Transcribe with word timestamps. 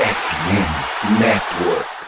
FM 0.00 1.20
Network. 1.20 1.99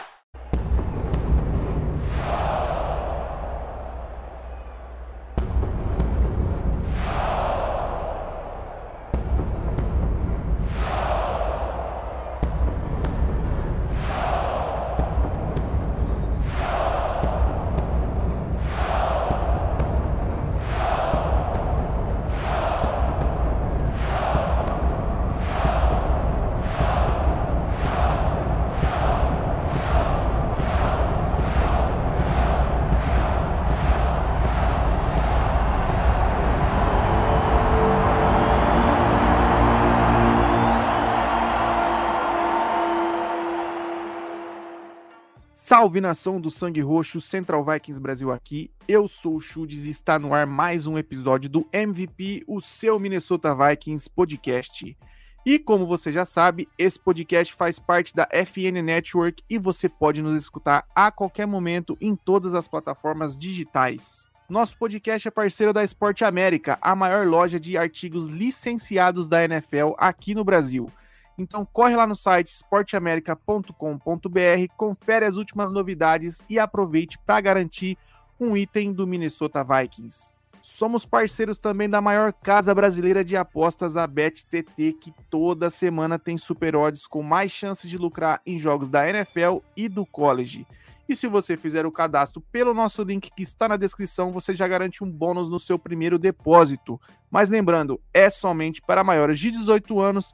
Salve 45.83 45.99
nação 45.99 46.39
do 46.39 46.49
Sangue 46.49 46.79
Roxo, 46.79 47.19
Central 47.19 47.65
Vikings 47.65 47.99
Brasil 47.99 48.31
aqui. 48.31 48.71
Eu 48.87 49.05
sou 49.05 49.35
o 49.35 49.39
Chudes 49.41 49.83
e 49.83 49.89
está 49.89 50.17
no 50.17 50.33
ar 50.33 50.47
mais 50.47 50.87
um 50.87 50.97
episódio 50.97 51.49
do 51.49 51.67
MVP, 51.73 52.41
o 52.47 52.61
seu 52.61 52.97
Minnesota 52.97 53.53
Vikings 53.53 54.09
podcast. 54.09 54.97
E 55.45 55.59
como 55.59 55.85
você 55.85 56.09
já 56.09 56.23
sabe, 56.23 56.69
esse 56.79 56.97
podcast 56.97 57.53
faz 57.53 57.79
parte 57.79 58.15
da 58.15 58.25
FN 58.45 58.81
Network 58.81 59.43
e 59.49 59.57
você 59.57 59.89
pode 59.89 60.21
nos 60.21 60.37
escutar 60.37 60.85
a 60.95 61.11
qualquer 61.11 61.45
momento 61.47 61.97
em 61.99 62.15
todas 62.15 62.55
as 62.55 62.65
plataformas 62.65 63.35
digitais. 63.35 64.29
Nosso 64.47 64.77
podcast 64.77 65.27
é 65.27 65.31
parceiro 65.31 65.73
da 65.73 65.83
Esporte 65.83 66.23
América, 66.23 66.77
a 66.81 66.95
maior 66.95 67.27
loja 67.27 67.59
de 67.59 67.77
artigos 67.77 68.27
licenciados 68.27 69.27
da 69.27 69.43
NFL 69.43 69.95
aqui 69.97 70.33
no 70.33 70.45
Brasil. 70.45 70.89
Então 71.37 71.65
corre 71.65 71.95
lá 71.95 72.05
no 72.05 72.15
site 72.15 72.47
esporteamerica.com.br, 72.47 74.73
confere 74.77 75.25
as 75.25 75.37
últimas 75.37 75.71
novidades 75.71 76.43
e 76.49 76.59
aproveite 76.59 77.17
para 77.17 77.41
garantir 77.41 77.97
um 78.39 78.55
item 78.55 78.93
do 78.93 79.07
Minnesota 79.07 79.63
Vikings. 79.63 80.33
Somos 80.61 81.05
parceiros 81.05 81.57
também 81.57 81.89
da 81.89 81.99
maior 81.99 82.31
casa 82.31 82.73
brasileira 82.73 83.21
de 83.21 83.35
apostas, 83.35 83.97
a 83.97 84.07
BetTT, 84.07 84.93
que 84.93 85.13
toda 85.29 85.69
semana 85.69 86.17
tem 86.17 86.37
super 86.37 86.73
odds 86.73 87.05
com 87.05 87.21
mais 87.21 87.51
chances 87.51 87.89
de 87.89 87.97
lucrar 87.97 88.41
em 88.45 88.57
jogos 88.57 88.87
da 88.87 89.07
NFL 89.07 89.57
e 89.75 89.89
do 89.89 90.05
college. 90.05 90.65
E 91.07 91.17
se 91.17 91.27
você 91.27 91.57
fizer 91.57 91.85
o 91.85 91.91
cadastro 91.91 92.39
pelo 92.39 92.73
nosso 92.73 93.03
link 93.03 93.29
que 93.35 93.43
está 93.43 93.67
na 93.67 93.75
descrição, 93.75 94.31
você 94.31 94.55
já 94.55 94.65
garante 94.65 95.03
um 95.03 95.11
bônus 95.11 95.49
no 95.49 95.59
seu 95.59 95.77
primeiro 95.77 96.17
depósito. 96.17 96.99
Mas 97.29 97.49
lembrando, 97.49 97.99
é 98.13 98.29
somente 98.29 98.81
para 98.81 99.03
maiores 99.03 99.37
de 99.37 99.51
18 99.51 99.99
anos 99.99 100.33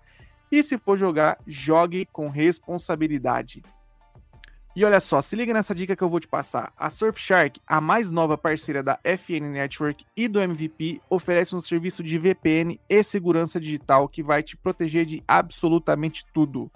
e 0.52 0.64
se 0.64 0.78
for 0.78 0.98
jogar, 0.98 1.38
jogue 1.46 2.06
com 2.06 2.30
responsabilidade. 2.30 3.62
E 4.76 4.86
olha 4.86 5.00
só, 5.00 5.20
se 5.20 5.36
liga 5.36 5.54
nessa 5.54 5.76
dica 5.76 5.96
que 5.96 6.04
eu 6.04 6.10
vou 6.10 6.20
te 6.20 6.28
passar. 6.28 6.72
A 6.78 6.90
Surfshark, 6.90 7.60
a 7.68 7.82
mais 7.82 8.12
nova 8.12 8.38
parceira 8.38 8.82
da 8.82 9.00
FN 9.04 9.50
Network 9.52 10.06
e 10.16 10.28
do 10.28 10.40
MVP, 10.40 11.02
oferece 11.10 11.56
um 11.56 11.60
serviço 11.60 12.04
de 12.04 12.18
VPN 12.18 12.80
e 12.88 13.04
segurança 13.04 13.60
digital 13.60 14.08
que 14.08 14.24
vai 14.24 14.44
te 14.44 14.56
proteger 14.56 15.06
de 15.06 15.24
absolutamente 15.28 16.24
tudo. 16.34 16.72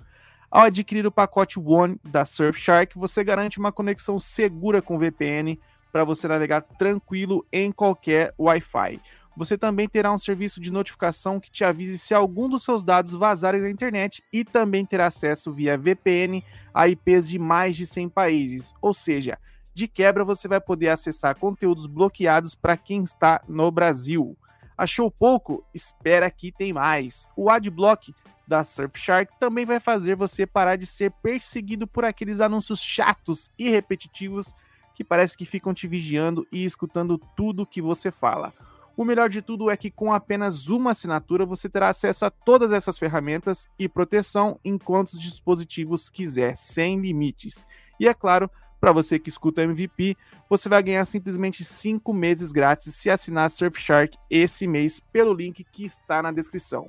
Ao 0.52 0.64
adquirir 0.64 1.06
o 1.06 1.12
pacote 1.12 1.60
One 1.60 2.00
da 2.04 2.26
Surfshark, 2.26 2.98
você 2.98 3.24
garante 3.24 3.58
uma 3.58 3.72
conexão 3.72 4.20
segura 4.20 4.82
com 4.82 5.00
VPN 5.00 5.60
para 5.92 6.04
você 6.04 6.28
navegar 6.28 6.62
tranquilo 6.62 7.46
em 7.52 7.72
qualquer 7.72 8.34
Wi-Fi. 8.38 9.00
Você 9.36 9.58
também 9.58 9.88
terá 9.88 10.12
um 10.12 10.18
serviço 10.18 10.62
de 10.62 10.72
notificação 10.72 11.40
que 11.40 11.50
te 11.50 11.64
avise 11.64 11.98
se 11.98 12.14
algum 12.14 12.48
dos 12.48 12.64
seus 12.64 12.84
dados 12.84 13.14
vazarem 13.14 13.62
na 13.62 13.70
internet 13.70 14.24
e 14.32 14.46
também 14.46 14.86
terá 14.86 15.08
acesso 15.08 15.52
via 15.52 15.78
VPN 15.78 16.44
a 16.74 16.88
IPs 16.88 17.30
de 17.30 17.40
mais 17.40 17.76
de 17.76 17.86
100 17.86 18.10
países. 18.10 18.74
Ou 18.80 18.94
seja, 18.94 19.40
de 19.74 19.88
quebra 19.88 20.24
você 20.24 20.48
vai 20.48 20.62
poder 20.62 20.90
acessar 20.90 21.36
conteúdos 21.36 21.88
bloqueados 21.88 22.54
para 22.54 22.78
quem 22.78 23.02
está 23.02 23.42
no 23.48 23.72
Brasil. 23.72 24.38
Achou 24.78 25.10
pouco? 25.10 25.64
Espera 25.74 26.30
que 26.30 26.52
tem 26.52 26.72
mais. 26.72 27.28
O 27.36 27.50
Adblock 27.50 28.14
da 28.48 28.64
Surfshark 28.64 29.32
também 29.40 29.66
vai 29.66 29.80
fazer 29.80 30.16
você 30.16 30.46
parar 30.46 30.76
de 30.76 30.86
ser 30.86 31.12
perseguido 31.24 31.88
por 31.88 32.06
aqueles 32.06 32.40
anúncios 32.40 32.82
chatos 32.82 33.50
e 33.58 33.70
repetitivos 33.70 34.54
que 34.94 35.04
parece 35.04 35.36
que 35.36 35.46
ficam 35.46 35.74
te 35.74 35.88
vigiando 35.88 36.46
e 36.52 36.64
escutando 36.64 37.20
tudo 37.36 37.66
que 37.66 37.82
você 37.82 38.12
fala. 38.12 38.54
O 38.96 39.04
melhor 39.04 39.28
de 39.28 39.42
tudo 39.42 39.72
é 39.72 39.78
que 39.78 39.90
com 39.90 40.14
apenas 40.14 40.70
uma 40.70 40.92
assinatura 40.92 41.48
você 41.48 41.68
terá 41.68 41.90
acesso 41.90 42.26
a 42.26 42.30
todas 42.30 42.72
essas 42.72 42.98
ferramentas 42.98 43.68
e 43.80 43.90
proteção 43.90 44.60
em 44.64 44.78
quantos 44.78 45.20
dispositivos 45.20 46.12
quiser, 46.12 46.56
sem 46.56 47.00
limites. 47.00 47.66
E 48.00 48.08
é 48.08 48.14
claro, 48.14 48.52
para 48.80 48.92
você 48.92 49.18
que 49.18 49.30
escuta 49.30 49.62
o 49.62 49.64
MVP, 49.64 50.16
você 50.48 50.70
vai 50.70 50.84
ganhar 50.84 51.06
simplesmente 51.06 51.64
5 51.64 52.14
meses 52.14 52.52
grátis 52.52 52.94
se 52.94 53.10
assinar 53.10 53.50
Surfshark 53.50 54.16
esse 54.30 54.68
mês 54.68 55.00
pelo 55.00 55.34
link 55.34 55.64
que 55.64 55.86
está 55.86 56.22
na 56.22 56.32
descrição. 56.32 56.88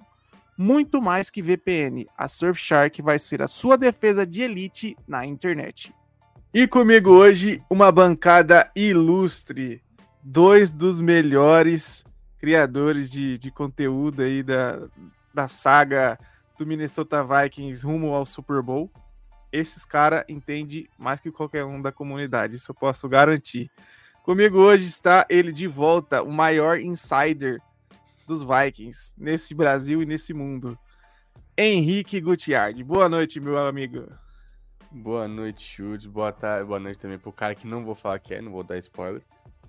Muito 0.59 1.01
mais 1.01 1.31
que 1.31 1.41
VPN, 1.41 2.07
a 2.19 2.29
Surfshark 2.29 3.01
vai 3.01 3.19
ser 3.19 3.41
a 3.41 3.49
sua 3.49 3.79
defesa 3.79 4.27
de 4.27 4.43
elite 4.43 4.95
na 5.09 5.25
internet. 5.25 5.95
E 6.53 6.69
comigo 6.69 7.11
hoje, 7.11 7.63
uma 7.71 7.91
bancada 7.91 8.71
ilustre 8.77 9.83
dois 10.25 10.73
dos 10.73 11.03
melhores 11.03 12.03
criadores 12.39 13.11
de, 13.11 13.37
de 13.37 13.51
conteúdo 13.51 14.23
aí 14.23 14.43
da, 14.43 14.89
da 15.35 15.47
saga 15.47 16.19
do 16.59 16.67
Minnesota 16.67 17.23
Vikings 17.23 17.85
rumo 17.85 18.15
ao 18.15 18.25
Super 18.25 18.63
Bowl. 18.63 18.91
Esses 19.53 19.85
caras 19.85 20.25
entendem 20.27 20.89
mais 20.99 21.21
que 21.21 21.31
qualquer 21.31 21.65
um 21.65 21.81
da 21.81 21.93
comunidade, 21.93 22.57
isso 22.57 22.71
eu 22.71 22.75
posso 22.75 23.07
garantir. 23.07 23.71
Comigo 24.23 24.59
hoje 24.59 24.87
está 24.87 25.27
ele 25.29 25.53
de 25.53 25.67
volta, 25.67 26.23
o 26.23 26.33
maior 26.33 26.79
insider 26.79 27.61
dos 28.27 28.43
Vikings 28.43 29.15
nesse 29.19 29.55
Brasil 29.55 30.03
e 30.03 30.07
nesse 30.07 30.33
mundo. 30.33 30.79
Henrique 31.57 32.21
Gutiardi. 32.21 32.83
Boa 32.83 33.09
noite, 33.09 33.39
meu 33.39 33.59
amigo. 33.59 34.11
Boa 34.91 35.29
noite, 35.29 35.63
Chutes. 35.63 36.07
Boa 36.07 36.33
tarde, 36.33 36.67
boa 36.67 36.81
noite 36.81 36.99
também 36.99 37.19
pro 37.19 37.31
cara 37.31 37.55
que 37.55 37.67
não 37.67 37.85
vou 37.85 37.95
falar 37.95 38.19
que 38.19 38.35
é, 38.35 38.41
não 38.41 38.51
vou 38.51 38.65
dar 38.65 38.79
spoiler. 38.79 39.23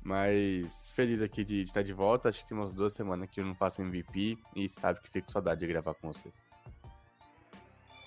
Mas 0.05 0.91
feliz 0.91 1.19
aqui 1.19 1.43
de, 1.43 1.63
de 1.63 1.69
estar 1.69 1.81
de 1.81 1.91
volta. 1.91 2.29
Acho 2.29 2.43
que 2.43 2.49
tem 2.49 2.55
umas 2.55 2.71
duas 2.71 2.93
semanas 2.93 3.27
que 3.27 3.41
eu 3.41 3.45
não 3.45 3.55
faço 3.55 3.81
MVP 3.81 4.37
e 4.55 4.69
sabe 4.69 5.01
que 5.01 5.09
fico 5.09 5.25
com 5.25 5.33
saudade 5.33 5.61
de 5.61 5.65
gravar 5.65 5.95
com 5.95 6.13
você. 6.13 6.31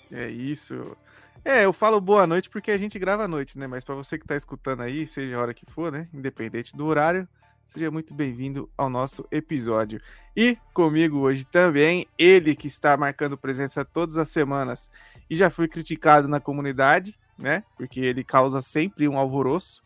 É 0.09 0.29
isso. 0.29 0.95
É, 1.43 1.65
eu 1.65 1.73
falo 1.73 1.99
boa 1.99 2.25
noite 2.25 2.49
porque 2.49 2.71
a 2.71 2.77
gente 2.77 2.97
grava 2.97 3.25
à 3.25 3.27
noite, 3.27 3.59
né? 3.59 3.67
Mas 3.67 3.83
para 3.83 3.95
você 3.95 4.17
que 4.17 4.25
tá 4.25 4.37
escutando 4.37 4.81
aí, 4.81 5.05
seja 5.05 5.35
a 5.35 5.41
hora 5.41 5.53
que 5.53 5.65
for, 5.65 5.91
né? 5.91 6.07
Independente 6.13 6.73
do 6.73 6.85
horário, 6.85 7.27
seja 7.65 7.91
muito 7.91 8.13
bem-vindo 8.13 8.69
ao 8.77 8.89
nosso 8.89 9.27
episódio. 9.29 9.99
E 10.33 10.57
comigo 10.73 11.17
hoje 11.17 11.43
também, 11.43 12.07
ele 12.17 12.55
que 12.55 12.67
está 12.67 12.95
marcando 12.95 13.37
presença 13.37 13.83
todas 13.83 14.15
as 14.15 14.29
semanas 14.29 14.89
e 15.29 15.35
já 15.35 15.49
foi 15.49 15.67
criticado 15.67 16.29
na 16.29 16.39
comunidade, 16.39 17.19
né? 17.37 17.61
Porque 17.75 17.99
ele 17.99 18.23
causa 18.23 18.61
sempre 18.61 19.05
um 19.05 19.17
alvoroço 19.17 19.83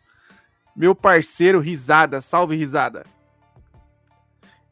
meu 0.75 0.95
parceiro 0.95 1.59
Risada. 1.59 2.22
Salve, 2.22 2.56
Risada. 2.56 3.06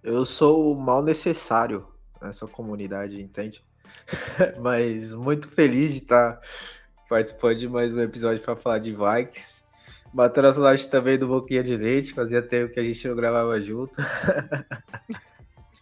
Eu 0.03 0.25
sou 0.25 0.73
o 0.73 0.79
mal 0.79 1.03
necessário 1.03 1.87
nessa 2.21 2.47
comunidade, 2.47 3.21
entende? 3.21 3.63
Mas 4.59 5.13
muito 5.13 5.47
feliz 5.47 5.93
de 5.93 5.99
estar 5.99 6.39
participando 7.07 7.57
de 7.57 7.69
mais 7.69 7.93
um 7.95 8.01
episódio 8.01 8.41
para 8.41 8.55
falar 8.55 8.79
de 8.79 8.91
Vikings. 8.91 9.61
Batendo 10.13 10.47
a 10.47 10.53
saudade 10.53 10.89
também 10.89 11.17
do 11.17 11.27
Boquinha 11.27 11.63
de 11.63 11.77
Leite, 11.77 12.13
fazia 12.13 12.41
tempo 12.41 12.73
que 12.73 12.79
a 12.79 12.83
gente 12.83 13.07
não 13.07 13.15
gravava 13.15 13.61
junto. 13.61 13.93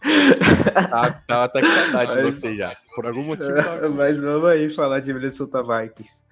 Tava, 0.00 1.12
tava 1.26 1.44
até 1.44 1.60
com 1.60 1.66
saudade 1.66 2.06
Mas... 2.06 2.16
de 2.16 2.22
você 2.22 2.56
já. 2.56 2.76
Por 2.94 3.06
algum 3.06 3.22
motivo. 3.22 3.52
Mas 3.94 4.20
vamos 4.20 4.48
aí 4.48 4.74
falar 4.74 5.00
de 5.00 5.12
Minnesota 5.12 5.62
Vikings. 5.62 6.24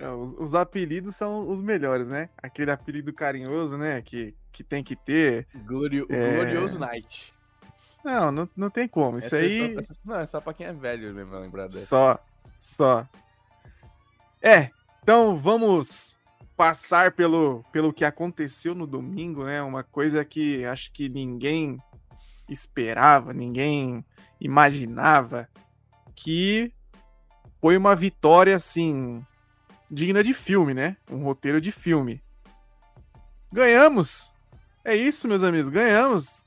É, 0.00 0.08
os 0.08 0.54
apelidos 0.54 1.14
são 1.14 1.46
os 1.50 1.60
melhores, 1.60 2.08
né? 2.08 2.30
Aquele 2.38 2.70
apelido 2.70 3.12
carinhoso, 3.12 3.76
né? 3.76 4.00
Que, 4.00 4.34
que 4.50 4.64
tem 4.64 4.82
que 4.82 4.96
ter. 4.96 5.46
Glorio, 5.66 6.06
é... 6.08 6.36
Glorioso 6.36 6.78
Knight. 6.78 7.34
Não, 8.02 8.32
não, 8.32 8.48
não 8.56 8.70
tem 8.70 8.88
como. 8.88 9.18
Isso 9.18 9.36
essa 9.36 9.36
aí. 9.36 9.76
É 9.76 9.82
só, 9.82 9.92
não, 10.02 10.20
é 10.20 10.26
só 10.26 10.40
pra 10.40 10.54
quem 10.54 10.66
é 10.66 10.72
velho 10.72 11.12
mesmo 11.12 11.38
lembrar 11.38 11.64
dessa. 11.64 11.84
Só. 11.84 12.18
Só. 12.58 13.06
É, 14.40 14.70
então 15.02 15.36
vamos 15.36 16.18
passar 16.56 17.12
pelo, 17.12 17.62
pelo 17.70 17.92
que 17.92 18.04
aconteceu 18.04 18.74
no 18.74 18.86
domingo, 18.86 19.44
né? 19.44 19.62
Uma 19.62 19.82
coisa 19.82 20.24
que 20.24 20.64
acho 20.64 20.92
que 20.92 21.10
ninguém 21.10 21.78
esperava, 22.48 23.34
ninguém 23.34 24.02
imaginava 24.40 25.46
que 26.16 26.72
foi 27.60 27.76
uma 27.76 27.94
vitória, 27.94 28.56
assim, 28.56 29.22
digna 29.90 30.22
de 30.22 30.32
filme, 30.32 30.72
né? 30.72 30.96
Um 31.10 31.24
roteiro 31.24 31.60
de 31.60 31.72
filme. 31.72 32.22
Ganhamos! 33.52 34.32
É 34.84 34.94
isso, 34.94 35.28
meus 35.28 35.42
amigos, 35.42 35.68
ganhamos 35.68 36.44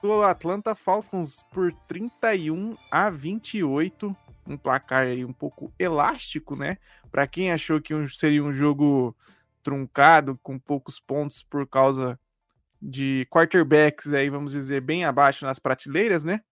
do 0.00 0.22
Atlanta 0.22 0.74
Falcons 0.74 1.42
por 1.50 1.72
31 1.88 2.76
a 2.90 3.10
28. 3.10 4.14
Um 4.46 4.56
placar 4.56 5.06
aí 5.06 5.24
um 5.24 5.32
pouco 5.32 5.72
elástico, 5.78 6.54
né? 6.54 6.76
Para 7.10 7.26
quem 7.26 7.50
achou 7.50 7.80
que 7.80 7.94
seria 8.08 8.44
um 8.44 8.52
jogo 8.52 9.16
truncado, 9.62 10.38
com 10.42 10.58
poucos 10.58 11.00
pontos 11.00 11.42
por 11.42 11.66
causa 11.66 12.20
de 12.80 13.26
quarterbacks 13.30 14.12
aí, 14.12 14.28
vamos 14.28 14.52
dizer, 14.52 14.82
bem 14.82 15.06
abaixo 15.06 15.46
nas 15.46 15.58
prateleiras, 15.58 16.22
né? 16.22 16.42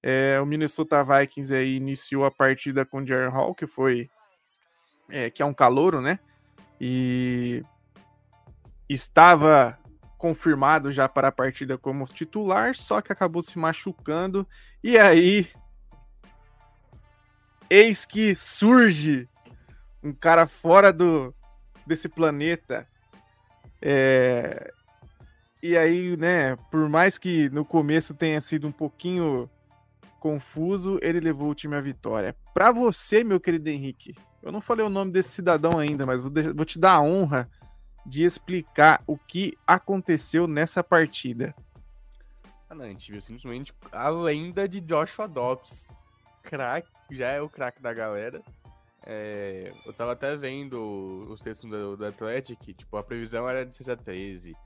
É, 0.00 0.40
o 0.40 0.46
Minnesota 0.46 1.02
Vikings 1.02 1.52
aí 1.52 1.74
iniciou 1.74 2.24
a 2.24 2.30
partida 2.30 2.86
com 2.86 2.98
o 2.98 3.06
Jaron 3.06 3.32
Hall, 3.32 3.54
que 3.54 3.66
foi 3.66 4.08
é, 5.08 5.30
que 5.30 5.42
é 5.42 5.46
um 5.46 5.54
calouro, 5.54 6.00
né? 6.00 6.18
E 6.80 7.64
estava 8.88 9.78
confirmado 10.16 10.90
já 10.90 11.08
para 11.08 11.28
a 11.28 11.32
partida 11.32 11.78
como 11.78 12.04
titular, 12.06 12.74
só 12.74 13.00
que 13.00 13.12
acabou 13.12 13.42
se 13.42 13.58
machucando. 13.58 14.46
E 14.82 14.98
aí, 14.98 15.48
eis 17.70 18.04
que 18.04 18.34
surge 18.34 19.28
um 20.02 20.12
cara 20.12 20.46
fora 20.46 20.92
do 20.92 21.34
desse 21.86 22.08
planeta. 22.08 22.86
É, 23.80 24.72
e 25.62 25.76
aí, 25.76 26.16
né, 26.16 26.56
por 26.70 26.88
mais 26.88 27.16
que 27.16 27.48
no 27.50 27.64
começo 27.64 28.14
tenha 28.14 28.40
sido 28.40 28.68
um 28.68 28.72
pouquinho 28.72 29.48
confuso, 30.20 30.98
ele 31.00 31.20
levou 31.20 31.50
o 31.50 31.54
time 31.54 31.76
à 31.76 31.80
vitória. 31.80 32.36
Para 32.52 32.70
você, 32.72 33.24
meu 33.24 33.40
querido 33.40 33.70
Henrique, 33.70 34.14
eu 34.42 34.52
não 34.52 34.60
falei 34.60 34.84
o 34.84 34.90
nome 34.90 35.12
desse 35.12 35.30
cidadão 35.30 35.78
ainda, 35.78 36.06
mas 36.06 36.20
vou, 36.20 36.30
vou 36.54 36.64
te 36.64 36.78
dar 36.78 36.92
a 36.92 37.02
honra 37.02 37.48
de 38.06 38.24
explicar 38.24 39.02
o 39.06 39.18
que 39.18 39.56
aconteceu 39.66 40.46
nessa 40.46 40.82
partida. 40.82 41.54
Ah, 42.70 42.74
não, 42.74 42.84
a 42.84 42.88
gente 42.88 43.10
viu 43.10 43.20
simplesmente 43.20 43.72
a 43.92 44.08
lenda 44.08 44.68
de 44.68 44.80
Joshua 44.80 45.26
Dobbs. 45.26 45.88
Crack, 46.42 46.88
já 47.10 47.28
é 47.28 47.40
o 47.40 47.48
craque 47.48 47.82
da 47.82 47.92
galera. 47.92 48.42
É, 49.04 49.72
eu 49.86 49.92
tava 49.92 50.12
até 50.12 50.36
vendo 50.36 51.26
os 51.30 51.40
textos 51.40 51.68
do, 51.68 51.96
do 51.96 52.06
Athletic, 52.06 52.74
tipo, 52.74 52.96
a 52.96 53.02
previsão 53.02 53.48
era 53.48 53.64
de 53.64 53.74
6 53.74 53.88
a 53.88 53.96
13 53.96 54.56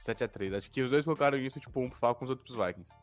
7 0.00 0.24
a 0.24 0.28
3 0.28 0.54
Acho 0.54 0.70
que 0.70 0.80
os 0.80 0.90
dois 0.90 1.04
colocaram 1.04 1.38
isso, 1.38 1.60
tipo, 1.60 1.80
um 1.80 1.88
pro 1.88 1.98
Falcons, 1.98 2.30
outro 2.30 2.44
pros 2.44 2.56
Vikings. 2.56 2.94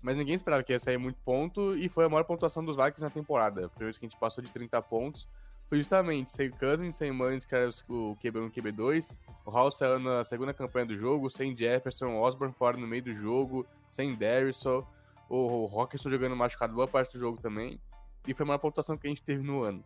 Mas 0.00 0.16
ninguém 0.16 0.34
esperava 0.34 0.62
que 0.62 0.72
ia 0.72 0.78
sair 0.78 0.96
muito 0.96 1.18
ponto 1.22 1.76
e 1.76 1.88
foi 1.88 2.06
a 2.06 2.08
maior 2.08 2.24
pontuação 2.24 2.64
dos 2.64 2.76
Vikings 2.76 3.02
na 3.02 3.10
temporada. 3.10 3.68
Por 3.68 3.86
isso 3.86 4.00
que 4.00 4.06
a 4.06 4.08
gente 4.08 4.18
passou 4.18 4.42
de 4.42 4.50
30 4.50 4.80
pontos. 4.82 5.28
Foi 5.70 5.78
justamente 5.78 6.32
sem 6.32 6.50
Cousins, 6.50 6.96
sem 6.96 7.12
Mullins, 7.12 7.44
que 7.44 7.54
era 7.54 7.68
o 7.68 8.16
QB1 8.16 8.48
e 8.48 8.60
QB2. 8.60 9.18
O 9.46 9.50
Hall 9.52 9.70
saiu 9.70 10.00
na 10.00 10.24
segunda 10.24 10.52
campanha 10.52 10.86
do 10.86 10.96
jogo, 10.96 11.30
sem 11.30 11.56
Jefferson, 11.56 12.16
Osborne 12.16 12.52
fora 12.52 12.76
no 12.76 12.88
meio 12.88 13.04
do 13.04 13.14
jogo, 13.14 13.64
sem 13.88 14.16
Darrison. 14.16 14.84
O 15.28 15.66
Rockerson 15.66 16.10
jogando 16.10 16.34
machucado 16.34 16.74
boa 16.74 16.88
parte 16.88 17.12
do 17.12 17.20
jogo 17.20 17.40
também. 17.40 17.80
E 18.26 18.34
foi 18.34 18.42
a 18.42 18.48
maior 18.48 18.58
pontuação 18.58 18.98
que 18.98 19.06
a 19.06 19.10
gente 19.10 19.22
teve 19.22 19.44
no 19.44 19.62
ano. 19.62 19.84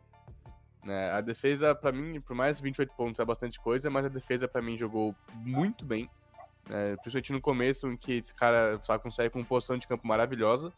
É, 0.89 1.11
a 1.11 1.21
defesa, 1.21 1.75
para 1.75 1.93
mim, 1.93 2.19
por 2.19 2.35
mais 2.35 2.59
28 2.59 2.95
pontos 2.95 3.21
é 3.21 3.25
bastante 3.27 3.61
coisa, 3.61 3.91
mas 3.91 4.07
a 4.07 4.09
defesa, 4.09 4.49
para 4.49 4.63
mim, 4.63 4.79
jogou 4.79 5.15
muito 5.35 5.85
bem. 5.85 6.09
É, 6.71 6.97
principalmente 6.97 7.33
no 7.33 7.43
começo, 7.43 7.89
em 7.89 7.97
que 7.99 8.13
esse 8.15 8.35
cara 8.35 8.81
só 8.81 8.99
consegue 8.99 9.29
com 9.29 9.45
posição 9.45 9.77
de 9.77 9.87
campo 9.87 10.07
maravilhosa. 10.07 10.73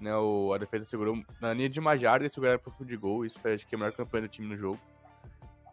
Né, 0.00 0.14
o, 0.14 0.52
a 0.52 0.58
defesa 0.58 0.84
segurou 0.84 1.22
na 1.40 1.54
linha 1.54 1.68
de 1.68 1.80
uma 1.80 1.94
e 1.96 2.30
seguraram 2.30 2.58
pro 2.58 2.84
de 2.84 2.96
gol. 2.96 3.24
Isso 3.24 3.40
foi, 3.40 3.54
acho 3.54 3.66
que, 3.66 3.74
a 3.74 3.78
melhor 3.78 3.92
campanha 3.92 4.22
do 4.22 4.28
time 4.28 4.46
no 4.46 4.56
jogo. 4.56 4.78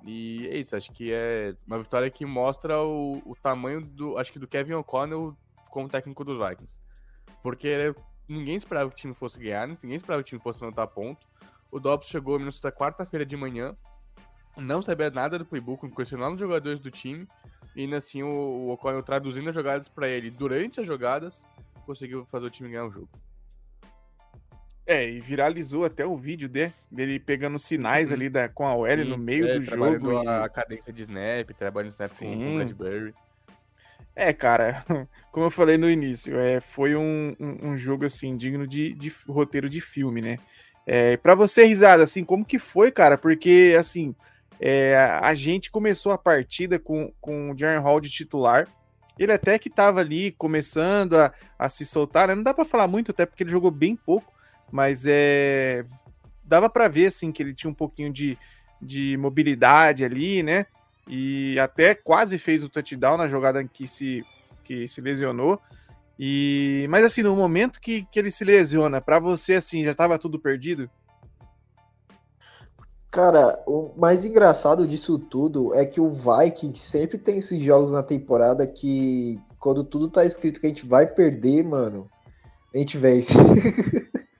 E 0.06 0.48
é 0.48 0.58
isso, 0.58 0.76
acho 0.76 0.92
que 0.92 1.14
é 1.14 1.56
uma 1.66 1.80
vitória 1.80 2.10
que 2.10 2.26
mostra 2.26 2.82
o, 2.82 3.22
o 3.26 3.36
tamanho 3.36 3.82
do, 3.82 4.18
acho 4.18 4.34
que 4.34 4.40
do 4.40 4.48
Kevin 4.48 4.74
O'Connell 4.74 5.36
como 5.70 5.88
técnico 5.88 6.24
dos 6.26 6.38
Vikings. 6.38 6.80
Porque 7.42 7.96
ninguém 8.28 8.56
esperava 8.56 8.90
que 8.90 8.96
o 8.96 8.98
time 8.98 9.14
fosse 9.14 9.40
ganhar, 9.40 9.68
ninguém 9.68 9.96
esperava 9.96 10.22
que 10.22 10.28
o 10.28 10.32
time 10.32 10.42
fosse 10.42 10.64
anotar 10.64 10.88
ponto. 10.88 11.26
O 11.72 11.80
Dobbs 11.80 12.08
chegou 12.08 12.38
no 12.38 12.52
quarta-feira 12.52 13.26
de 13.26 13.36
manhã, 13.38 13.76
não 14.58 14.82
sabia 14.82 15.10
nada 15.10 15.40
do 15.40 15.46
playbook, 15.46 15.90
questionando 15.90 16.36
os 16.36 16.40
jogadores 16.40 16.80
do 16.80 16.92
time, 16.92 17.28
e 17.76 17.82
ainda 17.82 17.98
assim 17.98 18.24
o, 18.24 18.28
o 18.28 18.70
O'Connell 18.72 19.04
traduzindo 19.04 19.50
as 19.50 19.56
jogadas 19.56 19.88
para 19.88 20.08
ele 20.08 20.30
durante 20.30 20.82
as 20.82 20.86
jogadas, 20.86 21.46
conseguiu 21.86 22.26
fazer 22.26 22.46
o 22.46 22.50
time 22.50 22.70
ganhar 22.70 22.86
o 22.86 22.92
jogo. 22.92 23.10
É, 24.86 25.10
e 25.10 25.20
viralizou 25.20 25.86
até 25.86 26.06
o 26.06 26.16
vídeo 26.18 26.50
de, 26.50 26.72
dele 26.92 27.18
pegando 27.18 27.58
sinais 27.58 28.10
uhum. 28.10 28.16
ali 28.16 28.30
da, 28.30 28.50
com 28.50 28.68
a 28.68 28.76
OL 28.76 28.88
Sim, 28.88 29.10
no 29.10 29.18
meio 29.18 29.48
é, 29.48 29.58
do 29.58 29.62
jogo. 29.62 30.18
A, 30.28 30.46
e... 30.46 30.50
cadência 30.50 30.92
de 30.92 31.04
snap, 31.04 31.50
trabalhando 31.52 31.92
snap 31.92 32.10
Sim. 32.10 32.36
com 32.36 32.52
o 32.52 32.56
Bradbury. 32.56 33.14
É, 34.16 34.34
cara, 34.34 34.84
como 35.32 35.46
eu 35.46 35.52
falei 35.52 35.78
no 35.78 35.90
início, 35.90 36.38
é, 36.38 36.60
foi 36.60 36.96
um, 36.96 37.36
um, 37.40 37.70
um 37.70 37.78
jogo 37.78 38.06
assim 38.06 38.36
digno 38.36 38.68
de, 38.68 38.94
de 38.94 39.12
roteiro 39.28 39.70
de 39.70 39.82
filme, 39.82 40.22
né? 40.22 40.38
É, 40.86 41.16
para 41.18 41.34
você, 41.34 41.66
risada, 41.66 42.04
assim, 42.04 42.24
como 42.24 42.46
que 42.46 42.60
foi, 42.60 42.92
cara? 42.92 43.18
Porque, 43.18 43.76
assim, 43.80 44.14
é, 44.60 44.96
a 45.22 45.34
gente 45.34 45.72
começou 45.72 46.12
a 46.12 46.18
partida 46.18 46.78
com, 46.78 47.12
com 47.22 47.52
o 47.52 47.58
Jaren 47.58 47.80
Hall 47.80 48.00
de 48.00 48.10
titular. 48.10 48.68
Ele 49.18 49.32
até 49.32 49.58
que 49.58 49.70
tava 49.70 50.00
ali 50.00 50.32
começando 50.32 51.18
a, 51.18 51.32
a 51.58 51.70
se 51.70 51.86
soltar, 51.86 52.28
né? 52.28 52.36
Não 52.36 52.44
dá 52.44 52.54
para 52.54 52.66
falar 52.66 52.88
muito, 52.88 53.12
até 53.12 53.26
porque 53.26 53.44
ele 53.44 53.52
jogou 53.52 53.72
bem 53.72 53.96
pouco, 53.96 54.33
mas 54.74 55.06
é. 55.06 55.86
Dava 56.44 56.68
para 56.68 56.88
ver, 56.88 57.06
assim, 57.06 57.32
que 57.32 57.44
ele 57.44 57.54
tinha 57.54 57.70
um 57.70 57.76
pouquinho 57.76 58.12
de, 58.12 58.36
de 58.82 59.16
mobilidade 59.18 60.04
ali, 60.04 60.42
né? 60.42 60.66
E 61.08 61.60
até 61.60 61.94
quase 61.94 62.40
fez 62.40 62.64
o 62.64 62.70
touchdown 62.70 63.18
na 63.18 63.28
jogada 63.28 63.62
em 63.62 63.68
que 63.68 63.88
se, 63.88 64.26
que 64.64 64.88
se 64.88 65.00
lesionou. 65.00 65.62
E, 66.18 66.88
mas 66.90 67.06
assim, 67.06 67.22
no 67.22 67.36
momento 67.36 67.80
que, 67.80 68.04
que 68.06 68.18
ele 68.18 68.32
se 68.32 68.44
lesiona, 68.44 69.00
para 69.00 69.20
você 69.20 69.56
assim, 69.56 69.84
já 69.84 69.92
estava 69.92 70.18
tudo 70.18 70.40
perdido? 70.40 70.90
Cara, 73.12 73.62
o 73.68 73.94
mais 73.96 74.26
engraçado 74.26 74.88
disso 74.88 75.20
tudo 75.20 75.74
é 75.76 75.86
que 75.86 76.02
o 76.02 76.10
Viking 76.10 76.74
sempre 76.74 77.20
tem 77.20 77.38
esses 77.38 77.62
jogos 77.62 77.92
na 77.92 78.02
temporada 78.02 78.66
que 78.66 79.40
quando 79.60 79.84
tudo 79.84 80.10
tá 80.10 80.26
escrito 80.26 80.60
que 80.60 80.66
a 80.66 80.70
gente 80.70 80.86
vai 80.86 81.06
perder, 81.06 81.64
mano, 81.64 82.10
a 82.74 82.78
gente 82.80 82.98
vence. 82.98 83.34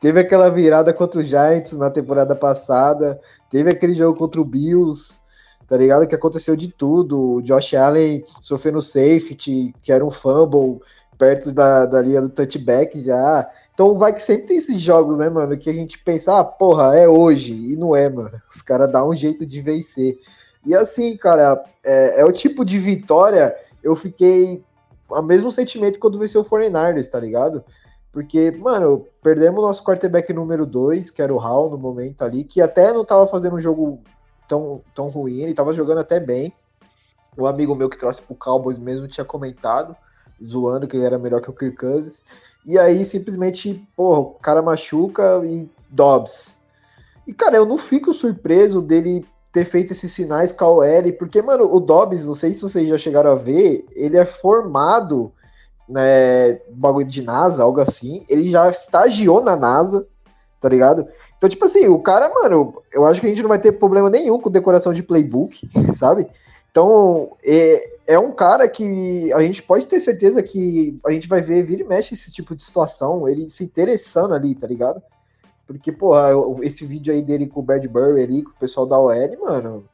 teve 0.00 0.20
aquela 0.20 0.50
virada 0.50 0.92
contra 0.92 1.20
o 1.20 1.22
Giants 1.22 1.72
na 1.72 1.90
temporada 1.90 2.34
passada, 2.34 3.20
teve 3.48 3.70
aquele 3.70 3.94
jogo 3.94 4.18
contra 4.18 4.40
o 4.40 4.44
Bills, 4.44 5.18
tá 5.66 5.76
ligado? 5.76 6.06
Que 6.06 6.14
aconteceu 6.14 6.56
de 6.56 6.68
tudo. 6.68 7.36
O 7.36 7.42
Josh 7.42 7.74
Allen 7.74 8.24
sofrendo 8.40 8.82
safety, 8.82 9.74
que 9.80 9.92
era 9.92 10.04
um 10.04 10.10
fumble 10.10 10.80
perto 11.16 11.52
da, 11.52 11.84
da 11.84 12.00
linha 12.00 12.22
do 12.22 12.30
touchback 12.30 12.98
já. 12.98 13.48
Então 13.74 13.98
vai 13.98 14.12
que 14.12 14.22
sempre 14.22 14.46
tem 14.46 14.56
esses 14.56 14.80
jogos, 14.80 15.18
né, 15.18 15.28
mano, 15.28 15.56
que 15.56 15.68
a 15.68 15.72
gente 15.72 15.98
pensa, 15.98 16.38
ah, 16.38 16.44
porra, 16.44 16.96
é 16.96 17.06
hoje, 17.06 17.54
e 17.54 17.76
não 17.76 17.94
é, 17.94 18.08
mano. 18.08 18.40
Os 18.52 18.62
caras 18.62 18.90
dão 18.90 19.10
um 19.10 19.16
jeito 19.16 19.44
de 19.44 19.60
vencer. 19.60 20.18
E 20.64 20.74
assim, 20.74 21.16
cara, 21.16 21.62
é, 21.84 22.20
é, 22.20 22.24
o 22.24 22.32
tipo 22.32 22.64
de 22.64 22.78
vitória, 22.78 23.54
eu 23.82 23.94
fiquei 23.94 24.62
o 25.08 25.22
mesmo 25.22 25.50
sentimento 25.52 25.98
quando 25.98 26.18
venceu 26.18 26.40
o 26.40 26.44
49ers, 26.44 27.08
tá 27.08 27.20
ligado? 27.20 27.64
Porque, 28.12 28.50
mano, 28.50 29.06
perdemos 29.22 29.62
nosso 29.62 29.84
quarterback 29.84 30.32
número 30.32 30.66
2, 30.66 31.10
que 31.10 31.22
era 31.22 31.32
o 31.32 31.38
Hall 31.38 31.70
no 31.70 31.78
momento 31.78 32.22
ali, 32.22 32.44
que 32.44 32.60
até 32.60 32.92
não 32.92 33.04
tava 33.04 33.26
fazendo 33.26 33.56
um 33.56 33.60
jogo 33.60 34.00
tão, 34.48 34.82
tão 34.94 35.08
ruim, 35.08 35.42
ele 35.42 35.54
tava 35.54 35.72
jogando 35.72 35.98
até 35.98 36.18
bem. 36.18 36.52
O 37.36 37.46
amigo 37.46 37.74
meu 37.74 37.88
que 37.88 37.96
trouxe 37.96 38.22
pro 38.22 38.34
Cowboys 38.34 38.78
mesmo 38.78 39.06
tinha 39.06 39.24
comentado 39.24 39.96
zoando 40.44 40.86
que 40.86 40.96
ele 40.96 41.04
era 41.04 41.18
melhor 41.18 41.40
que 41.40 41.50
o 41.50 41.52
Kirk 41.52 41.76
Cousins. 41.76 42.22
E 42.64 42.78
aí 42.78 43.04
simplesmente, 43.04 43.86
porra, 43.96 44.20
o 44.20 44.34
cara 44.34 44.62
machuca 44.62 45.40
e 45.44 45.68
Dobbs. 45.90 46.56
E 47.26 47.32
cara, 47.32 47.56
eu 47.56 47.66
não 47.66 47.78
fico 47.78 48.12
surpreso 48.12 48.80
dele 48.82 49.26
ter 49.52 49.64
feito 49.64 49.92
esses 49.92 50.12
sinais 50.12 50.52
com 50.52 50.64
a 50.64 50.68
OL, 50.68 51.12
porque, 51.18 51.42
mano, 51.42 51.64
o 51.64 51.80
Dobbs, 51.80 52.26
não 52.26 52.34
sei 52.34 52.54
se 52.54 52.62
vocês 52.62 52.88
já 52.88 52.96
chegaram 52.96 53.32
a 53.32 53.34
ver, 53.34 53.84
ele 53.92 54.16
é 54.16 54.24
formado, 54.24 55.32
né, 55.90 56.60
bagulho 56.70 57.06
de 57.06 57.20
NASA, 57.20 57.62
algo 57.62 57.80
assim, 57.80 58.24
ele 58.28 58.48
já 58.48 58.70
estagiou 58.70 59.42
na 59.42 59.56
NASA, 59.56 60.06
tá 60.60 60.68
ligado? 60.68 61.06
Então, 61.36 61.50
tipo 61.50 61.64
assim, 61.64 61.88
o 61.88 61.98
cara, 61.98 62.32
mano, 62.32 62.82
eu 62.92 63.04
acho 63.06 63.20
que 63.20 63.26
a 63.26 63.28
gente 63.28 63.42
não 63.42 63.48
vai 63.48 63.58
ter 63.58 63.72
problema 63.72 64.08
nenhum 64.08 64.40
com 64.40 64.50
decoração 64.50 64.92
de 64.92 65.02
playbook, 65.02 65.68
sabe? 65.94 66.28
Então, 66.70 67.36
é, 67.44 67.98
é 68.06 68.18
um 68.18 68.30
cara 68.30 68.68
que 68.68 69.32
a 69.32 69.40
gente 69.40 69.62
pode 69.62 69.86
ter 69.86 69.98
certeza 69.98 70.42
que 70.42 70.98
a 71.04 71.10
gente 71.10 71.28
vai 71.28 71.42
ver 71.42 71.64
vira 71.64 71.82
e 71.82 71.86
mexe 71.86 72.14
esse 72.14 72.30
tipo 72.30 72.54
de 72.54 72.62
situação, 72.62 73.28
ele 73.28 73.50
se 73.50 73.64
interessando 73.64 74.34
ali, 74.34 74.54
tá 74.54 74.68
ligado? 74.68 75.02
Porque, 75.66 75.90
porra, 75.90 76.30
esse 76.62 76.86
vídeo 76.86 77.12
aí 77.12 77.22
dele 77.22 77.48
com 77.48 77.60
o 77.60 77.62
Bradbury 77.62 78.22
ali, 78.22 78.42
com 78.42 78.50
o 78.50 78.60
pessoal 78.60 78.86
da 78.86 78.98
OL, 78.98 79.14
mano, 79.40 79.84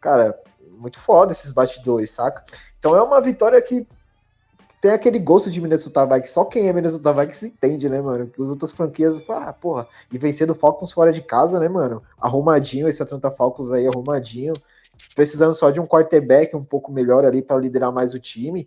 cara, 0.00 0.38
muito 0.78 0.98
foda 0.98 1.32
esses 1.32 1.52
bastidores, 1.52 2.10
saca? 2.10 2.42
Então 2.78 2.96
é 2.96 3.02
uma 3.02 3.20
vitória 3.20 3.60
que 3.60 3.86
tem 4.80 4.92
aquele 4.92 5.18
gosto 5.18 5.50
de 5.50 5.60
Minnesota 5.60 6.06
Vikings. 6.06 6.32
Só 6.32 6.44
quem 6.44 6.68
é 6.68 6.72
Minnesota 6.72 7.12
Vikings 7.12 7.46
entende, 7.46 7.88
né, 7.88 8.00
mano? 8.00 8.26
Que 8.28 8.40
os 8.40 8.48
outras 8.48 8.72
franquias, 8.72 9.22
ah, 9.28 9.52
porra, 9.52 9.86
e 10.10 10.16
vencendo 10.16 10.54
Falcons 10.54 10.90
fora 10.90 11.12
de 11.12 11.20
casa, 11.20 11.60
né, 11.60 11.68
mano? 11.68 12.02
Arrumadinho, 12.18 12.88
esse 12.88 13.02
Atlanta 13.02 13.30
Falcons 13.30 13.70
aí 13.70 13.86
arrumadinho. 13.86 14.54
Precisando 15.14 15.54
só 15.54 15.70
de 15.70 15.80
um 15.80 15.86
quarterback 15.86 16.56
um 16.56 16.62
pouco 16.62 16.90
melhor 16.90 17.24
ali 17.24 17.42
para 17.42 17.60
liderar 17.60 17.92
mais 17.92 18.14
o 18.14 18.18
time. 18.18 18.66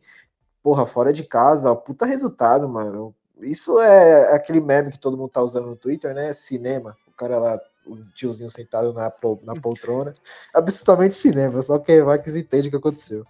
Porra, 0.62 0.86
fora 0.86 1.12
de 1.12 1.24
casa, 1.24 1.72
ó, 1.72 1.76
puta 1.76 2.06
resultado, 2.06 2.70
mano. 2.70 3.14
Isso 3.42 3.80
é 3.80 4.34
aquele 4.34 4.62
meme 4.62 4.92
que 4.92 5.00
todo 5.00 5.18
mundo 5.18 5.30
tá 5.30 5.42
usando 5.42 5.68
no 5.68 5.76
Twitter, 5.76 6.14
né? 6.14 6.34
Cinema. 6.34 6.96
O 7.08 7.12
cara 7.12 7.40
lá, 7.40 7.60
o 7.86 7.98
tiozinho 8.14 8.50
sentado 8.50 8.94
na, 8.94 9.12
na 9.44 9.54
poltrona. 9.60 10.14
Absolutamente 10.54 11.16
cinema, 11.16 11.62
só 11.62 11.80
que 11.80 12.02
vai 12.04 12.22
que 12.22 12.30
entende 12.30 12.68
o 12.68 12.72
que 12.72 12.78
aconteceu. 12.78 13.26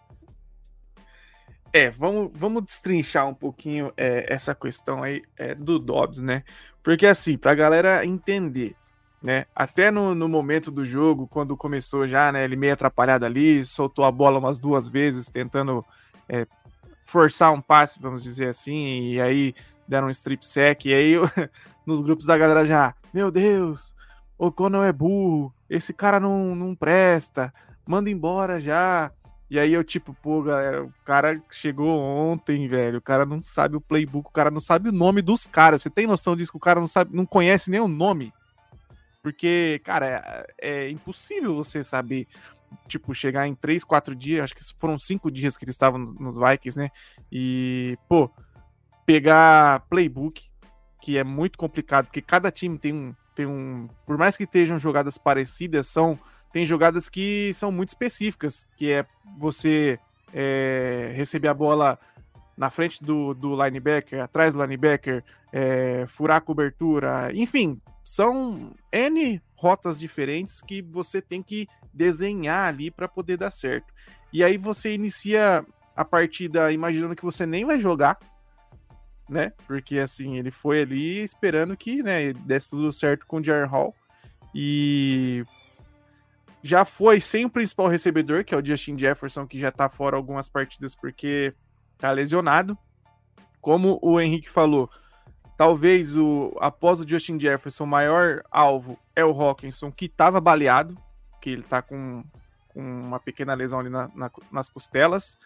É, 1.76 1.90
vamos, 1.90 2.32
vamos 2.36 2.64
destrinchar 2.64 3.28
um 3.28 3.34
pouquinho 3.34 3.92
é, 3.98 4.32
essa 4.32 4.54
questão 4.54 5.02
aí 5.02 5.24
é, 5.36 5.56
do 5.56 5.80
Dobbs, 5.80 6.20
né? 6.20 6.44
Porque 6.84 7.08
assim, 7.08 7.36
pra 7.36 7.56
galera 7.56 8.06
entender, 8.06 8.76
né? 9.22 9.48
Até 9.56 9.90
no, 9.90 10.14
no 10.14 10.30
momento 10.30 10.70
do 10.70 10.86
jogo, 10.86 11.28
quando 11.28 11.58
começou 11.58 12.08
já, 12.08 12.32
né? 12.32 12.44
Ele 12.44 12.56
meio 12.56 12.74
atrapalhado 12.74 13.26
ali, 13.26 13.66
soltou 13.66 14.06
a 14.06 14.12
bola 14.12 14.38
umas 14.38 14.60
duas 14.60 14.88
vezes, 14.88 15.32
tentando 15.32 15.84
é, 16.30 16.46
forçar 17.06 17.52
um 17.52 17.60
passe, 17.60 18.00
vamos 18.00 18.22
dizer 18.22 18.50
assim, 18.50 19.12
e 19.12 19.20
aí 19.20 19.56
deram 19.88 20.08
um 20.08 20.12
strip 20.12 20.46
sack, 20.46 20.88
e 20.88 20.94
aí 20.94 21.16
nos 21.88 22.04
grupos 22.04 22.28
da 22.28 22.38
galera 22.38 22.66
já, 22.66 22.94
meu 23.12 23.32
Deus, 23.32 23.96
o 24.38 24.52
Conor 24.52 24.86
é 24.86 24.94
burro, 24.94 25.52
esse 25.68 25.92
cara 25.92 26.20
não, 26.20 26.54
não 26.54 26.76
presta, 26.76 27.52
manda 27.84 28.12
embora 28.12 28.60
já. 28.60 29.12
E 29.54 29.60
aí 29.60 29.72
eu, 29.72 29.84
tipo, 29.84 30.16
pô, 30.16 30.42
galera, 30.42 30.84
o 30.84 30.92
cara 31.06 31.40
chegou 31.52 31.96
ontem, 31.96 32.68
velho. 32.68 32.98
O 32.98 33.02
cara 33.02 33.24
não 33.24 33.40
sabe 33.40 33.78
o 33.78 33.82
playbook, 33.82 34.28
o 34.28 34.34
cara 34.34 34.50
não 34.50 34.60
sabe 34.60 34.90
o 34.90 34.92
nome 34.92 35.22
dos 35.22 35.46
caras. 35.46 35.84
Você 35.84 35.92
tem 35.92 36.08
noção 36.08 36.36
disso 36.36 36.50
que 36.50 36.58
o 36.58 36.60
cara 36.60 36.80
não 36.80 36.88
sabe, 36.88 37.16
não 37.16 37.24
conhece 37.24 37.70
nem 37.70 37.80
o 37.80 37.88
nome? 37.88 38.34
Porque, 39.22 39.80
cara, 39.84 40.48
é, 40.60 40.88
é 40.88 40.90
impossível 40.90 41.54
você 41.54 41.84
saber, 41.84 42.28
tipo, 42.88 43.14
chegar 43.14 43.48
em 43.48 43.54
três, 43.54 43.84
quatro 43.84 44.16
dias, 44.16 44.44
acho 44.44 44.56
que 44.56 44.80
foram 44.80 44.98
cinco 44.98 45.30
dias 45.30 45.56
que 45.56 45.66
eles 45.66 45.76
estavam 45.76 46.00
nos 46.00 46.36
Vikings, 46.36 46.80
né? 46.80 46.90
E, 47.32 47.96
pô, 48.10 48.32
pegar 49.06 49.82
playbook, 49.82 50.50
que 51.00 51.16
é 51.16 51.24
muito 51.24 51.60
complicado, 51.60 52.06
porque 52.06 52.24
cada 52.24 52.50
time 52.50 52.80
tem 52.80 52.92
um, 52.92 53.14
tem 53.36 53.46
um. 53.46 53.88
Por 54.04 54.18
mais 54.18 54.36
que 54.36 54.46
estejam 54.46 54.80
jogadas 54.80 55.16
parecidas, 55.16 55.86
são. 55.86 56.18
Tem 56.54 56.66
jogadas 56.66 57.10
que 57.10 57.52
são 57.54 57.72
muito 57.72 57.90
específicas, 57.90 58.66
que 58.78 58.92
é 58.92 59.06
você 59.38 60.00
é, 60.34 61.12
receber 61.16 61.50
a 61.50 61.54
bola 61.54 62.00
na 62.56 62.70
frente 62.70 63.04
do, 63.04 63.34
do 63.34 63.62
linebacker, 63.62 64.24
atrás 64.24 64.54
do 64.54 64.62
linebacker, 64.62 65.24
é, 65.52 66.06
furar 66.08 66.38
a 66.38 66.42
cobertura, 66.42 67.32
enfim, 67.34 67.82
são 68.04 68.72
N 68.92 69.42
rotas 69.56 69.98
diferentes 69.98 70.62
que 70.62 70.82
você 70.82 71.22
tem 71.22 71.42
que 71.42 71.68
desenhar 71.92 72.68
ali 72.68 72.92
para 72.92 73.08
poder 73.08 73.38
dar 73.38 73.50
certo. 73.50 73.92
E 74.32 74.44
aí 74.44 74.58
você 74.58 74.94
inicia 74.94 75.66
a 75.96 76.06
partida 76.06 76.72
imaginando 76.72 77.16
que 77.16 77.24
você 77.24 77.46
nem 77.46 77.66
vai 77.66 77.80
jogar, 77.80 78.20
né? 79.30 79.54
Porque 79.66 79.98
assim, 80.00 80.38
ele 80.38 80.52
foi 80.52 80.82
ali 80.82 81.24
esperando 81.24 81.76
que, 81.78 82.04
né, 82.04 82.34
desse 82.34 82.72
tudo 82.72 82.92
certo 82.92 83.26
com 83.26 83.38
o 83.38 83.44
Jaron 83.44 83.68
Hall. 83.68 83.96
E 84.54 85.44
já 86.64 86.86
foi 86.86 87.20
sem 87.20 87.44
o 87.44 87.50
principal 87.50 87.88
recebedor, 87.88 88.46
que 88.46 88.56
é 88.56 88.58
o 88.58 88.66
Justin 88.66 88.98
Jefferson, 88.98 89.46
que 89.46 89.60
já 89.60 89.70
tá 89.70 89.90
fora 89.90 90.16
algumas 90.16 90.48
partidas 90.48 90.96
porque 90.96 91.54
tá 91.98 92.10
lesionado. 92.10 92.78
Como 93.60 94.00
o 94.02 94.20
Henrique 94.20 94.50
falou, 94.50 94.90
talvez 95.58 96.16
o 96.16 96.56
após 96.60 97.02
o 97.02 97.08
Justin 97.08 97.38
Jefferson, 97.38 97.84
o 97.84 97.88
maior 97.88 98.44
alvo 98.50 98.98
é 99.14 99.26
o 99.26 99.32
Hawkinson, 99.32 99.92
que 99.92 100.08
tava 100.08 100.40
baleado, 100.40 100.98
que 101.42 101.50
ele 101.50 101.64
tá 101.64 101.82
com, 101.82 102.24
com 102.70 102.82
uma 102.82 103.20
pequena 103.20 103.54
lesão 103.54 103.82
ali 103.82 103.90
na, 103.90 104.10
na, 104.16 104.32
nas 104.50 104.70
costelas. 104.70 105.38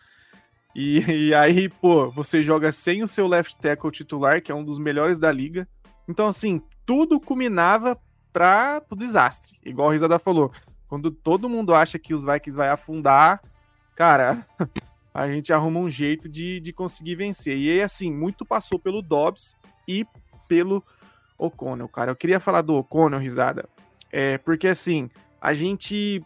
E, 0.76 1.00
e, 1.30 1.34
aí, 1.34 1.68
pô, 1.68 2.12
você 2.12 2.44
joga 2.44 2.72
sem 2.72 3.02
o 3.02 3.08
seu 3.08 3.28
left 3.28 3.58
tackle 3.58 3.90
titular, 3.90 4.40
que 4.42 4.52
é 4.52 4.56
um 4.56 4.64
dos 4.64 4.78
melhores 4.78 5.18
da 5.18 5.32
liga. 5.32 5.68
Então, 6.08 6.28
assim, 6.28 6.62
tudo 6.86 7.20
culminava 7.20 8.00
para 8.32 8.84
o 8.92 8.96
desastre. 8.96 9.58
Igual 9.66 9.90
a 9.90 9.92
Risada 9.94 10.20
falou. 10.20 10.52
Quando 10.88 11.12
todo 11.12 11.50
mundo 11.50 11.74
acha 11.74 12.00
que 12.00 12.14
os 12.14 12.24
Vikings 12.24 12.56
vai 12.56 12.70
afundar, 12.70 13.42
cara, 13.96 14.46
a 15.14 15.28
gente 15.28 15.52
arruma 15.52 15.80
um 15.80 15.90
jeito 15.90 16.30
de, 16.30 16.60
de 16.60 16.72
conseguir 16.72 17.16
vencer. 17.16 17.58
E 17.58 17.72
aí, 17.72 17.82
assim, 17.82 18.12
muito 18.12 18.46
passou 18.46 18.80
pelo 18.80 19.02
Dobbs 19.02 19.56
e 19.88 20.06
pelo 20.48 20.84
O'Connell, 21.38 21.90
cara. 21.90 22.12
Eu 22.12 22.16
queria 22.16 22.40
falar 22.40 22.62
do 22.62 22.76
O'Connell, 22.76 23.20
Risada, 23.20 23.68
é, 24.12 24.38
porque, 24.38 24.68
assim, 24.68 25.10
a 25.42 25.54
gente 25.54 26.24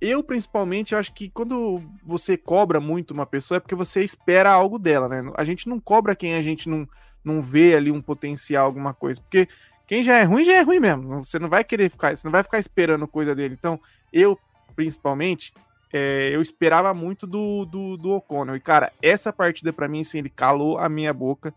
eu, 0.00 0.22
principalmente, 0.22 0.92
eu 0.92 0.98
acho 0.98 1.14
que 1.14 1.30
quando 1.30 1.80
você 2.04 2.36
cobra 2.36 2.78
muito 2.78 3.12
uma 3.12 3.24
pessoa 3.24 3.56
é 3.56 3.60
porque 3.60 3.74
você 3.74 4.04
espera 4.04 4.52
algo 4.52 4.78
dela, 4.78 5.08
né? 5.08 5.32
A 5.34 5.44
gente 5.44 5.66
não 5.66 5.80
cobra 5.80 6.14
quem 6.14 6.34
a 6.34 6.42
gente 6.42 6.68
não, 6.68 6.86
não 7.24 7.40
vê 7.40 7.74
ali 7.74 7.90
um 7.90 8.02
potencial, 8.02 8.66
alguma 8.66 8.92
coisa. 8.92 9.18
Porque 9.22 9.48
quem 9.86 10.02
já 10.02 10.18
é 10.18 10.22
ruim, 10.22 10.44
já 10.44 10.54
é 10.54 10.62
ruim 10.62 10.80
mesmo. 10.80 11.24
Você 11.24 11.38
não 11.38 11.48
vai 11.48 11.62
querer 11.62 11.90
ficar, 11.90 12.16
você 12.16 12.26
não 12.26 12.32
vai 12.32 12.42
ficar 12.42 12.58
esperando 12.58 13.06
coisa 13.06 13.34
dele. 13.34 13.54
Então, 13.58 13.78
eu, 14.12 14.38
principalmente, 14.74 15.52
é, 15.92 16.30
eu 16.32 16.40
esperava 16.40 16.92
muito 16.94 17.26
do, 17.26 17.64
do, 17.64 17.96
do 17.96 18.10
O'Connell. 18.12 18.56
E, 18.56 18.60
cara, 18.60 18.92
essa 19.02 19.32
partida, 19.32 19.72
para 19.72 19.88
mim, 19.88 20.00
assim, 20.00 20.18
ele 20.18 20.30
calou 20.30 20.78
a 20.78 20.88
minha 20.88 21.12
boca, 21.12 21.52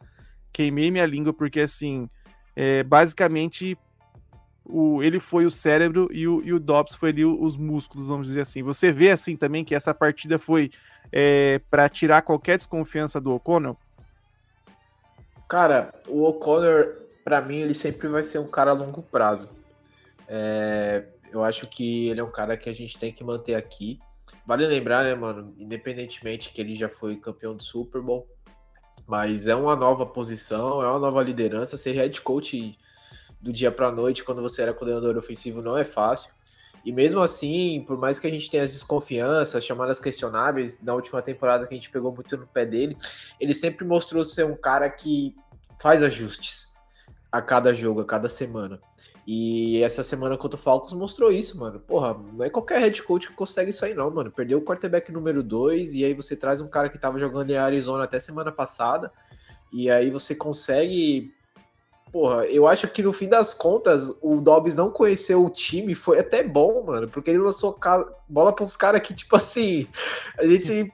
queimei 0.52 0.92
minha 0.92 1.06
língua, 1.06 1.34
porque, 1.34 1.62
assim, 1.62 2.10
é, 2.56 2.84
basicamente 2.84 3.78
o, 4.70 5.02
ele 5.02 5.20
foi 5.20 5.46
o 5.46 5.52
cérebro 5.52 6.10
e 6.12 6.28
o, 6.28 6.42
e 6.44 6.52
o 6.52 6.60
Dobbs 6.60 6.96
foi 6.96 7.10
ali 7.10 7.24
os 7.24 7.56
músculos, 7.56 8.08
vamos 8.08 8.28
dizer 8.28 8.42
assim. 8.42 8.62
Você 8.64 8.92
vê 8.92 9.12
assim 9.12 9.38
também 9.38 9.64
que 9.64 9.74
essa 9.74 9.94
partida 9.94 10.38
foi 10.38 10.72
é, 11.12 11.62
para 11.70 11.88
tirar 11.88 12.22
qualquer 12.22 12.58
desconfiança 12.58 13.22
do 13.22 13.34
O'Connell? 13.34 13.78
Cara, 15.48 15.94
o 16.08 16.28
O'Connor, 16.28 16.96
para 17.28 17.42
mim, 17.42 17.58
ele 17.58 17.74
sempre 17.74 18.08
vai 18.08 18.24
ser 18.24 18.40
um 18.40 18.48
cara 18.48 18.72
a 18.72 18.74
longo 18.74 19.02
prazo. 19.02 19.50
É, 20.30 21.04
eu 21.30 21.44
acho 21.44 21.68
que 21.68 22.08
ele 22.08 22.22
é 22.22 22.24
um 22.24 22.32
cara 22.32 22.56
que 22.56 22.70
a 22.70 22.74
gente 22.74 22.98
tem 22.98 23.12
que 23.12 23.22
manter 23.22 23.56
aqui. 23.56 24.00
Vale 24.46 24.66
lembrar, 24.66 25.04
né, 25.04 25.14
mano, 25.14 25.54
independentemente 25.58 26.54
que 26.54 26.62
ele 26.62 26.74
já 26.74 26.88
foi 26.88 27.18
campeão 27.18 27.54
do 27.54 27.62
Super 27.62 28.02
Bowl, 28.02 28.26
mas 29.06 29.46
é 29.46 29.54
uma 29.54 29.76
nova 29.76 30.06
posição, 30.06 30.82
é 30.82 30.88
uma 30.88 31.00
nova 31.00 31.22
liderança. 31.22 31.76
Ser 31.76 31.92
head 31.92 32.22
coach 32.22 32.80
do 33.42 33.52
dia 33.52 33.74
para 33.74 33.92
noite 33.92 34.24
quando 34.24 34.42
você 34.42 34.62
era 34.62 34.74
coordenador 34.74 35.18
ofensivo 35.18 35.62
não 35.62 35.78
é 35.78 35.84
fácil. 35.84 36.32
E 36.86 36.94
mesmo 36.94 37.20
assim, 37.20 37.84
por 37.86 37.98
mais 37.98 38.20
que 38.20 38.28
a 38.28 38.32
gente 38.32 38.50
tenha 38.50 38.64
as 38.64 38.72
desconfianças, 38.72 39.66
chamadas 39.66 40.00
questionáveis, 40.00 40.82
na 40.82 40.94
última 40.94 41.22
temporada 41.22 41.68
que 41.68 41.74
a 41.74 41.78
gente 41.78 41.90
pegou 41.90 42.16
muito 42.16 42.38
no 42.38 42.48
pé 42.48 42.66
dele, 42.66 42.96
ele 43.38 43.54
sempre 43.54 43.84
mostrou 43.84 44.24
ser 44.24 44.46
um 44.46 44.56
cara 44.56 44.90
que 44.90 45.36
faz 45.78 46.02
ajustes 46.02 46.77
a 47.32 47.42
cada 47.42 47.74
jogo, 47.74 48.02
a 48.02 48.06
cada 48.06 48.30
semana. 48.30 48.80
E 49.26 49.84
essa 49.84 50.04
semana 50.04 50.38
contra 50.38 50.58
o 50.58 50.62
Falcons 50.62 50.94
mostrou 50.94 51.32
isso, 51.32 51.60
mano. 51.60 51.80
Porra, 51.80 52.18
não 52.34 52.46
é 52.46 52.50
qualquer 52.50 52.80
head 52.80 53.04
coach 53.04 53.28
que 53.28 53.34
consegue 53.34 53.72
isso 53.72 53.84
aí, 53.84 53.94
não, 53.94 54.10
mano. 54.10 54.32
Perdeu 54.32 54.58
o 54.58 54.62
quarterback 54.62 55.12
número 55.12 55.44
2, 55.44 55.96
e 55.96 56.06
aí 56.06 56.14
você 56.14 56.36
traz 56.36 56.62
um 56.62 56.70
cara 56.70 56.88
que 56.88 56.98
tava 56.98 57.20
jogando 57.20 57.52
em 57.52 57.58
Arizona 57.58 58.06
até 58.06 58.20
semana 58.20 58.52
passada, 58.52 59.12
e 59.72 59.90
aí 59.90 60.10
você 60.10 60.34
consegue 60.34 61.34
porra, 62.12 62.46
eu 62.46 62.68
acho 62.68 62.88
que 62.88 63.04
no 63.04 63.14
fim 63.14 63.28
das 63.28 63.54
contas, 63.54 64.18
o 64.22 64.38
Dobbs 64.38 64.74
não 64.74 64.90
conheceu 64.90 65.46
o 65.46 65.50
time, 65.50 65.94
foi 65.94 66.20
até 66.20 66.42
bom, 66.42 66.84
mano, 66.84 67.08
porque 67.08 67.30
ele 67.30 67.40
lançou 67.40 67.78
bola 68.28 68.54
para 68.54 68.66
uns 68.66 68.78
caras 68.78 69.02
que, 69.02 69.14
tipo 69.14 69.36
assim, 69.36 69.88
a 70.38 70.48
gente 70.48 70.92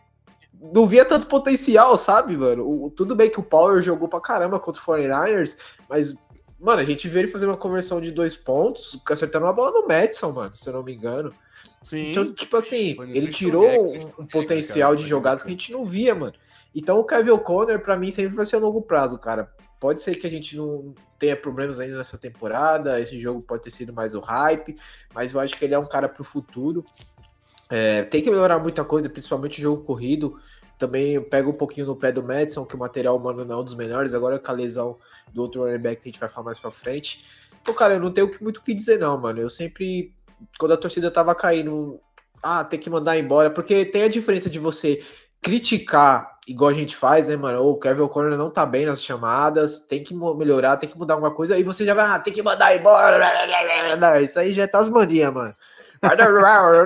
não 0.72 0.88
via 0.88 1.03
tanto 1.03 1.27
potencial, 1.27 1.98
sabe, 1.98 2.38
mano? 2.38 2.67
O, 2.67 2.89
tudo 2.89 3.15
bem 3.15 3.29
que 3.29 3.39
o 3.39 3.43
Power 3.43 3.82
jogou 3.82 4.08
pra 4.08 4.22
caramba 4.22 4.60
contra 4.60 4.82
o 4.82 4.86
49ers, 4.86 5.58
mas, 5.89 6.15
mano, 6.60 6.79
a 6.79 6.86
gente 6.86 7.10
vê 7.10 7.20
ele 7.20 7.27
fazer 7.27 7.46
uma 7.46 7.58
conversão 7.58 8.00
de 8.00 8.12
dois 8.12 8.36
pontos, 8.36 9.00
acertando 9.10 9.46
uma 9.46 9.53
bola 9.53 9.72
no 9.72 9.88
Madison, 9.88 10.32
mano, 10.32 10.55
se 10.55 10.70
eu 10.70 10.74
não 10.74 10.84
me 10.84 10.93
engano. 10.93 11.34
Sim. 11.82 12.12
Então, 12.12 12.34
tipo 12.34 12.55
assim, 12.55 12.96
ele 13.13 13.27
tirou 13.27 13.65
um, 13.65 14.24
um 14.24 14.25
potencial 14.25 14.96
de 14.96 15.05
jogadas 15.05 15.43
que 15.43 15.50
a 15.50 15.51
gente 15.51 15.72
não 15.72 15.84
via, 15.84 16.15
mano. 16.15 16.34
Então 16.74 16.98
o 17.00 17.03
Kevin 17.03 17.32
O'Connor, 17.32 17.79
pra 17.79 17.98
mim, 17.98 18.10
sempre 18.10 18.36
vai 18.36 18.46
ser 18.46 18.55
a 18.55 18.60
longo 18.60 18.82
prazo, 18.82 19.20
cara. 19.20 19.51
Pode 19.79 20.01
ser 20.01 20.15
que 20.15 20.25
a 20.25 20.29
gente 20.29 20.55
não 20.55 20.96
tenha 21.20 21.36
problemas 21.36 21.79
ainda 21.79 21.98
nessa 21.98 22.17
temporada, 22.17 23.01
esse 23.01 23.20
jogo 23.20 23.41
pode 23.41 23.63
ter 23.63 23.72
sido 23.72 23.91
mais 23.91 24.15
o 24.15 24.22
hype, 24.22 24.77
mas 25.13 25.34
eu 25.34 25.39
acho 25.41 25.58
que 25.58 25.65
ele 25.65 25.74
é 25.74 25.79
um 25.79 25.86
cara 25.86 26.08
para 26.08 26.22
o 26.22 26.25
futuro. 26.25 26.86
É, 27.75 28.03
tem 28.03 28.22
que 28.22 28.30
melhorar 28.30 28.60
muita 28.60 28.86
coisa, 28.86 29.10
principalmente 29.10 29.58
o 29.58 29.62
jogo 29.63 29.84
corrido. 29.84 30.39
Também 30.77 31.20
pega 31.20 31.50
um 31.50 31.53
pouquinho 31.53 31.88
no 31.88 31.96
pé 31.96 32.12
do 32.12 32.22
Madison, 32.22 32.68
que 32.68 32.75
o 32.75 32.77
material 32.77 33.18
humano 33.18 33.44
não 33.44 33.56
é 33.56 33.62
um 33.62 33.63
dos 33.63 33.74
melhores. 33.74 34.13
Agora 34.13 34.38
com 34.38 34.51
a 34.51 34.53
lesão 34.53 35.00
do 35.34 35.42
outro 35.42 35.63
running 35.63 35.80
back 35.80 36.00
que 36.00 36.08
a 36.08 36.12
gente 36.12 36.20
vai 36.20 36.30
falar 36.30 36.46
mais 36.46 36.60
pra 36.60 36.70
frente. 36.70 37.25
Então, 37.60 37.74
cara, 37.74 37.96
eu 37.96 38.00
não 38.00 38.13
tenho 38.13 38.30
muito 38.42 38.58
o 38.58 38.62
que 38.62 38.75
dizer, 38.75 39.00
não, 39.00 39.20
mano. 39.20 39.42
Eu 39.42 39.50
sempre, 39.50 40.13
quando 40.60 40.74
a 40.74 40.77
torcida 40.77 41.10
tava 41.10 41.34
caindo, 41.34 42.00
ah, 42.44 42.63
tem 42.63 42.80
que 42.80 42.92
mandar 42.92 43.18
embora, 43.18 43.50
porque 43.50 43.84
tem 43.86 44.03
a 44.03 44.08
diferença 44.08 44.51
de 44.51 44.60
você 44.60 45.03
criticar 45.42 46.38
igual 46.48 46.70
a 46.70 46.75
gente 46.75 46.96
faz, 46.96 47.27
né, 47.27 47.36
mano? 47.36 47.60
O 47.68 47.80
Kevin 47.80 48.01
O'Connor 48.01 48.38
não 48.38 48.51
tá 48.51 48.68
bem 48.68 48.86
nas 48.86 49.01
chamadas, 49.01 49.80
tem 49.80 50.03
que 50.03 50.13
melhorar, 50.13 50.77
tem 50.77 50.88
que 50.88 50.98
mudar 50.98 51.15
alguma 51.15 51.34
coisa, 51.34 51.56
aí 51.56 51.63
você 51.63 51.84
já 51.86 51.96
vai, 51.96 52.06
ah, 52.06 52.20
tem 52.20 52.32
que 52.34 52.44
mandar 52.44 52.75
embora. 52.77 54.22
Isso 54.22 54.38
aí 54.38 54.53
já 54.53 54.63
é 54.63 54.68
Tasmania, 54.68 55.32
mano. 55.32 55.56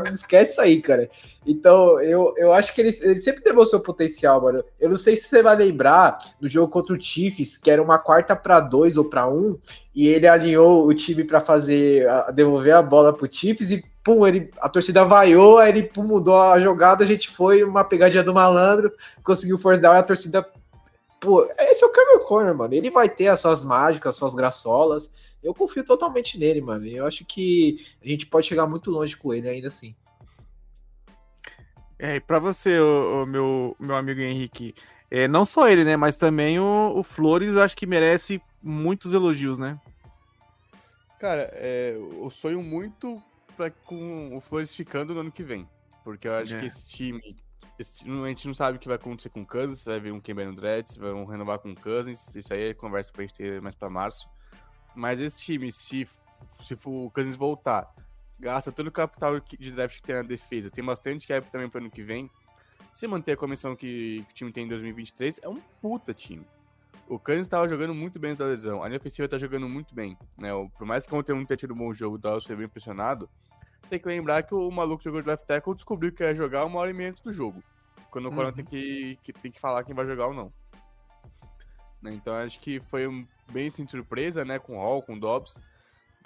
Esquece 0.09 0.51
isso 0.51 0.61
aí, 0.61 0.81
cara. 0.81 1.09
Então, 1.45 1.99
eu, 2.01 2.33
eu 2.37 2.53
acho 2.53 2.73
que 2.73 2.81
ele, 2.81 2.91
ele 3.01 3.17
sempre 3.17 3.43
demonstrou 3.43 3.81
potencial, 3.81 4.41
mano. 4.41 4.63
Eu 4.79 4.89
não 4.89 4.95
sei 4.95 5.15
se 5.15 5.29
você 5.29 5.41
vai 5.41 5.55
lembrar 5.55 6.19
do 6.39 6.47
jogo 6.47 6.71
contra 6.71 6.95
o 6.95 7.01
Chiefs, 7.01 7.57
que 7.57 7.71
era 7.71 7.81
uma 7.81 7.97
quarta 7.97 8.35
para 8.35 8.59
dois 8.59 8.97
ou 8.97 9.05
para 9.05 9.27
um, 9.27 9.57
e 9.95 10.07
ele 10.07 10.27
alinhou 10.27 10.85
o 10.85 10.93
time 10.93 11.23
para 11.23 11.39
fazer, 11.39 12.07
a, 12.07 12.31
devolver 12.31 12.75
a 12.75 12.81
bola 12.81 13.13
pro 13.13 13.31
Chiefs 13.31 13.71
e 13.71 13.83
pum, 14.07 14.25
ele, 14.25 14.49
a 14.61 14.69
torcida 14.69 15.03
vaiou, 15.03 15.57
aí 15.57 15.69
ele 15.69 15.83
pum, 15.83 16.03
mudou 16.03 16.37
a 16.37 16.57
jogada, 16.61 17.03
a 17.03 17.07
gente 17.07 17.29
foi 17.29 17.61
uma 17.61 17.83
pegadinha 17.83 18.23
do 18.23 18.33
malandro, 18.33 18.91
conseguiu 19.21 19.57
force 19.57 19.81
down 19.81 19.93
a 19.93 20.03
torcida. 20.03 20.47
Pô, 21.19 21.47
esse 21.59 21.83
é 21.83 21.87
o 21.87 21.91
Cameron 21.91 22.25
Corner, 22.25 22.55
mano. 22.55 22.73
Ele 22.73 22.89
vai 22.89 23.09
ter 23.09 23.27
as 23.27 23.39
suas 23.39 23.63
mágicas, 23.63 24.11
as 24.11 24.15
suas 24.15 24.35
graçolas. 24.35 25.13
Eu 25.43 25.53
confio 25.53 25.83
totalmente 25.83 26.37
nele, 26.37 26.61
mano. 26.61 26.85
Eu 26.85 27.05
acho 27.05 27.25
que 27.25 27.85
a 28.03 28.07
gente 28.07 28.25
pode 28.25 28.47
chegar 28.47 28.67
muito 28.67 28.91
longe 28.91 29.15
com 29.17 29.33
ele 29.33 29.49
ainda 29.49 29.67
assim. 29.67 29.95
É, 31.99 32.17
e 32.17 32.19
pra 32.19 32.37
você, 32.37 32.79
o, 32.79 33.23
o 33.23 33.25
meu, 33.25 33.75
meu 33.79 33.95
amigo 33.95 34.21
Henrique, 34.21 34.75
é, 35.09 35.27
não 35.27 35.45
só 35.45 35.67
ele, 35.67 35.83
né, 35.83 35.97
mas 35.97 36.17
também 36.17 36.59
o, 36.59 36.93
o 36.95 37.01
Flores, 37.01 37.55
eu 37.55 37.61
acho 37.61 37.75
que 37.75 37.87
merece 37.87 38.41
muitos 38.61 39.13
elogios, 39.13 39.57
né? 39.57 39.79
Cara, 41.19 41.49
é, 41.53 41.95
eu 41.95 42.29
sonho 42.29 42.61
muito 42.61 43.21
pra, 43.55 43.71
com 43.71 44.35
o 44.37 44.39
Flores 44.39 44.75
ficando 44.75 45.15
no 45.15 45.21
ano 45.21 45.31
que 45.31 45.41
vem. 45.41 45.67
Porque 46.03 46.27
eu 46.27 46.35
acho 46.35 46.55
é. 46.55 46.59
que 46.59 46.67
esse 46.67 46.89
time, 46.89 47.35
a 47.79 48.27
gente 48.27 48.47
não 48.47 48.53
sabe 48.53 48.77
o 48.77 48.79
que 48.79 48.87
vai 48.87 48.95
acontecer 48.95 49.29
com 49.29 49.41
o 49.41 49.45
Cousins, 49.45 49.79
se 49.79 49.85
vai 49.85 49.99
vir 49.99 50.11
um 50.11 50.19
Kemba 50.19 50.43
no 50.45 50.55
Dread, 50.55 50.89
se 50.89 50.99
vão 50.99 51.25
renovar 51.25 51.59
com 51.59 51.71
o 51.71 51.79
Cousins, 51.79 52.35
isso 52.35 52.53
aí 52.53 52.69
é 52.69 52.73
conversa 52.73 53.11
pra 53.11 53.21
gente 53.23 53.33
ter 53.33 53.61
mais 53.61 53.75
pra 53.75 53.89
março. 53.89 54.27
Mas 54.95 55.19
esse 55.19 55.37
time, 55.37 55.71
se, 55.71 56.07
se 56.47 56.73
o 56.85 57.11
Cousins 57.11 57.35
voltar, 57.35 57.93
gasta 58.39 58.71
todo 58.71 58.87
o 58.87 58.91
capital 58.91 59.39
de 59.39 59.71
draft 59.71 59.97
que 59.97 60.03
tem 60.03 60.15
na 60.15 60.23
defesa, 60.23 60.71
tem 60.71 60.83
bastante 60.83 61.27
cap 61.27 61.49
também 61.51 61.69
pro 61.69 61.79
ano 61.79 61.91
que 61.91 62.01
vem. 62.01 62.29
Se 62.93 63.07
manter 63.07 63.33
a 63.33 63.37
comissão 63.37 63.75
que, 63.75 64.23
que 64.25 64.31
o 64.31 64.33
time 64.33 64.51
tem 64.51 64.65
em 64.65 64.67
2023, 64.67 65.41
é 65.43 65.47
um 65.47 65.61
puta 65.79 66.15
time. 66.15 66.47
O 67.07 67.19
Kansas 67.19 67.43
estava 67.43 67.69
jogando 67.69 67.93
muito 67.93 68.19
bem 68.19 68.33
da 68.33 68.43
lesão. 68.45 68.81
A 68.83 68.87
linha 68.87 68.97
ofensiva 68.97 69.27
tá 69.27 69.37
jogando 69.37 69.69
muito 69.69 69.93
bem. 69.93 70.17
Né? 70.37 70.49
Por 70.77 70.85
mais 70.85 71.05
que 71.05 71.13
ontem 71.13 71.33
não 71.33 71.45
tenha 71.45 71.57
tido 71.57 71.73
um 71.73 71.77
bom 71.77 71.93
jogo, 71.93 72.15
o 72.15 72.17
Dallas 72.17 72.43
foi 72.43 72.55
bem 72.55 72.65
impressionado. 72.65 73.29
Tem 73.89 73.99
que 73.99 74.07
lembrar 74.07 74.43
que 74.43 74.53
o 74.53 74.69
maluco 74.69 75.03
jogou 75.03 75.21
de 75.21 75.27
left 75.27 75.45
tackle 75.45 75.75
descobriu 75.75 76.11
que 76.11 76.23
ia 76.23 76.35
jogar 76.35 76.65
uma 76.65 76.79
hora 76.79 76.91
e 76.91 76.93
meia 76.93 77.09
antes 77.09 77.21
do 77.21 77.31
jogo. 77.31 77.63
Quando 78.09 78.29
o 78.29 78.33
uhum. 78.33 78.51
tem 78.51 78.65
que, 78.65 79.17
que, 79.21 79.33
tem 79.33 79.51
que 79.51 79.59
falar 79.59 79.83
quem 79.83 79.95
vai 79.95 80.05
jogar 80.05 80.27
ou 80.27 80.33
não. 80.33 80.51
Né? 82.01 82.13
Então 82.13 82.33
acho 82.33 82.59
que 82.59 82.79
foi 82.79 83.07
um, 83.07 83.25
bem 83.51 83.67
assim, 83.67 83.87
surpresa, 83.87 84.43
né? 84.43 84.59
Com 84.59 84.77
o 84.77 84.79
Hall, 84.79 85.01
com 85.01 85.13
o 85.13 85.19
Dobbs. 85.19 85.59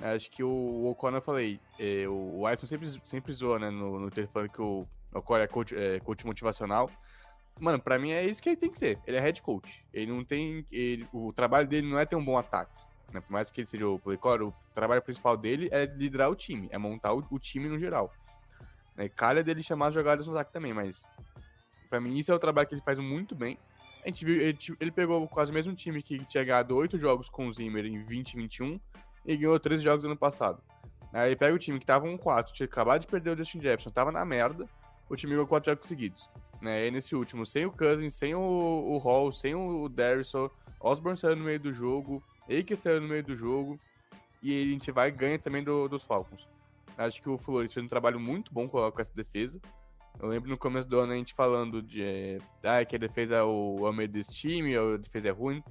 Acho 0.02 0.32
que 0.32 0.44
o, 0.44 0.50
o 0.50 0.90
O'Connor, 0.90 1.20
eu 1.20 1.24
falei, 1.24 1.60
é, 1.80 2.08
o, 2.08 2.46
Ayson 2.48 2.66
sempre, 2.66 2.88
sempre 3.04 3.34
zoa, 3.34 3.60
né? 3.60 3.70
No, 3.70 4.00
no 4.00 4.10
telefone 4.10 4.50
que 4.50 4.62
o 4.62 4.88
O'Connor 5.14 5.44
é 5.44 5.48
coach, 5.48 5.76
é 5.76 6.00
coach 6.00 6.26
motivacional. 6.26 6.90
Mano, 7.60 7.80
pra 7.80 8.00
mim 8.00 8.12
é 8.12 8.26
isso 8.26 8.42
que 8.42 8.50
ele 8.50 8.58
tem 8.58 8.72
que 8.72 8.80
ser. 8.80 9.00
Ele 9.06 9.18
é 9.18 9.20
head 9.20 9.42
coach. 9.42 9.86
Ele 9.94 10.12
não 10.12 10.24
tem. 10.24 10.66
Ele, 10.72 11.08
o 11.14 11.32
trabalho 11.32 11.68
dele 11.68 11.88
não 11.88 12.00
é 12.00 12.06
ter 12.06 12.16
um 12.16 12.26
bom 12.26 12.38
ataque. 12.38 12.91
Né? 13.12 13.22
Por 13.22 13.32
mais 13.32 13.52
que 13.52 13.62
ele 13.62 13.68
seja 13.68 13.88
o 13.88 14.00
playcaller, 14.00 14.48
o 14.48 14.54
trabalho 14.74 15.02
principal 15.02 15.36
dele 15.38 15.70
é 15.72 15.86
liderar 15.86 16.30
o 16.30 16.36
time, 16.36 16.70
é 16.72 16.78
montar 16.78 17.14
o, 17.14 17.26
o 17.30 17.40
time 17.40 17.68
no 17.68 17.78
geral. 17.78 18.12
Né? 18.96 19.10
Calha 19.10 19.44
dele 19.44 19.62
chamar 19.62 19.88
as 19.88 19.94
jogadas 19.94 20.28
no 20.28 20.34
ataque 20.34 20.54
também, 20.54 20.74
mas 20.74 21.08
para 21.90 22.00
mim 22.00 22.16
isso 22.18 22.32
é 22.32 22.36
o 22.36 22.40
trabalho 22.40 22.68
que 22.68 22.74
ele 22.74 22.82
faz 22.82 23.00
muito 23.00 23.36
bem. 23.36 23.58
A 24.04 24.08
gente 24.08 24.26
viu, 24.26 24.42
ele, 24.42 24.58
ele 24.80 24.92
pegou 24.92 25.28
quase 25.28 25.52
o 25.52 25.54
mesmo 25.54 25.76
time 25.76 26.02
que 26.02 26.24
tinha 26.26 26.44
ganhado 26.44 26.76
8 26.76 26.98
jogos 26.98 27.30
com 27.30 27.48
o 27.48 27.52
Zimmer 27.52 27.86
em 27.86 27.98
2021 27.98 28.80
e 29.26 29.38
ganhou 29.38 29.60
13 29.60 29.84
jogos 29.84 30.06
ano 30.06 30.18
passado. 30.18 30.62
Aí 31.14 31.36
pega 31.36 31.54
o 31.54 31.60
time 31.60 31.80
que 31.80 31.86
tava 31.86 32.08
1-4, 32.08 32.52
tinha 32.52 32.66
acabado 32.66 33.02
de 33.02 33.08
perder 33.08 33.32
o 33.32 33.38
Justin 33.38 33.62
Jefferson, 33.62 33.90
tava 33.90 34.12
na 34.12 34.24
merda, 34.24 34.68
o 35.10 35.16
time 35.16 35.34
ganhou 35.34 35.46
4 35.46 35.72
jogos 35.72 35.88
seguidos. 35.88 36.30
Né? 36.62 36.88
E 36.88 36.92
nesse 36.92 37.16
último, 37.16 37.46
sem 37.46 37.66
o 37.66 37.72
Cousins, 37.72 38.16
sem 38.16 38.34
o, 38.34 38.40
o 38.40 38.98
Hall, 38.98 39.32
sem 39.32 39.54
o 39.54 39.90
Darrison, 39.90 40.50
Osborne 40.80 41.18
saiu 41.18 41.36
no 41.36 41.44
meio 41.44 41.60
do 41.60 41.74
jogo, 41.74 42.24
Aiker 42.52 42.78
saiu 42.78 43.02
no 43.02 43.08
meio 43.08 43.24
do 43.24 43.36
jogo, 43.36 43.80
e 44.42 44.62
a 44.62 44.66
gente 44.66 44.92
vai 44.92 45.12
ganhar 45.12 45.40
também 45.40 45.64
do, 45.64 45.88
dos 45.88 46.04
Falcons. 46.04 46.48
Acho 46.98 47.22
que 47.22 47.30
o 47.30 47.38
Flores 47.38 47.74
fez 47.74 47.84
um 47.84 47.90
trabalho 47.90 48.20
muito 48.20 48.54
bom 48.54 48.68
com, 48.68 48.92
com 48.92 49.02
essa 49.02 49.14
defesa. 49.14 49.60
Eu 50.20 50.28
lembro 50.28 50.50
no 50.50 50.58
começo 50.58 50.88
do 50.88 51.00
ano 51.00 51.14
a 51.14 51.16
gente 51.16 51.34
falando 51.34 51.82
de 51.82 52.38
ah, 52.64 52.84
que 52.84 52.96
a 52.96 53.00
defesa 53.00 53.36
é 53.36 53.44
o, 53.44 53.92
meio 53.92 54.10
desse 54.10 54.32
time, 54.34 54.76
a 54.76 54.98
defesa 54.98 55.30
é 55.30 55.32
ruim. 55.32 55.64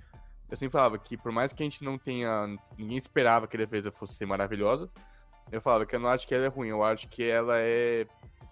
Eu 0.51 0.57
sempre 0.57 0.73
falava 0.73 0.99
que 0.99 1.17
por 1.17 1.31
mais 1.31 1.53
que 1.53 1.63
a 1.63 1.67
gente 1.67 1.85
não 1.85 1.97
tenha. 1.99 2.47
Ninguém 2.77 2.97
esperava 2.97 3.47
que 3.47 3.57
a 3.57 3.61
defesa 3.61 3.93
fosse 3.93 4.15
ser 4.15 4.27
maravilhosa. 4.27 4.91
Eu 5.53 5.61
falava 5.61 5.85
que 5.85 5.95
eu 5.95 6.01
não 6.01 6.09
acho 6.09 6.27
que 6.27 6.35
ela 6.35 6.47
é 6.47 6.49
ruim, 6.49 6.69
eu 6.69 6.83
acho 6.83 7.09
que 7.09 7.23
ela 7.23 7.59
é 7.59 8.07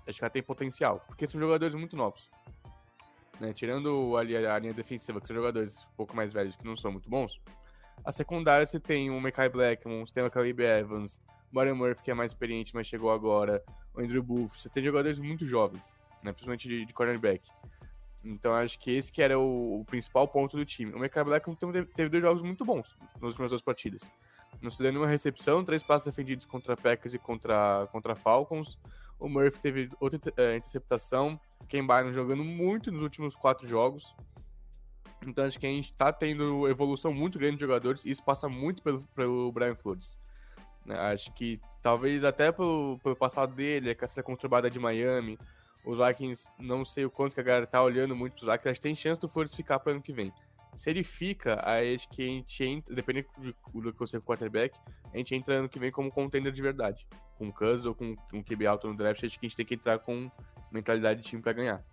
Acho 0.08 0.18
que 0.18 0.24
ela 0.24 0.30
tem 0.30 0.42
potencial, 0.42 1.04
porque 1.06 1.26
são 1.26 1.38
jogadores 1.38 1.74
muito 1.74 1.94
novos. 1.94 2.30
Né? 3.38 3.52
Tirando 3.52 4.16
ali 4.16 4.34
a 4.34 4.58
linha 4.58 4.72
defensiva, 4.72 5.20
que 5.20 5.26
são 5.26 5.36
jogadores 5.36 5.84
um 5.92 5.96
pouco 5.96 6.16
mais 6.16 6.32
velhos 6.32 6.56
que 6.56 6.64
não 6.64 6.74
são 6.74 6.90
muito 6.90 7.10
bons, 7.10 7.38
a 8.04 8.12
secundária 8.12 8.64
você 8.64 8.80
tem 8.80 9.10
o 9.10 9.20
Mekai 9.20 9.48
Blackmon, 9.48 10.06
você 10.06 10.12
tem 10.12 10.24
o 10.24 10.30
Caleb 10.30 10.62
Evans, 10.62 11.20
Mario 11.50 11.76
Murphy, 11.76 12.02
que 12.02 12.10
é 12.10 12.14
mais 12.14 12.32
experiente, 12.32 12.74
mas 12.74 12.86
chegou 12.86 13.10
agora, 13.10 13.62
o 13.94 14.00
Andrew 14.00 14.22
Buff, 14.22 14.58
você 14.58 14.68
tem 14.68 14.84
jogadores 14.84 15.18
muito 15.18 15.44
jovens, 15.44 15.98
né? 16.22 16.32
principalmente 16.32 16.68
de, 16.68 16.84
de 16.84 16.92
cornerback. 16.92 17.48
Então 18.24 18.52
acho 18.52 18.78
que 18.78 18.90
esse 18.90 19.12
que 19.12 19.22
era 19.22 19.38
o, 19.38 19.80
o 19.80 19.84
principal 19.84 20.26
ponto 20.28 20.56
do 20.56 20.64
time. 20.64 20.92
O 20.92 20.98
Mekai 20.98 21.24
Blackmon 21.24 21.54
teve, 21.54 21.84
teve 21.86 22.08
dois 22.08 22.22
jogos 22.22 22.42
muito 22.42 22.64
bons 22.64 22.96
nas 23.20 23.30
últimas 23.30 23.50
duas 23.50 23.62
partidas. 23.62 24.10
Não 24.60 24.70
se 24.70 24.82
deu 24.82 24.90
nenhuma 24.90 25.08
recepção, 25.08 25.64
três 25.64 25.82
passos 25.82 26.06
defendidos 26.06 26.44
contra 26.44 26.76
Packers 26.76 27.14
e 27.14 27.18
contra, 27.18 27.86
contra 27.92 28.16
Falcons. 28.16 28.78
O 29.18 29.28
Murphy 29.28 29.60
teve 29.60 29.88
outra 30.00 30.18
é, 30.36 30.56
interceptação. 30.56 31.38
Ken 31.68 31.86
Byron 31.86 32.12
jogando 32.12 32.44
muito 32.44 32.90
nos 32.90 33.02
últimos 33.02 33.36
quatro 33.36 33.66
jogos. 33.66 34.14
Então 35.26 35.44
acho 35.44 35.58
que 35.58 35.66
a 35.66 35.70
gente 35.70 35.92
tá 35.92 36.12
tendo 36.12 36.68
evolução 36.68 37.12
muito 37.12 37.38
grande 37.38 37.56
de 37.56 37.60
jogadores 37.60 38.04
e 38.04 38.10
isso 38.10 38.22
passa 38.22 38.48
muito 38.48 38.82
pelo, 38.82 39.02
pelo 39.14 39.50
Brian 39.52 39.74
Flores. 39.74 40.18
Né, 40.84 40.96
acho 40.98 41.32
que 41.34 41.60
talvez 41.82 42.24
até 42.24 42.50
pelo, 42.50 42.98
pelo 43.02 43.16
passado 43.16 43.54
dele, 43.54 43.90
a 43.90 43.94
caça 43.94 44.22
conturbada 44.22 44.70
de 44.70 44.78
Miami, 44.78 45.38
os 45.84 45.98
Vikings, 45.98 46.50
não 46.58 46.84
sei 46.84 47.04
o 47.04 47.10
quanto 47.10 47.34
que 47.34 47.40
a 47.40 47.44
galera 47.44 47.66
tá 47.66 47.82
olhando 47.82 48.14
muito 48.14 48.34
pros 48.34 48.46
Vikings, 48.46 48.68
acho 48.68 48.80
que 48.80 48.82
tem 48.82 48.94
chance 48.94 49.20
do 49.20 49.28
Flores 49.28 49.54
ficar 49.54 49.78
pro 49.78 49.92
ano 49.92 50.02
que 50.02 50.12
vem. 50.12 50.32
Se 50.74 50.90
ele 50.90 51.02
fica, 51.02 51.60
aí 51.68 51.94
acho 51.94 52.08
que 52.08 52.22
a 52.22 52.26
gente 52.26 52.64
entra, 52.64 52.94
dependendo 52.94 53.28
do 53.36 53.92
que 53.92 53.98
você 53.98 54.20
for 54.20 54.26
quarterback, 54.26 54.78
a 55.12 55.16
gente 55.16 55.34
entra 55.34 55.56
ano 55.56 55.68
que 55.68 55.78
vem 55.78 55.90
como 55.90 56.10
contender 56.10 56.52
de 56.52 56.62
verdade. 56.62 57.06
Com 57.36 57.48
o 57.48 57.88
ou 57.88 57.94
com 57.94 58.16
um 58.32 58.42
QB 58.42 58.66
alto 58.66 58.88
no 58.88 58.96
draft, 58.96 59.24
acho 59.24 59.38
que 59.38 59.46
a 59.46 59.48
gente 59.48 59.56
tem 59.56 59.66
que 59.66 59.74
entrar 59.74 59.98
com 59.98 60.30
mentalidade 60.70 61.22
de 61.22 61.28
time 61.28 61.42
para 61.42 61.52
ganhar. 61.52 61.84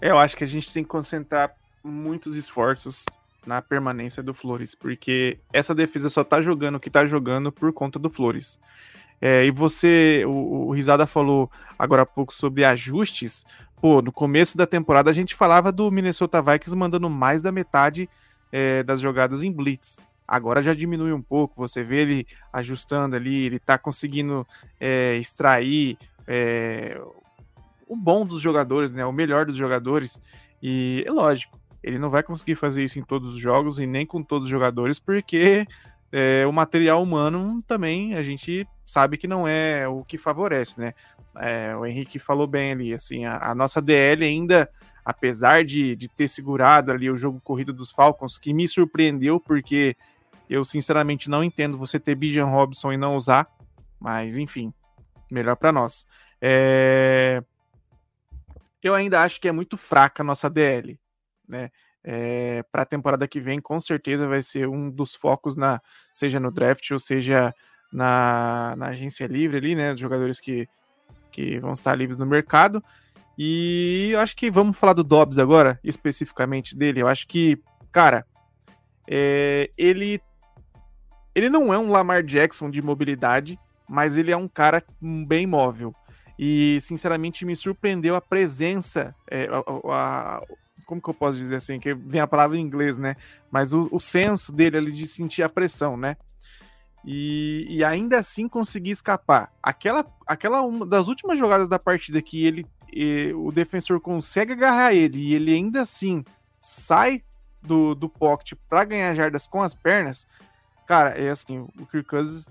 É, 0.00 0.10
eu 0.10 0.18
acho 0.18 0.36
que 0.36 0.44
a 0.44 0.46
gente 0.46 0.72
tem 0.72 0.82
que 0.82 0.88
concentrar 0.88 1.54
muitos 1.84 2.34
esforços 2.36 3.04
na 3.46 3.60
permanência 3.60 4.22
do 4.22 4.32
Flores, 4.32 4.74
porque 4.74 5.38
essa 5.52 5.74
defesa 5.74 6.08
só 6.08 6.24
tá 6.24 6.40
jogando 6.40 6.76
o 6.76 6.80
que 6.80 6.88
tá 6.88 7.04
jogando 7.04 7.52
por 7.52 7.72
conta 7.72 7.98
do 7.98 8.08
Flores. 8.08 8.58
É, 9.20 9.44
e 9.44 9.50
você, 9.50 10.24
o, 10.26 10.68
o 10.68 10.72
Risada 10.72 11.06
falou 11.06 11.50
agora 11.78 12.02
há 12.02 12.06
pouco 12.06 12.34
sobre 12.34 12.64
ajustes 12.64 13.44
pô, 13.84 14.00
no 14.00 14.10
começo 14.10 14.56
da 14.56 14.66
temporada 14.66 15.10
a 15.10 15.12
gente 15.12 15.34
falava 15.34 15.70
do 15.70 15.90
Minnesota 15.90 16.40
Vikings 16.40 16.74
mandando 16.74 17.10
mais 17.10 17.42
da 17.42 17.52
metade 17.52 18.08
é, 18.50 18.82
das 18.82 18.98
jogadas 18.98 19.42
em 19.42 19.52
blitz. 19.52 20.02
Agora 20.26 20.62
já 20.62 20.72
diminui 20.72 21.12
um 21.12 21.20
pouco, 21.20 21.54
você 21.56 21.84
vê 21.84 22.00
ele 22.00 22.26
ajustando 22.50 23.14
ali, 23.14 23.44
ele 23.44 23.58
tá 23.58 23.76
conseguindo 23.76 24.46
é, 24.80 25.16
extrair 25.16 25.98
é, 26.26 26.98
o 27.86 27.94
bom 27.94 28.24
dos 28.24 28.40
jogadores, 28.40 28.90
né? 28.90 29.04
O 29.04 29.12
melhor 29.12 29.44
dos 29.44 29.56
jogadores. 29.58 30.18
E 30.62 31.04
é 31.06 31.10
lógico, 31.10 31.60
ele 31.84 31.98
não 31.98 32.08
vai 32.08 32.22
conseguir 32.22 32.54
fazer 32.54 32.82
isso 32.82 32.98
em 32.98 33.02
todos 33.02 33.34
os 33.34 33.38
jogos 33.38 33.78
e 33.78 33.86
nem 33.86 34.06
com 34.06 34.22
todos 34.22 34.46
os 34.46 34.50
jogadores, 34.50 34.98
porque 34.98 35.66
é, 36.10 36.46
o 36.46 36.52
material 36.52 37.02
humano 37.02 37.62
também 37.68 38.14
a 38.14 38.22
gente 38.22 38.66
sabe 38.86 39.18
que 39.18 39.28
não 39.28 39.46
é 39.46 39.86
o 39.86 40.02
que 40.02 40.16
favorece, 40.16 40.80
né? 40.80 40.94
É, 41.36 41.76
o 41.76 41.84
Henrique 41.84 42.18
falou 42.18 42.46
bem 42.46 42.72
ali, 42.72 42.94
assim, 42.94 43.26
a, 43.26 43.50
a, 43.50 43.54
nossa 43.54 43.82
DL 43.82 44.24
ainda, 44.24 44.70
apesar 45.04 45.62
de, 45.62 45.94
de 45.94 46.08
ter 46.08 46.26
segurado 46.26 46.90
ali 46.90 47.10
o 47.10 47.18
jogo 47.18 47.38
corrido 47.42 47.72
dos 47.72 47.90
Falcons, 47.90 48.38
que 48.38 48.54
me 48.54 48.66
surpreendeu, 48.66 49.38
porque 49.38 49.94
eu 50.48 50.64
sinceramente 50.64 51.28
não 51.28 51.44
entendo 51.44 51.76
você 51.76 52.00
ter 52.00 52.14
Bijan 52.14 52.46
Robson 52.46 52.94
e 52.94 52.96
não 52.96 53.14
usar, 53.14 53.46
mas 54.00 54.38
enfim, 54.38 54.72
melhor 55.30 55.56
para 55.56 55.72
nós. 55.72 56.06
É... 56.40 57.42
Eu 58.82 58.94
ainda 58.94 59.20
acho 59.20 59.38
que 59.38 59.48
é 59.48 59.52
muito 59.52 59.76
fraca 59.76 60.22
a 60.22 60.26
nossa 60.26 60.48
DL, 60.48 60.98
né? 61.48 61.70
é, 62.04 62.62
para 62.70 62.82
a 62.82 62.86
temporada 62.86 63.26
que 63.26 63.40
vem, 63.40 63.58
com 63.60 63.80
certeza 63.80 64.28
vai 64.28 64.42
ser 64.42 64.68
um 64.68 64.90
dos 64.90 65.14
focos, 65.14 65.56
na, 65.56 65.80
seja 66.12 66.38
no 66.38 66.50
draft 66.50 66.90
ou 66.90 66.98
seja 66.98 67.54
na, 67.90 68.74
na 68.76 68.88
agência 68.88 69.26
livre 69.26 69.56
ali, 69.56 69.74
né? 69.74 69.92
Dos 69.92 70.00
jogadores 70.00 70.38
que, 70.38 70.68
que 71.32 71.58
vão 71.58 71.72
estar 71.72 71.94
livres 71.94 72.18
no 72.18 72.26
mercado. 72.26 72.84
E 73.38 74.10
eu 74.12 74.20
acho 74.20 74.36
que 74.36 74.50
vamos 74.50 74.78
falar 74.78 74.92
do 74.92 75.02
Dobbs 75.02 75.38
agora, 75.38 75.80
especificamente 75.82 76.76
dele. 76.76 77.00
Eu 77.00 77.08
acho 77.08 77.26
que, 77.26 77.58
cara, 77.90 78.26
é, 79.08 79.70
ele 79.76 80.20
ele 81.34 81.48
não 81.48 81.74
é 81.74 81.78
um 81.78 81.90
Lamar 81.90 82.22
Jackson 82.22 82.70
de 82.70 82.80
mobilidade, 82.80 83.58
mas 83.88 84.16
ele 84.16 84.30
é 84.30 84.36
um 84.36 84.46
cara 84.46 84.84
bem 85.26 85.46
móvel. 85.46 85.92
E, 86.38 86.78
sinceramente, 86.80 87.44
me 87.44 87.56
surpreendeu 87.56 88.14
a 88.14 88.20
presença, 88.20 89.14
é, 89.28 89.48
a, 89.48 89.62
a, 89.92 90.42
como 90.84 91.00
que 91.00 91.08
eu 91.08 91.14
posso 91.14 91.38
dizer 91.38 91.56
assim, 91.56 91.80
que 91.80 91.94
vem 91.94 92.20
a 92.20 92.26
palavra 92.26 92.56
em 92.56 92.60
inglês, 92.60 92.98
né? 92.98 93.16
Mas 93.50 93.72
o, 93.72 93.88
o 93.90 94.00
senso 94.00 94.52
dele 94.52 94.78
ali 94.78 94.92
de 94.92 95.06
sentir 95.06 95.42
a 95.42 95.48
pressão, 95.48 95.96
né? 95.96 96.16
E, 97.04 97.66
e, 97.68 97.84
ainda 97.84 98.18
assim 98.18 98.48
conseguir 98.48 98.90
escapar. 98.90 99.52
Aquela, 99.62 100.06
aquela 100.26 100.62
uma 100.62 100.86
das 100.86 101.06
últimas 101.06 101.38
jogadas 101.38 101.68
da 101.68 101.78
partida 101.78 102.22
que 102.22 102.46
ele, 102.46 102.66
e, 102.90 103.32
o 103.34 103.52
defensor 103.52 104.00
consegue 104.00 104.52
agarrar 104.52 104.94
ele 104.94 105.18
e 105.18 105.34
ele 105.34 105.52
ainda 105.52 105.82
assim 105.82 106.24
sai 106.60 107.22
do, 107.60 107.94
do 107.94 108.08
pocket 108.08 108.52
para 108.68 108.84
ganhar 108.84 109.14
jardas 109.14 109.46
com 109.46 109.62
as 109.62 109.74
pernas, 109.74 110.26
cara, 110.86 111.10
é 111.10 111.30
assim, 111.30 111.66
o 111.78 111.86
Kirk 111.86 112.08
Cousins 112.08 112.48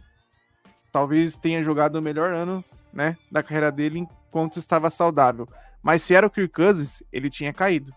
talvez 0.91 1.35
tenha 1.35 1.61
jogado 1.61 1.95
o 1.95 2.01
melhor 2.01 2.31
ano, 2.31 2.63
né, 2.93 3.17
da 3.31 3.41
carreira 3.41 3.71
dele 3.71 3.99
enquanto 3.99 4.59
estava 4.59 4.89
saudável. 4.89 5.47
Mas 5.81 6.03
se 6.03 6.13
era 6.13 6.27
o 6.27 6.29
Kirk 6.29 6.53
Cousins, 6.53 7.01
ele 7.11 7.29
tinha 7.29 7.51
caído. 7.51 7.93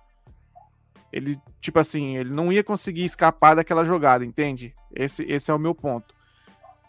Ele, 1.12 1.38
tipo 1.60 1.78
assim, 1.78 2.16
ele 2.16 2.30
não 2.30 2.52
ia 2.52 2.64
conseguir 2.64 3.04
escapar 3.04 3.54
daquela 3.54 3.84
jogada, 3.84 4.24
entende? 4.24 4.74
Esse, 4.94 5.22
esse 5.24 5.50
é 5.50 5.54
o 5.54 5.58
meu 5.58 5.74
ponto. 5.74 6.14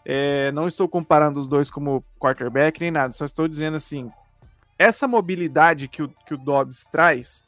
É, 0.04 0.50
não 0.52 0.66
estou 0.66 0.88
comparando 0.88 1.38
os 1.38 1.46
dois 1.46 1.70
como 1.70 2.04
quarterback 2.18 2.80
nem 2.80 2.90
nada, 2.90 3.12
só 3.12 3.24
estou 3.24 3.46
dizendo 3.46 3.76
assim: 3.76 4.10
essa 4.78 5.06
mobilidade 5.06 5.88
que 5.88 6.02
o, 6.02 6.08
que 6.08 6.34
o 6.34 6.38
Dobbs 6.38 6.86
traz, 6.86 7.44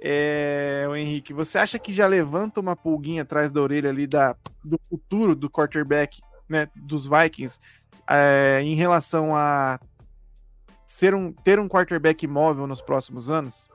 é, 0.00 0.86
o 0.88 0.96
Henrique, 0.96 1.32
você 1.32 1.58
acha 1.58 1.78
que 1.78 1.92
já 1.92 2.06
levanta 2.06 2.60
uma 2.60 2.74
pulguinha 2.74 3.22
atrás 3.22 3.52
da 3.52 3.60
orelha 3.60 3.90
ali 3.90 4.06
da, 4.06 4.34
do 4.64 4.80
futuro 4.88 5.34
do 5.34 5.48
quarterback 5.48 6.20
né, 6.48 6.68
dos 6.74 7.06
Vikings 7.06 7.60
é, 8.08 8.60
em 8.62 8.74
relação 8.74 9.36
a 9.36 9.78
ser 10.86 11.14
um, 11.14 11.32
ter 11.32 11.58
um 11.58 11.68
quarterback 11.68 12.26
móvel 12.26 12.66
nos 12.66 12.80
próximos 12.80 13.28
anos? 13.30 13.68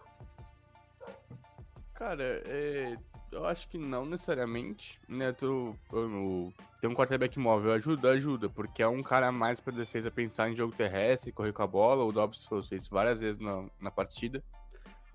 Cara, 2.02 2.42
é, 2.48 2.98
eu 3.32 3.46
acho 3.46 3.68
que 3.68 3.78
não 3.78 4.08
necessariamente, 4.08 5.00
né? 5.08 5.32
Tu, 5.32 5.76
o, 5.94 6.52
ter 6.82 6.88
um 6.88 6.96
quarterback 6.96 7.38
móvel 7.38 7.74
ajuda, 7.74 8.10
ajuda, 8.10 8.50
porque 8.50 8.82
é 8.82 8.88
um 8.88 9.04
cara 9.04 9.28
a 9.28 9.32
mais 9.32 9.60
pra 9.60 9.72
defesa 9.72 10.10
pensar 10.10 10.50
em 10.50 10.56
jogo 10.56 10.74
terrestre, 10.76 11.32
correr 11.32 11.54
com 11.54 11.62
a 11.62 11.68
bola. 11.68 12.04
O 12.04 12.12
Dobbs 12.12 12.48
fez 12.48 12.72
isso 12.72 12.90
várias 12.90 13.22
vezes 13.22 13.38
na, 13.38 13.68
na 13.80 13.92
partida. 13.92 14.44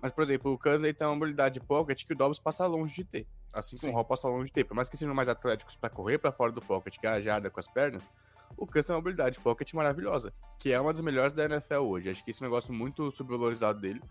Mas, 0.01 0.13
por 0.13 0.23
exemplo, 0.23 0.53
o 0.53 0.57
Kansas 0.57 0.93
tem 0.93 1.05
uma 1.05 1.13
habilidade 1.13 1.59
de 1.59 1.59
pocket 1.59 2.05
que 2.05 2.13
o 2.13 2.15
Dobbs 2.15 2.39
passa 2.39 2.65
longe 2.65 2.95
de 2.95 3.03
ter. 3.03 3.27
Assim 3.51 3.75
como 3.75 3.81
Sim. 3.81 3.89
o 3.89 3.93
Hall 3.93 4.05
passa 4.05 4.29
longe 4.29 4.45
de 4.45 4.53
ter. 4.53 4.63
Por 4.63 4.73
mais 4.73 4.87
que 4.87 4.95
sejam 4.95 5.13
mais 5.13 5.27
atléticos 5.27 5.75
para 5.75 5.89
correr 5.89 6.17
para 6.19 6.31
fora 6.31 6.53
do 6.53 6.61
pocket, 6.61 6.97
que 6.97 7.05
é 7.05 7.09
a 7.09 7.19
jada 7.19 7.49
com 7.49 7.59
as 7.59 7.67
pernas, 7.67 8.09
o 8.55 8.65
Kansas 8.65 8.85
tem 8.85 8.95
uma 8.95 9.01
habilidade 9.01 9.35
de 9.35 9.41
pocket 9.41 9.73
maravilhosa, 9.73 10.33
que 10.57 10.71
é 10.71 10.79
uma 10.79 10.93
das 10.93 11.01
melhores 11.01 11.33
da 11.33 11.43
NFL 11.43 11.79
hoje. 11.79 12.09
Acho 12.09 12.23
que 12.23 12.31
esse 12.31 12.41
é 12.41 12.45
um 12.45 12.49
negócio 12.49 12.73
muito 12.73 13.11
subvalorizado 13.11 13.81
dele 13.81 14.01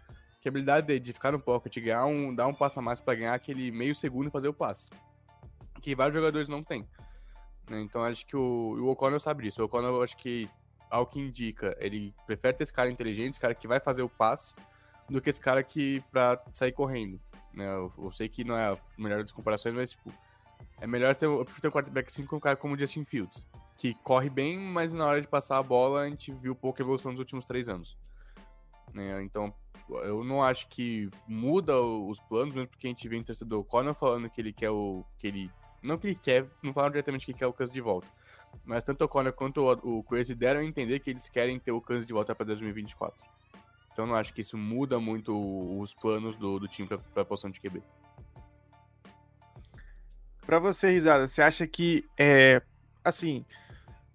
que 0.47 0.49
a 0.49 0.51
habilidade 0.51 0.87
dele 0.87 1.01
de 1.01 1.13
ficar 1.13 1.33
no 1.33 1.41
pocket, 1.41 1.77
ganhar 1.81 2.07
um, 2.07 2.33
dar 2.33 2.47
um 2.47 2.55
passo 2.55 2.79
a 2.79 2.83
mais 2.83 3.01
para 3.01 3.17
ganhar 3.17 3.35
aquele 3.35 3.73
meio 3.73 3.95
segundo 3.95 4.29
e 4.29 4.31
fazer 4.31 4.47
o 4.47 4.55
passe. 4.55 4.89
Que 5.83 5.95
vários 5.95 6.15
jogadores 6.15 6.49
não 6.49 6.63
têm. 6.63 6.87
Né? 7.69 7.81
Então 7.81 8.05
acho 8.05 8.25
que 8.25 8.37
o, 8.37 8.77
o 8.79 8.87
O'Connell 8.87 9.19
sabe 9.19 9.43
disso. 9.43 9.61
O 9.61 9.65
O'Connell, 9.65 10.01
acho 10.03 10.17
que, 10.17 10.49
ao 10.89 11.05
que 11.05 11.19
indica, 11.19 11.77
ele 11.81 12.15
prefere 12.27 12.57
ter 12.57 12.63
esse 12.63 12.73
cara 12.73 12.89
inteligente, 12.89 13.33
esse 13.33 13.41
cara 13.41 13.57
que 13.57 13.67
vai 13.67 13.81
fazer 13.81 14.03
o 14.03 14.09
passe, 14.09 14.55
do 15.11 15.21
que 15.21 15.31
esse 15.31 15.41
cara 15.41 15.63
que 15.65 16.01
pra 16.13 16.41
sair 16.55 16.73
correndo. 16.73 17.21
Né? 17.53 17.67
Eu, 17.67 17.93
eu 17.99 18.13
sei 18.13 18.29
que 18.29 18.45
não 18.45 18.57
é 18.57 18.69
a 18.69 18.79
melhor 18.97 19.23
das 19.23 19.33
comparações, 19.33 19.75
mas 19.75 19.91
tipo, 19.91 20.13
é 20.81 20.87
melhor 20.87 21.17
ter, 21.17 21.27
eu 21.27 21.45
prefiro 21.45 21.63
ter 21.63 21.69
um 21.69 21.73
quarterback 21.73 22.09
assim 22.09 22.25
com 22.25 22.37
um 22.37 22.41
cara 22.41 22.57
como 22.57 22.75
o 22.75 22.79
Justin 22.79 23.05
Fields, 23.05 23.45
que 23.77 23.95
corre 23.95 24.31
bem, 24.31 24.57
mas 24.57 24.93
na 24.93 25.07
hora 25.07 25.21
de 25.21 25.27
passar 25.27 25.59
a 25.59 25.63
bola 25.63 26.03
a 26.03 26.09
gente 26.09 26.33
viu 26.33 26.55
pouca 26.55 26.83
evolução 26.83 27.11
nos 27.11 27.19
últimos 27.19 27.45
três 27.45 27.69
anos. 27.69 27.99
Né? 28.95 29.23
Então, 29.23 29.53
eu 29.89 30.25
não 30.25 30.43
acho 30.43 30.69
que 30.69 31.09
muda 31.27 31.81
os 31.81 32.19
planos, 32.21 32.55
mesmo 32.55 32.69
porque 32.69 32.87
a 32.87 32.91
gente 32.91 33.09
vê 33.09 33.17
o 33.17 33.25
torcedor 33.25 33.65
Conor 33.65 33.95
falando 33.95 34.29
que 34.29 34.41
ele 34.41 34.53
quer 34.53 34.71
o. 34.71 35.05
que 35.19 35.27
ele. 35.27 35.51
Não 35.83 35.97
que 35.97 36.09
ele 36.09 36.17
quer, 36.17 36.47
não 36.63 36.73
falaram 36.73 36.93
diretamente 36.93 37.27
que 37.27 37.33
quer 37.33 37.47
o 37.47 37.53
Kansas 37.53 37.73
de 37.73 37.81
volta. 37.81 38.09
Mas 38.65 38.83
tanto 38.83 39.05
o 39.05 39.09
Conor 39.09 39.33
quanto 39.33 39.63
o, 39.63 39.99
o 39.99 40.03
Crazy 40.03 40.35
deram 40.35 40.61
a 40.61 40.65
entender 40.65 40.99
que 41.01 41.11
eles 41.11 41.29
querem 41.29 41.59
ter 41.59 41.73
o 41.73 41.81
Kansas 41.81 42.07
de 42.07 42.13
volta 42.13 42.35
para 42.35 42.47
2024. 42.47 43.25
Então 43.93 44.07
não 44.07 44.15
acho 44.15 44.35
que 44.35 44.41
isso 44.41 44.59
muda 44.59 44.99
muito 44.99 45.33
os 45.81 45.95
planos 45.95 46.37
do, 46.37 46.59
do 46.59 46.69
time 46.69 46.89
para 46.89 47.23
a 47.23 47.25
posição 47.25 47.51
de 47.51 47.61
QB. 47.61 47.83
Para 50.45 50.59
você, 50.59 50.91
Risada, 50.91 51.27
você 51.27 51.43
acha 51.43 51.67
que 51.67 52.05
é 52.19 52.63
assim, 53.03 53.45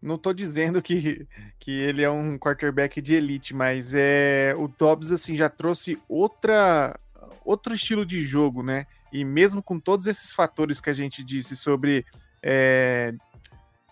não 0.02 0.18
tô 0.18 0.34
dizendo 0.34 0.82
que, 0.82 1.28
que 1.60 1.72
ele 1.72 2.04
é 2.04 2.10
um 2.10 2.38
quarterback 2.38 3.02
de 3.02 3.16
elite, 3.16 3.54
mas 3.54 3.94
é 3.94 4.54
o 4.58 4.68
Dobbs 4.68 5.12
assim 5.12 5.36
já 5.36 5.50
trouxe 5.50 5.98
outra 6.10 6.98
outro 7.46 7.74
estilo 7.74 8.06
de 8.06 8.22
jogo, 8.22 8.64
né? 8.64 8.88
E 9.12 9.24
mesmo 9.26 9.62
com 9.62 9.80
todos 9.80 10.08
esses 10.08 10.32
fatores 10.32 10.80
que 10.80 10.90
a 10.90 10.94
gente 10.94 11.24
disse 11.24 11.56
sobre 11.56 12.06
é, 12.42 13.14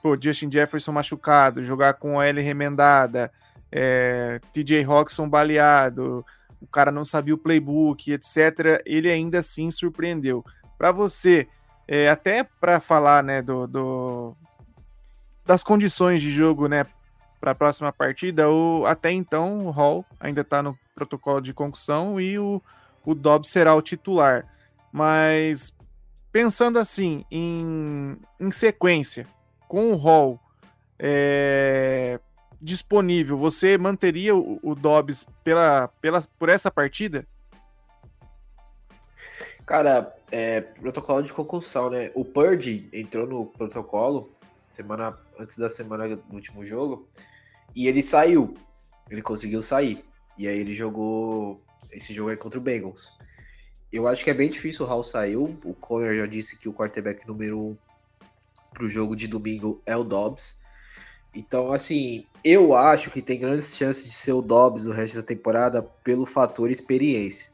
pô, 0.02 0.18
Justin 0.20 0.52
Jefferson 0.52 0.92
machucado, 0.92 1.64
jogar 1.64 1.96
com 1.96 2.22
L 2.22 2.42
remendada, 2.42 3.32
é, 3.72 4.40
TJ 4.54 4.84
Hawkinson 4.84 5.30
baleado, 5.30 6.26
o 6.62 6.68
cara 6.68 6.92
não 6.92 7.06
sabia 7.06 7.34
o 7.34 7.38
playbook, 7.38 8.12
etc. 8.12 8.82
Ele 8.86 9.10
ainda 9.10 9.40
assim 9.40 9.70
surpreendeu. 9.72 10.44
Para 10.78 10.92
você, 10.92 11.48
é, 11.88 12.10
até 12.10 12.44
para 12.44 12.80
falar 12.80 13.24
né, 13.24 13.42
do, 13.42 13.68
do, 13.68 14.36
das 15.50 15.64
condições 15.64 16.22
de 16.22 16.30
jogo, 16.30 16.68
né, 16.68 16.86
para 17.42 17.54
a 17.54 17.56
próxima 17.56 17.92
partida, 17.92 18.48
o, 18.52 18.86
até 18.86 19.12
então 19.12 19.66
o 19.66 19.72
Hall 19.72 20.06
ainda 20.20 20.42
está 20.42 20.62
no 20.62 20.78
protocolo 20.94 21.42
de 21.42 21.56
concussão 21.56 22.22
e 22.22 22.38
o, 22.38 22.62
o 23.04 23.16
Dobbs 23.16 23.50
será 23.50 23.74
o 23.74 23.82
titular. 23.82 24.46
Mas 24.92 25.76
pensando 26.32 26.78
assim, 26.78 27.26
em, 27.32 28.16
em 28.40 28.52
sequência, 28.52 29.26
com 29.68 29.92
o 29.92 29.96
Hall 29.96 30.40
é, 31.00 32.20
disponível, 32.62 33.36
você 33.36 33.76
manteria 33.76 34.36
o, 34.36 34.60
o 34.62 34.76
Dobbs 34.76 35.26
pela, 35.44 35.88
pela, 36.00 36.22
por 36.38 36.50
essa 36.50 36.70
partida? 36.70 37.26
Cara, 39.66 40.16
é, 40.32 40.62
protocolo 40.62 41.24
de 41.24 41.34
concussão, 41.34 41.90
né? 41.90 42.12
O 42.14 42.24
Purdy 42.24 42.88
entrou 42.94 43.26
no 43.26 43.48
protocolo 43.48 44.38
semana 44.80 45.18
antes 45.38 45.58
da 45.58 45.70
semana 45.70 46.16
do 46.16 46.34
último 46.34 46.66
jogo, 46.66 47.08
e 47.76 47.88
ele 47.88 48.02
saiu. 48.02 48.56
Ele 49.10 49.22
conseguiu 49.22 49.62
sair. 49.62 50.06
E 50.38 50.48
aí 50.48 50.58
ele 50.58 50.74
jogou 50.74 51.62
esse 51.92 52.14
jogo 52.14 52.30
aí 52.30 52.38
contra 52.38 52.60
o 52.60 52.62
Bengals. 52.62 53.12
Eu 53.92 54.08
acho 54.08 54.24
que 54.24 54.30
é 54.30 54.34
bem 54.34 54.50
difícil 54.50 54.86
o 54.86 54.88
Hall 54.88 55.04
saiu. 55.04 55.58
O 55.66 55.74
Conor 55.74 56.14
já 56.14 56.26
disse 56.26 56.58
que 56.58 56.70
o 56.70 56.74
quarterback 56.74 57.28
número 57.28 57.60
um 57.60 57.78
pro 58.74 58.88
jogo 58.88 59.16
de 59.16 59.28
domingo 59.28 59.82
é 59.86 59.98
o 59.98 60.04
Dobbs. 60.04 60.58
Então, 61.36 61.74
assim, 61.74 62.26
eu 62.44 62.74
acho 62.74 63.12
que 63.12 63.22
tem 63.22 63.40
grandes 63.40 63.76
chances 63.76 64.06
de 64.06 64.14
ser 64.14 64.32
o 64.32 64.42
Dobbs 64.42 64.86
o 64.86 64.92
resto 64.92 65.18
da 65.18 65.24
temporada 65.24 65.82
pelo 65.82 66.26
fator 66.26 66.72
experiência. 66.72 67.50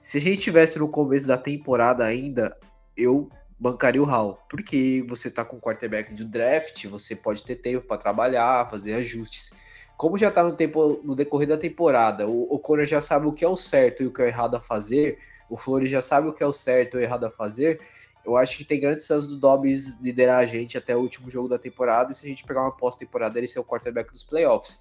Se 0.00 0.18
a 0.18 0.20
gente 0.20 0.42
tivesse 0.42 0.78
no 0.78 0.88
começo 0.88 1.26
da 1.26 1.36
temporada 1.36 2.04
ainda, 2.04 2.56
eu 2.96 3.30
bancaria 3.58 4.00
o 4.00 4.04
Hall, 4.04 4.38
porque 4.48 5.04
você 5.08 5.30
tá 5.30 5.44
com 5.44 5.56
o 5.56 5.60
quarterback 5.60 6.14
de 6.14 6.24
draft, 6.24 6.86
você 6.86 7.16
pode 7.16 7.42
ter 7.42 7.56
tempo 7.56 7.86
para 7.86 7.98
trabalhar, 7.98 8.68
fazer 8.70 8.94
ajustes. 8.94 9.52
Como 9.96 10.16
já 10.16 10.30
tá 10.30 10.44
no 10.44 10.54
tempo 10.54 11.00
no 11.02 11.16
decorrer 11.16 11.48
da 11.48 11.58
temporada, 11.58 12.28
o, 12.28 12.42
o 12.54 12.58
Conor 12.58 12.86
já 12.86 13.00
sabe 13.00 13.26
o 13.26 13.32
que 13.32 13.44
é 13.44 13.48
o 13.48 13.56
certo 13.56 14.02
e 14.02 14.06
o 14.06 14.12
que 14.12 14.22
é 14.22 14.28
errado 14.28 14.56
a 14.56 14.60
fazer, 14.60 15.18
o 15.50 15.56
Flores 15.56 15.90
já 15.90 16.00
sabe 16.00 16.28
o 16.28 16.32
que 16.32 16.42
é 16.42 16.46
o 16.46 16.52
certo 16.52 16.96
e 16.96 17.00
o 17.00 17.02
errado 17.02 17.24
a 17.26 17.30
fazer. 17.30 17.80
Eu 18.24 18.36
acho 18.36 18.56
que 18.56 18.64
tem 18.64 18.78
grandes 18.78 19.06
chances 19.06 19.28
do 19.28 19.36
Dobbs 19.36 20.00
liderar 20.00 20.38
a 20.38 20.46
gente 20.46 20.78
até 20.78 20.94
o 20.94 21.00
último 21.00 21.30
jogo 21.30 21.48
da 21.48 21.58
temporada, 21.58 22.12
e 22.12 22.14
se 22.14 22.24
a 22.24 22.28
gente 22.28 22.44
pegar 22.44 22.60
uma 22.60 22.76
pós-temporada, 22.76 23.38
ele 23.38 23.48
ser 23.48 23.58
o 23.58 23.64
quarterback 23.64 24.12
dos 24.12 24.22
playoffs. 24.22 24.78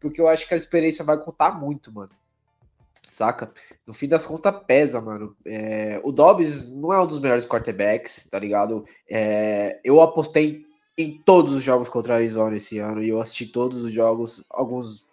Porque 0.00 0.20
eu 0.20 0.28
acho 0.28 0.46
que 0.48 0.54
a 0.54 0.56
experiência 0.56 1.04
vai 1.04 1.18
contar 1.18 1.50
muito, 1.52 1.92
mano 1.92 2.10
saca? 3.08 3.52
No 3.86 3.92
fim 3.92 4.08
das 4.08 4.26
contas, 4.26 4.58
pesa, 4.66 5.00
mano. 5.00 5.36
É, 5.46 6.00
o 6.02 6.12
Dobbs 6.12 6.68
não 6.68 6.92
é 6.92 7.00
um 7.00 7.06
dos 7.06 7.18
melhores 7.18 7.46
quarterbacks, 7.46 8.28
tá 8.30 8.38
ligado? 8.38 8.84
É, 9.10 9.80
eu 9.84 10.00
apostei 10.00 10.64
em 10.96 11.18
todos 11.18 11.52
os 11.52 11.62
jogos 11.62 11.88
contra 11.88 12.14
a 12.14 12.16
Arizona 12.16 12.56
esse 12.56 12.78
ano 12.78 13.02
e 13.02 13.08
eu 13.08 13.20
assisti 13.20 13.46
todos 13.46 13.82
os 13.82 13.92
jogos, 13.92 14.44
alguns 14.48 15.04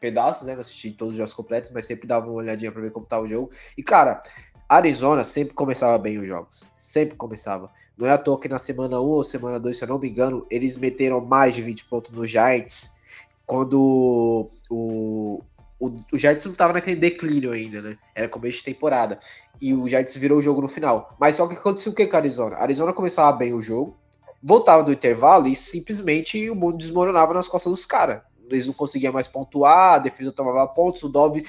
pedaços, 0.00 0.46
né? 0.46 0.54
Não 0.54 0.60
assisti 0.60 0.90
todos 0.90 1.12
os 1.12 1.18
jogos 1.18 1.34
completos, 1.34 1.70
mas 1.72 1.86
sempre 1.86 2.06
dava 2.06 2.26
uma 2.26 2.34
olhadinha 2.34 2.72
pra 2.72 2.82
ver 2.82 2.90
como 2.90 3.06
tava 3.06 3.24
o 3.24 3.28
jogo. 3.28 3.50
E, 3.76 3.82
cara, 3.82 4.22
Arizona 4.68 5.24
sempre 5.24 5.54
começava 5.54 5.96
bem 5.98 6.18
os 6.18 6.28
jogos. 6.28 6.64
Sempre 6.74 7.16
começava. 7.16 7.70
Não 7.96 8.06
é 8.06 8.12
à 8.12 8.18
toa 8.18 8.38
que 8.38 8.48
na 8.48 8.58
semana 8.58 9.00
1 9.00 9.04
ou 9.04 9.24
semana 9.24 9.58
2, 9.58 9.76
se 9.76 9.84
eu 9.84 9.88
não 9.88 9.98
me 9.98 10.08
engano, 10.08 10.46
eles 10.50 10.76
meteram 10.76 11.20
mais 11.20 11.54
de 11.54 11.62
20 11.62 11.86
pontos 11.86 12.10
no 12.12 12.26
Giants. 12.26 12.98
Quando 13.46 14.50
o, 14.68 15.40
o, 15.78 15.90
o 16.12 16.18
Jets 16.18 16.44
não 16.44 16.54
tava 16.54 16.72
naquele 16.72 16.96
declínio 16.96 17.52
ainda, 17.52 17.80
né? 17.80 17.98
Era 18.14 18.28
começo 18.28 18.58
de 18.58 18.64
temporada. 18.64 19.18
E 19.60 19.72
o 19.72 19.86
Jets 19.88 20.16
virou 20.16 20.38
o 20.38 20.42
jogo 20.42 20.60
no 20.60 20.68
final. 20.68 21.16
Mas 21.20 21.36
só 21.36 21.46
que 21.46 21.54
aconteceu 21.54 21.92
o 21.92 21.94
que 21.94 22.06
com 22.06 22.16
a 22.16 22.18
Arizona? 22.18 22.56
A 22.56 22.62
Arizona 22.62 22.92
começava 22.92 23.36
bem 23.36 23.52
o 23.52 23.62
jogo, 23.62 23.96
voltava 24.42 24.82
do 24.82 24.92
intervalo 24.92 25.46
e 25.46 25.54
simplesmente 25.54 26.50
o 26.50 26.54
mundo 26.54 26.78
desmoronava 26.78 27.34
nas 27.34 27.48
costas 27.48 27.72
dos 27.72 27.86
caras. 27.86 28.20
Eles 28.50 28.66
não 28.66 28.74
conseguiam 28.74 29.12
mais 29.12 29.28
pontuar, 29.28 29.94
a 29.94 29.98
defesa 29.98 30.32
tomava 30.32 30.66
pontos, 30.66 31.02
o 31.02 31.08
Dobb 31.08 31.44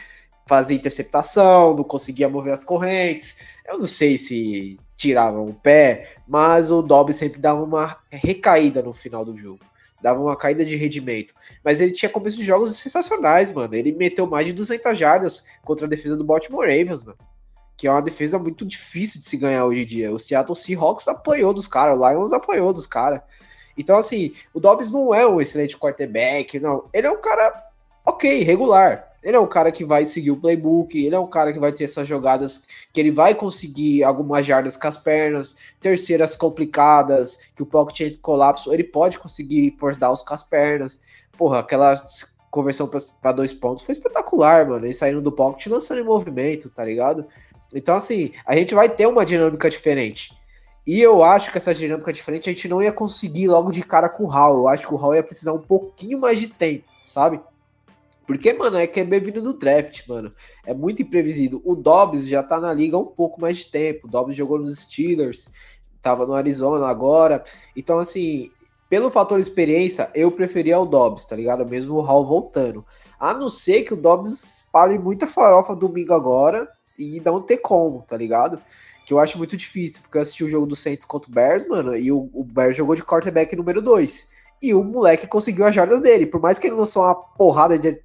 fazia 0.47 0.75
interceptação, 0.75 1.75
não 1.75 1.83
conseguia 1.83 2.27
mover 2.27 2.51
as 2.51 2.63
correntes. 2.63 3.39
Eu 3.67 3.79
não 3.79 3.85
sei 3.85 4.17
se 4.17 4.77
tiravam 4.97 5.47
o 5.47 5.53
pé, 5.53 6.15
mas 6.27 6.71
o 6.71 6.81
Dobbs 6.81 7.15
sempre 7.15 7.39
dava 7.39 7.63
uma 7.63 7.97
recaída 8.11 8.81
no 8.81 8.93
final 8.93 9.23
do 9.23 9.35
jogo. 9.35 9.59
Dava 10.01 10.21
uma 10.21 10.35
caída 10.35 10.63
de 10.63 10.75
rendimento. 10.75 11.33
Mas 11.63 11.81
ele 11.81 11.91
tinha 11.91 12.09
começo 12.09 12.37
de 12.37 12.43
jogos 12.43 12.75
sensacionais, 12.77 13.51
mano. 13.51 13.73
Ele 13.75 13.91
meteu 13.91 14.25
mais 14.25 14.45
de 14.45 14.53
200 14.53 14.97
jardas 14.97 15.45
contra 15.63 15.85
a 15.85 15.89
defesa 15.89 16.15
do 16.15 16.23
Baltimore 16.23 16.67
Ravens, 16.67 17.03
mano. 17.03 17.17
Que 17.77 17.87
é 17.87 17.91
uma 17.91 18.01
defesa 18.01 18.37
muito 18.37 18.65
difícil 18.65 19.19
de 19.19 19.25
se 19.25 19.37
ganhar 19.37 19.65
hoje 19.65 19.81
em 19.81 19.85
dia. 19.85 20.11
O 20.11 20.19
Seattle 20.19 20.55
Seahawks 20.55 21.07
apanhou 21.07 21.53
dos 21.53 21.67
caras, 21.67 21.97
o 21.97 22.09
Lions 22.09 22.33
apanhou 22.33 22.73
dos 22.73 22.85
caras. 22.85 23.21
Então, 23.77 23.97
assim, 23.97 24.33
o 24.53 24.59
Dobbs 24.59 24.91
não 24.91 25.13
é 25.13 25.25
um 25.25 25.39
excelente 25.39 25.77
quarterback, 25.77 26.59
não. 26.59 26.89
Ele 26.93 27.07
é 27.07 27.11
um 27.11 27.21
cara 27.21 27.69
ok, 28.05 28.43
regular. 28.43 29.08
Ele 29.23 29.35
é 29.35 29.39
um 29.39 29.47
cara 29.47 29.71
que 29.71 29.83
vai 29.83 30.05
seguir 30.05 30.31
o 30.31 30.37
playbook, 30.37 30.97
ele 30.97 31.15
é 31.15 31.19
um 31.19 31.27
cara 31.27 31.51
que 31.51 31.59
vai 31.59 31.71
ter 31.71 31.83
essas 31.83 32.07
jogadas 32.07 32.67
que 32.93 32.99
ele 32.99 33.11
vai 33.11 33.35
conseguir 33.35 34.03
algumas 34.03 34.45
jardas 34.45 34.77
com 34.77 34.87
as 34.87 34.97
pernas, 34.97 35.55
terceiras 35.81 36.35
complicadas, 36.35 37.39
que 37.55 37.61
o 37.61 37.65
pocket 37.65 38.17
colapso, 38.21 38.73
ele 38.73 38.83
pode 38.83 39.19
conseguir 39.19 39.75
force 39.77 39.99
downs 39.99 40.21
com 40.21 40.33
as 40.33 40.43
pernas. 40.43 41.01
Porra, 41.37 41.59
aquela 41.59 42.01
conversão 42.49 42.89
para 43.21 43.31
dois 43.31 43.53
pontos 43.53 43.83
foi 43.83 43.93
espetacular, 43.93 44.67
mano. 44.67 44.85
Ele 44.85 44.93
saindo 44.93 45.21
do 45.21 45.31
pocket 45.31 45.67
lançando 45.67 46.01
em 46.01 46.05
movimento, 46.05 46.69
tá 46.69 46.83
ligado? 46.83 47.25
Então, 47.73 47.95
assim, 47.95 48.31
a 48.45 48.55
gente 48.55 48.73
vai 48.73 48.89
ter 48.89 49.05
uma 49.05 49.25
dinâmica 49.25 49.69
diferente. 49.69 50.33
E 50.87 50.99
eu 50.99 51.23
acho 51.23 51.51
que 51.51 51.57
essa 51.57 51.73
dinâmica 51.73 52.11
diferente 52.11 52.49
a 52.49 52.53
gente 52.53 52.67
não 52.67 52.81
ia 52.81 52.91
conseguir 52.91 53.47
logo 53.47 53.71
de 53.71 53.83
cara 53.83 54.09
com 54.09 54.23
o 54.23 54.27
Hall. 54.27 54.57
Eu 54.57 54.67
acho 54.67 54.87
que 54.87 54.93
o 54.93 54.97
Hall 54.97 55.13
ia 55.13 55.23
precisar 55.23 55.53
um 55.53 55.61
pouquinho 55.61 56.19
mais 56.19 56.39
de 56.39 56.47
tempo, 56.47 56.85
sabe? 57.05 57.39
Porque, 58.29 58.53
mano, 58.53 58.77
é 58.77 58.85
que 58.85 58.99
é 58.99 59.03
bem 59.03 59.19
vindo 59.19 59.41
do 59.41 59.53
draft, 59.55 60.07
mano. 60.07 60.31
É 60.63 60.71
muito 60.71 61.01
imprevisível. 61.01 61.63
O 61.65 61.73
Dobbs 61.73 62.27
já 62.27 62.43
tá 62.43 62.59
na 62.59 62.71
liga 62.71 62.95
há 62.95 62.99
um 62.99 63.07
pouco 63.07 63.41
mais 63.41 63.57
de 63.57 63.71
tempo. 63.71 64.05
O 64.05 64.07
Dobbs 64.07 64.37
jogou 64.37 64.59
nos 64.59 64.81
Steelers, 64.81 65.49
tava 65.99 66.27
no 66.27 66.35
Arizona 66.35 66.85
agora. 66.85 67.43
Então, 67.75 67.97
assim, 67.97 68.51
pelo 68.87 69.09
fator 69.09 69.39
experiência, 69.39 70.11
eu 70.13 70.31
preferia 70.31 70.77
o 70.77 70.85
Dobbs, 70.85 71.25
tá 71.25 71.35
ligado? 71.35 71.67
Mesmo 71.67 71.95
o 71.95 72.01
Hall 72.01 72.23
voltando. 72.23 72.85
A 73.19 73.33
não 73.33 73.49
ser 73.49 73.81
que 73.81 73.95
o 73.95 73.97
Dobbs 73.97 74.69
pare 74.71 74.99
muita 74.99 75.25
farofa 75.25 75.75
domingo 75.75 76.13
agora 76.13 76.69
e 76.99 77.19
não 77.21 77.41
ter 77.41 77.57
como, 77.57 78.03
tá 78.03 78.15
ligado? 78.15 78.61
Que 79.07 79.13
eu 79.15 79.17
acho 79.17 79.39
muito 79.39 79.57
difícil, 79.57 80.03
porque 80.03 80.19
eu 80.19 80.21
assisti 80.21 80.43
o 80.43 80.49
jogo 80.49 80.67
do 80.67 80.75
Saints 80.75 81.07
contra 81.07 81.31
o 81.31 81.33
Bears, 81.33 81.67
mano, 81.67 81.97
e 81.97 82.11
o, 82.11 82.29
o 82.31 82.43
Bears 82.43 82.75
jogou 82.75 82.93
de 82.93 83.01
quarterback 83.03 83.55
número 83.55 83.81
2 83.81 84.37
e 84.61 84.73
o 84.73 84.83
moleque 84.83 85.27
conseguiu 85.27 85.65
as 85.65 85.73
jardas 85.73 86.01
dele. 86.01 86.25
Por 86.25 86.41
mais 86.41 86.59
que 86.59 86.67
ele 86.67 86.75
lançou 86.75 87.03
uma 87.03 87.15
porrada 87.15 87.77
de, 87.77 88.01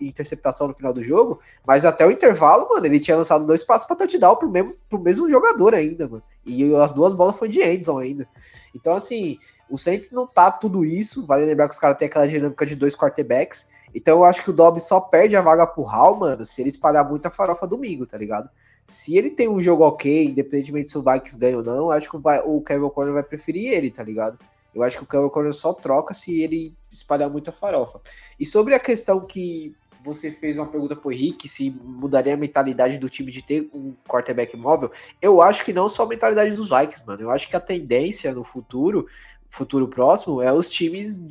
interceptação 0.00 0.68
no 0.68 0.74
final 0.74 0.92
do 0.92 1.02
jogo, 1.02 1.38
mas 1.66 1.84
até 1.84 2.06
o 2.06 2.10
intervalo, 2.10 2.68
mano, 2.68 2.86
ele 2.86 2.98
tinha 2.98 3.16
lançado 3.16 3.46
dois 3.46 3.62
passos 3.62 3.86
pra 3.86 3.96
touchdown 3.96 4.36
pro 4.36 4.50
mesmo, 4.50 4.72
pro 4.88 4.98
mesmo 4.98 5.30
jogador 5.30 5.74
ainda, 5.74 6.08
mano. 6.08 6.22
E 6.44 6.74
as 6.76 6.92
duas 6.92 7.12
bolas 7.12 7.36
foram 7.36 7.50
de 7.50 7.62
Endzone 7.62 8.06
ainda. 8.06 8.28
Então, 8.74 8.94
assim, 8.94 9.38
o 9.68 9.78
Saints 9.78 10.10
não 10.10 10.26
tá 10.26 10.50
tudo 10.50 10.84
isso. 10.84 11.24
Vale 11.26 11.44
lembrar 11.44 11.68
que 11.68 11.74
os 11.74 11.80
caras 11.80 11.96
têm 11.96 12.06
aquela 12.06 12.28
dinâmica 12.28 12.66
de 12.66 12.76
dois 12.76 12.94
quarterbacks. 12.94 13.70
Então 13.94 14.18
eu 14.18 14.24
acho 14.24 14.42
que 14.42 14.50
o 14.50 14.52
Dobbs 14.52 14.84
só 14.84 15.00
perde 15.00 15.36
a 15.36 15.40
vaga 15.40 15.66
pro 15.66 15.84
Hall, 15.84 16.16
mano, 16.16 16.44
se 16.44 16.60
ele 16.60 16.68
espalhar 16.68 17.08
muita 17.08 17.30
farofa 17.30 17.66
domingo, 17.66 18.04
tá 18.06 18.18
ligado? 18.18 18.50
Se 18.86 19.16
ele 19.16 19.30
tem 19.30 19.48
um 19.48 19.60
jogo 19.60 19.84
ok, 19.84 20.26
independentemente 20.26 20.90
se 20.90 20.98
o 20.98 21.02
Vikings 21.02 21.38
ganha 21.38 21.56
ou 21.56 21.64
não, 21.64 21.90
acho 21.90 22.10
que 22.10 22.16
o, 22.16 22.60
Kevin 22.60 22.88
Corner 22.90 23.14
vai 23.14 23.22
preferir 23.22 23.72
ele, 23.72 23.90
tá 23.90 24.02
ligado? 24.02 24.38
Eu 24.74 24.82
acho 24.82 24.98
que 24.98 25.04
o 25.04 25.06
Kevin 25.06 25.28
Corner 25.28 25.52
só 25.52 25.72
troca 25.72 26.12
se 26.12 26.42
ele 26.42 26.74
espalhar 26.90 27.30
muita 27.30 27.52
farofa. 27.52 28.00
E 28.38 28.44
sobre 28.44 28.74
a 28.74 28.80
questão 28.80 29.20
que 29.20 29.74
você 30.04 30.30
fez 30.30 30.56
uma 30.56 30.66
pergunta 30.66 30.94
pro 30.94 31.10
Henrique, 31.10 31.48
se 31.48 31.70
mudaria 31.70 32.34
a 32.34 32.36
mentalidade 32.36 32.98
do 32.98 33.08
time 33.08 33.32
de 33.32 33.40
ter 33.40 33.70
um 33.72 33.94
quarterback 34.06 34.54
móvel, 34.56 34.92
eu 35.20 35.40
acho 35.40 35.64
que 35.64 35.72
não 35.72 35.88
só 35.88 36.02
a 36.02 36.08
mentalidade 36.08 36.54
dos 36.54 36.68
Vikings, 36.68 37.06
mano. 37.06 37.22
Eu 37.22 37.30
acho 37.30 37.48
que 37.48 37.56
a 37.56 37.60
tendência 37.60 38.32
no 38.34 38.44
futuro, 38.44 39.06
futuro 39.48 39.88
próximo, 39.88 40.42
é 40.42 40.52
os 40.52 40.70
times 40.70 41.24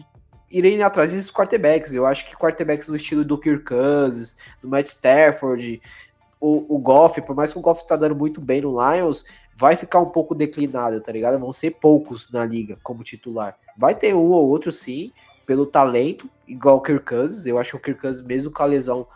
irem 0.50 0.82
atrás 0.82 1.12
desses 1.12 1.32
quarterbacks. 1.32 1.94
Eu 1.94 2.06
acho 2.06 2.28
que 2.28 2.36
quarterbacks 2.36 2.90
no 2.90 2.96
estilo 2.96 3.24
do 3.24 3.38
Kirk 3.38 3.64
Cousins, 3.64 4.38
do 4.62 4.68
Matt 4.68 4.88
Stafford, 4.88 5.80
o, 6.40 6.76
o 6.76 6.78
Goff, 6.80 7.22
por 7.22 7.36
mais 7.36 7.54
que 7.54 7.60
o 7.60 7.62
Goff 7.62 7.88
tá 7.88 7.96
dando 7.96 8.16
muito 8.16 8.42
bem 8.42 8.62
no 8.62 8.76
Lions, 8.78 9.24
vai 9.56 9.76
ficar 9.76 10.00
um 10.00 10.10
pouco 10.10 10.36
declinado, 10.36 11.00
tá 11.02 11.12
ligado? 11.12 11.40
Vão 11.40 11.52
ser 11.52 11.72
poucos 11.72 12.32
na 12.32 12.46
liga 12.46 12.78
como 12.84 13.04
titular. 13.04 13.58
Vai 13.78 13.96
ter 13.96 14.14
um 14.14 14.32
ou 14.32 14.48
outro 14.48 14.72
sim, 14.72 15.12
pelo 15.46 15.66
talento, 15.66 16.30
igual 16.48 16.78
o 16.78 16.82
Kirk 16.82 17.06
Cousins. 17.06 17.46
Eu 17.46 17.58
acho 17.58 17.72
que 17.72 17.78
o 17.78 17.80
Kirk 17.80 18.02
Cousins, 18.02 18.26
mesmo 18.26 18.52
com 18.52 18.64
a 18.64 18.68
lesão 18.68 19.08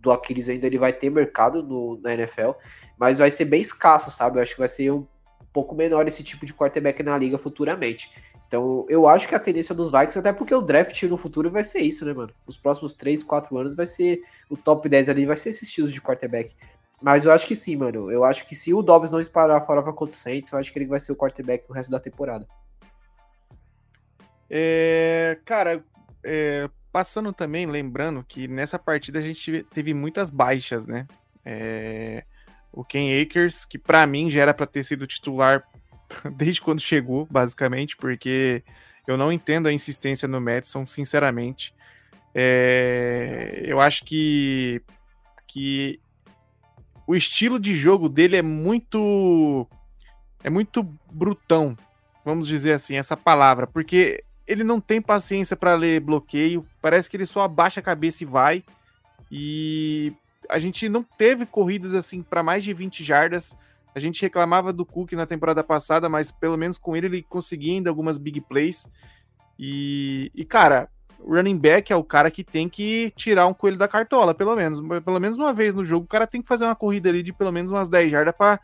do 0.00 0.10
Aquiles, 0.10 0.48
ainda 0.48 0.66
ele 0.66 0.78
vai 0.78 0.92
ter 0.92 1.10
mercado 1.10 1.62
no, 1.62 1.98
na 2.02 2.14
NFL, 2.14 2.52
mas 2.98 3.18
vai 3.18 3.30
ser 3.30 3.44
bem 3.46 3.60
escasso, 3.60 4.10
sabe? 4.10 4.38
Eu 4.38 4.42
acho 4.42 4.54
que 4.54 4.60
vai 4.60 4.68
ser 4.68 4.92
um 4.92 5.06
pouco 5.52 5.74
menor 5.74 6.06
esse 6.06 6.22
tipo 6.22 6.44
de 6.44 6.52
quarterback 6.52 7.02
na 7.02 7.16
liga 7.16 7.38
futuramente. 7.38 8.10
Então, 8.46 8.86
eu 8.88 9.08
acho 9.08 9.26
que 9.26 9.34
a 9.34 9.40
tendência 9.40 9.74
dos 9.74 9.90
Vikings, 9.90 10.18
até 10.18 10.32
porque 10.32 10.54
o 10.54 10.62
draft 10.62 11.02
no 11.04 11.16
futuro 11.16 11.50
vai 11.50 11.64
ser 11.64 11.80
isso, 11.80 12.04
né, 12.04 12.12
mano? 12.12 12.32
Os 12.46 12.56
próximos 12.56 12.94
3, 12.94 13.24
4 13.24 13.56
anos 13.58 13.74
vai 13.74 13.86
ser 13.86 14.22
o 14.48 14.56
top 14.56 14.88
10 14.88 15.08
ali, 15.08 15.26
vai 15.26 15.36
ser 15.36 15.48
esses 15.48 15.64
estilos 15.64 15.92
de 15.92 16.00
quarterback. 16.00 16.54
Mas 17.00 17.24
eu 17.24 17.32
acho 17.32 17.46
que 17.46 17.54
sim, 17.54 17.76
mano. 17.76 18.10
Eu 18.10 18.24
acho 18.24 18.46
que 18.46 18.54
se 18.54 18.72
o 18.72 18.82
Dobbs 18.82 19.12
não 19.12 19.20
disparar 19.20 19.64
fora 19.64 19.82
contra 19.82 20.08
o 20.08 20.12
Saints, 20.12 20.50
eu 20.50 20.58
acho 20.58 20.72
que 20.72 20.78
ele 20.78 20.86
vai 20.86 21.00
ser 21.00 21.12
o 21.12 21.16
quarterback 21.16 21.68
o 21.68 21.72
resto 21.72 21.90
da 21.90 22.00
temporada. 22.00 22.46
É, 24.48 25.38
cara, 25.44 25.84
é, 26.24 26.70
passando 26.90 27.32
também, 27.32 27.66
lembrando 27.66 28.24
que 28.26 28.48
nessa 28.48 28.78
partida 28.78 29.18
a 29.18 29.22
gente 29.22 29.64
teve 29.74 29.92
muitas 29.92 30.30
baixas, 30.30 30.86
né? 30.86 31.06
É, 31.44 32.24
o 32.72 32.84
Ken 32.84 33.20
Akers, 33.20 33.64
que 33.64 33.78
para 33.78 34.06
mim 34.06 34.30
já 34.30 34.42
era 34.42 34.54
para 34.54 34.66
ter 34.66 34.84
sido 34.84 35.06
titular 35.06 35.64
desde 36.36 36.60
quando 36.60 36.80
chegou, 36.80 37.26
basicamente, 37.30 37.96
porque 37.96 38.62
eu 39.06 39.16
não 39.16 39.30
entendo 39.30 39.68
a 39.68 39.72
insistência 39.72 40.26
no 40.26 40.40
Madison, 40.40 40.86
sinceramente. 40.86 41.74
É, 42.34 43.62
eu 43.64 43.80
acho 43.80 44.04
que, 44.04 44.82
que 45.46 46.00
o 47.06 47.14
estilo 47.14 47.58
de 47.58 47.74
jogo 47.74 48.08
dele 48.08 48.36
é 48.36 48.42
muito 48.42 49.66
é 50.42 50.50
muito 50.50 50.82
brutão, 51.10 51.76
vamos 52.24 52.46
dizer 52.46 52.72
assim, 52.72 52.96
essa 52.96 53.16
palavra, 53.16 53.66
porque 53.66 54.22
ele 54.46 54.62
não 54.62 54.80
tem 54.80 55.02
paciência 55.02 55.56
para 55.56 55.74
ler 55.74 56.00
bloqueio, 56.00 56.64
parece 56.80 57.10
que 57.10 57.16
ele 57.16 57.26
só 57.26 57.42
abaixa 57.42 57.80
a 57.80 57.82
cabeça 57.82 58.22
e 58.22 58.26
vai. 58.26 58.64
E 59.30 60.12
a 60.48 60.58
gente 60.58 60.88
não 60.88 61.02
teve 61.02 61.44
corridas 61.44 61.92
assim 61.94 62.22
para 62.22 62.42
mais 62.42 62.62
de 62.62 62.72
20 62.72 63.02
jardas. 63.02 63.56
A 63.94 63.98
gente 63.98 64.22
reclamava 64.22 64.72
do 64.72 64.86
Cook 64.86 65.12
na 65.12 65.26
temporada 65.26 65.64
passada, 65.64 66.08
mas 66.08 66.30
pelo 66.30 66.56
menos 66.56 66.78
com 66.78 66.96
ele 66.96 67.06
ele 67.06 67.22
conseguia 67.22 67.72
ainda 67.72 67.90
algumas 67.90 68.18
big 68.18 68.40
plays. 68.40 68.88
E, 69.58 70.30
e 70.34 70.44
cara, 70.44 70.88
running 71.20 71.58
back 71.58 71.92
é 71.92 71.96
o 71.96 72.04
cara 72.04 72.30
que 72.30 72.44
tem 72.44 72.68
que 72.68 73.12
tirar 73.16 73.46
um 73.46 73.54
coelho 73.54 73.76
da 73.76 73.88
cartola, 73.88 74.34
pelo 74.34 74.54
menos. 74.54 74.80
Pelo 75.02 75.20
menos 75.20 75.36
uma 75.36 75.52
vez 75.52 75.74
no 75.74 75.84
jogo, 75.84 76.04
o 76.04 76.08
cara 76.08 76.26
tem 76.26 76.40
que 76.40 76.48
fazer 76.48 76.64
uma 76.64 76.76
corrida 76.76 77.08
ali 77.08 77.22
de 77.22 77.32
pelo 77.32 77.52
menos 77.52 77.70
umas 77.70 77.88
10 77.88 78.10
jardas 78.10 78.34
para 78.36 78.60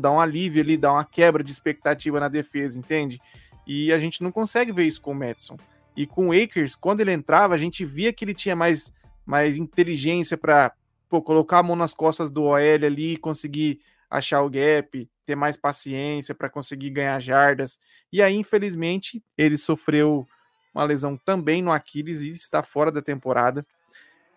dar 0.00 0.10
um 0.10 0.20
alívio 0.20 0.62
ali, 0.62 0.76
dar 0.76 0.92
uma 0.92 1.04
quebra 1.04 1.42
de 1.42 1.50
expectativa 1.50 2.18
na 2.20 2.28
defesa, 2.28 2.78
entende? 2.78 3.20
E 3.66 3.92
a 3.92 3.98
gente 3.98 4.22
não 4.22 4.30
consegue 4.30 4.72
ver 4.72 4.84
isso 4.84 5.00
com 5.00 5.12
o 5.12 5.14
Madison. 5.14 5.56
E 5.96 6.06
com 6.06 6.28
o 6.28 6.32
Akers, 6.32 6.76
quando 6.76 7.00
ele 7.00 7.12
entrava, 7.12 7.54
a 7.54 7.58
gente 7.58 7.84
via 7.84 8.12
que 8.12 8.24
ele 8.24 8.34
tinha 8.34 8.54
mais, 8.54 8.92
mais 9.24 9.56
inteligência 9.56 10.36
para 10.36 10.72
colocar 11.08 11.58
a 11.58 11.62
mão 11.62 11.74
nas 11.74 11.94
costas 11.94 12.30
do 12.30 12.42
OL 12.44 12.56
ali 12.56 13.16
conseguir 13.16 13.80
achar 14.10 14.42
o 14.42 14.50
gap, 14.50 15.08
ter 15.24 15.34
mais 15.34 15.56
paciência 15.56 16.34
para 16.34 16.50
conseguir 16.50 16.90
ganhar 16.90 17.18
jardas. 17.20 17.80
E 18.12 18.22
aí, 18.22 18.36
infelizmente, 18.36 19.22
ele 19.36 19.56
sofreu 19.56 20.26
uma 20.76 20.84
lesão 20.84 21.16
também 21.16 21.62
no 21.62 21.72
Aquiles 21.72 22.22
e 22.22 22.30
está 22.30 22.62
fora 22.62 22.92
da 22.92 23.00
temporada. 23.00 23.64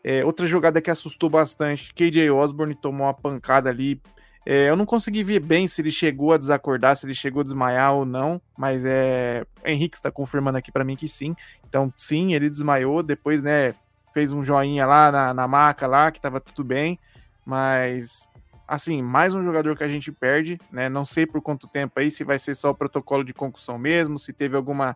É, 0.04 0.24
outra 0.24 0.48
jogada 0.48 0.82
que 0.82 0.90
assustou 0.90 1.30
bastante, 1.30 1.94
KJ 1.94 2.32
Osborne 2.32 2.74
tomou 2.74 3.08
uma 3.08 3.14
pancada 3.14 3.70
ali. 3.70 4.02
É, 4.46 4.70
eu 4.70 4.76
não 4.76 4.86
consegui 4.86 5.24
ver 5.24 5.42
bem 5.42 5.68
se 5.68 5.82
ele 5.82 5.92
chegou 5.92 6.32
a 6.32 6.38
desacordar, 6.38 6.96
se 6.96 7.06
ele 7.06 7.14
chegou 7.14 7.42
a 7.42 7.44
desmaiar 7.44 7.94
ou 7.94 8.06
não, 8.06 8.42
mas 8.58 8.86
é, 8.86 9.46
Henrique 9.66 9.98
está 9.98 10.10
confirmando 10.10 10.58
aqui 10.58 10.72
para 10.72 10.86
mim 10.86 10.96
que 10.96 11.08
sim. 11.08 11.36
Então, 11.68 11.94
sim, 11.98 12.34
ele 12.34 12.50
desmaiou, 12.50 13.04
depois, 13.04 13.44
né, 13.44 13.76
fez 14.14 14.32
um 14.32 14.42
joinha 14.42 14.86
lá 14.86 15.12
na, 15.12 15.34
na 15.34 15.48
maca 15.48 15.86
lá, 15.86 16.10
que 16.10 16.20
estava 16.20 16.40
tudo 16.40 16.64
bem, 16.64 16.98
mas 17.46 18.28
assim, 18.66 19.02
mais 19.02 19.34
um 19.34 19.44
jogador 19.44 19.76
que 19.76 19.84
a 19.84 19.88
gente 19.88 20.12
perde, 20.12 20.60
né? 20.72 20.88
Não 20.88 21.04
sei 21.04 21.26
por 21.26 21.42
quanto 21.42 21.68
tempo 21.68 22.00
aí, 22.00 22.12
se 22.12 22.24
vai 22.24 22.38
ser 22.38 22.56
só 22.56 22.70
o 22.70 22.76
protocolo 22.76 23.24
de 23.24 23.34
concussão 23.34 23.80
mesmo, 23.80 24.20
se 24.20 24.32
teve 24.32 24.56
alguma 24.56 24.96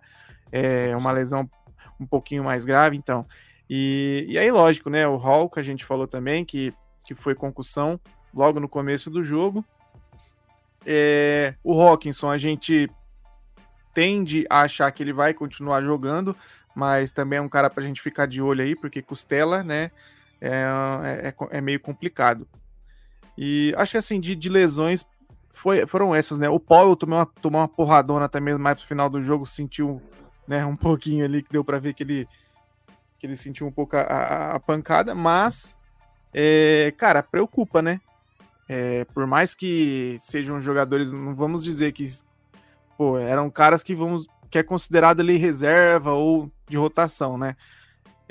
é, 0.53 0.95
uma 0.95 1.11
lesão 1.11 1.49
um 1.99 2.05
pouquinho 2.05 2.43
mais 2.43 2.63
grave. 2.63 2.95
Então, 2.95 3.25
E, 3.67 4.25
e 4.27 4.37
aí, 4.37 4.51
lógico, 4.51 4.89
né? 4.89 5.07
O 5.07 5.17
Hall, 5.17 5.49
que 5.49 5.59
a 5.59 5.63
gente 5.63 5.83
falou 5.83 6.07
também, 6.07 6.45
que, 6.45 6.71
que 7.07 7.15
foi 7.15 7.33
concussão 7.33 7.99
logo 8.31 8.59
no 8.59 8.69
começo 8.69 9.09
do 9.09 9.23
jogo. 9.23 9.65
É, 10.85 11.55
o 11.63 11.81
Hawkinson, 11.81 12.29
a 12.29 12.37
gente 12.37 12.89
tende 13.93 14.45
a 14.49 14.61
achar 14.61 14.91
que 14.91 15.01
ele 15.01 15.13
vai 15.13 15.33
continuar 15.33 15.81
jogando, 15.81 16.35
mas 16.75 17.11
também 17.11 17.39
é 17.39 17.41
um 17.41 17.49
cara 17.49 17.69
para 17.69 17.81
a 17.81 17.85
gente 17.85 18.01
ficar 18.01 18.27
de 18.27 18.41
olho 18.41 18.63
aí, 18.63 18.75
porque 18.75 19.01
costela, 19.01 19.63
né? 19.63 19.89
É, 20.41 21.29
é, 21.29 21.57
é, 21.57 21.61
meio 21.61 21.79
complicado. 21.79 22.45
E 23.37 23.73
acho 23.77 23.93
que 23.93 23.97
assim, 23.97 24.19
de, 24.19 24.35
de 24.35 24.49
lesões 24.49 25.07
foi, 25.51 25.87
foram 25.87 26.13
essas, 26.13 26.37
né? 26.37 26.49
O 26.49 26.59
Paul 26.59 26.95
tomou 26.95 27.19
uma, 27.19 27.25
tomou 27.25 27.61
uma 27.61 27.67
porradona 27.67 28.27
também 28.27 28.55
mais 28.57 28.77
pro 28.77 28.87
final 28.87 29.09
do 29.09 29.21
jogo, 29.21 29.45
sentiu 29.45 30.01
né, 30.47 30.65
um 30.65 30.75
pouquinho 30.75 31.25
ali, 31.25 31.43
que 31.43 31.51
deu 31.51 31.63
para 31.63 31.79
ver 31.79 31.93
que 31.93 32.03
ele, 32.03 32.27
que 33.19 33.27
ele 33.27 33.35
sentiu 33.35 33.67
um 33.67 33.71
pouco 33.71 33.95
a, 33.95 34.01
a, 34.01 34.55
a 34.55 34.59
pancada, 34.59 35.15
mas, 35.15 35.75
é, 36.33 36.93
cara, 36.97 37.23
preocupa, 37.23 37.81
né? 37.81 37.99
É, 38.67 39.05
por 39.05 39.27
mais 39.27 39.53
que 39.53 40.15
sejam 40.19 40.59
jogadores, 40.59 41.11
não 41.11 41.33
vamos 41.33 41.63
dizer 41.63 41.91
que 41.91 42.05
pô, 42.97 43.17
eram 43.17 43.49
caras 43.49 43.83
que 43.83 43.93
vamos 43.93 44.27
que 44.49 44.59
é 44.59 44.63
considerado 44.63 45.19
ali 45.19 45.35
reserva 45.35 46.11
ou 46.11 46.49
de 46.69 46.77
rotação, 46.77 47.37
né? 47.37 47.55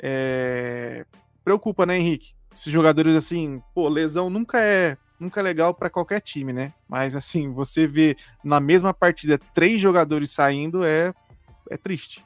É, 0.01 1.05
preocupa, 1.43 1.85
né, 1.85 1.97
Henrique? 1.97 2.33
Esses 2.55 2.71
jogadores 2.71 3.15
assim, 3.15 3.61
pô, 3.73 3.89
lesão 3.89 4.29
nunca 4.29 4.61
é 4.61 4.97
nunca 5.19 5.39
é 5.39 5.43
legal 5.43 5.73
para 5.73 5.89
qualquer 5.89 6.21
time, 6.21 6.53
né? 6.53 6.73
Mas 6.87 7.15
assim, 7.15 7.51
você 7.51 7.85
vê 7.85 8.15
na 8.43 8.59
mesma 8.59 8.93
partida 8.93 9.39
três 9.53 9.79
jogadores 9.79 10.31
saindo 10.31 10.83
é 10.83 11.13
é 11.73 11.77
triste. 11.77 12.23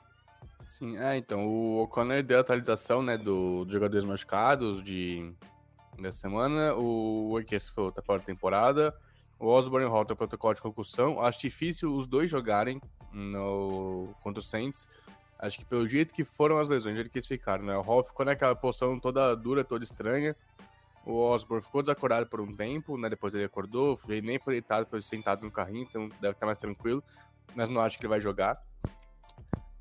Sim, 0.68 0.98
é, 0.98 1.16
então, 1.16 1.48
o 1.48 1.84
O'Connor 1.84 2.22
deu 2.22 2.38
a 2.38 2.42
atualização, 2.42 3.02
né, 3.02 3.18
do, 3.18 3.64
dos 3.64 3.74
jogadores 3.74 4.04
machucados 4.04 4.84
de 4.84 5.34
dessa 5.98 6.20
semana, 6.20 6.76
o 6.76 7.34
Wakes 7.34 7.74
tá 7.96 8.04
fora 8.04 8.20
da 8.20 8.26
temporada, 8.26 8.96
o 9.40 9.48
Osborne 9.48 9.88
Hall 9.88 10.06
tem 10.06 10.16
protocolo 10.16 10.54
de 10.54 10.62
concussão, 10.62 11.20
acho 11.20 11.40
difícil 11.40 11.96
os 11.96 12.06
dois 12.06 12.30
jogarem 12.30 12.80
no, 13.12 14.14
contra 14.22 14.40
o 14.40 14.44
Saints, 14.44 14.88
acho 15.40 15.58
que 15.58 15.66
pelo 15.66 15.88
jeito 15.88 16.14
que 16.14 16.24
foram 16.24 16.60
as 16.60 16.70
lesões, 16.70 16.94
do 16.94 16.98
jeito 16.98 17.10
que 17.10 17.18
eles 17.18 17.28
ficaram, 17.28 17.64
né, 17.66 17.76
o 17.76 17.82
Hall 17.82 18.04
ficou 18.04 18.24
naquela 18.24 18.56
posição 18.56 19.00
toda 19.00 19.34
dura, 19.34 19.64
toda 19.64 19.84
estranha, 19.84 20.36
o 21.04 21.16
Osborne 21.16 21.64
ficou 21.64 21.82
desacordado 21.82 22.28
por 22.28 22.42
um 22.42 22.54
tempo, 22.56 22.96
né, 22.96 23.10
depois 23.10 23.34
ele 23.34 23.46
acordou, 23.46 24.00
ele 24.08 24.22
nem 24.22 24.38
foi 24.38 24.54
deitado, 24.54 24.86
foi 24.88 25.02
sentado 25.02 25.44
no 25.44 25.50
carrinho, 25.50 25.88
então 25.90 26.10
deve 26.22 26.34
estar 26.34 26.46
mais 26.46 26.60
tranquilo, 26.60 27.04
mas 27.56 27.70
não 27.70 27.82
acho 27.82 27.98
que 27.98 28.04
ele 28.04 28.10
vai 28.10 28.20
jogar. 28.20 28.62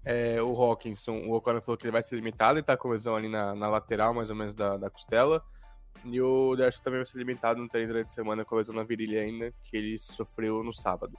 É, 0.07 0.41
o 0.41 0.55
Hawkinson, 0.55 1.23
o 1.27 1.35
O'Connor 1.35 1.61
falou 1.61 1.77
que 1.77 1.85
ele 1.85 1.93
vai 1.93 2.03
ser 2.03 2.15
limitado, 2.15 2.59
ele 2.59 2.65
tá 2.65 2.77
com 2.77 2.89
lesão 2.89 3.17
ali 3.17 3.29
na, 3.29 3.55
na 3.55 3.69
lateral, 3.69 4.15
mais 4.15 4.31
ou 4.31 4.37
menos, 4.37 4.55
da, 4.55 4.77
da 4.77 4.89
costela. 4.89 5.43
E 6.05 6.21
o 6.21 6.55
Dershot 6.55 6.83
também 6.83 7.01
vai 7.01 7.07
ser 7.07 7.19
limitado 7.19 7.61
no 7.61 7.69
treino 7.69 7.89
durante 7.89 8.09
a 8.09 8.11
semana 8.11 8.45
com 8.45 8.55
a 8.55 8.59
lesão 8.59 8.75
na 8.75 8.85
virilha 8.85 9.23
ainda, 9.23 9.53
que 9.65 9.77
ele 9.77 9.99
sofreu 9.99 10.63
no 10.63 10.73
sábado. 10.73 11.19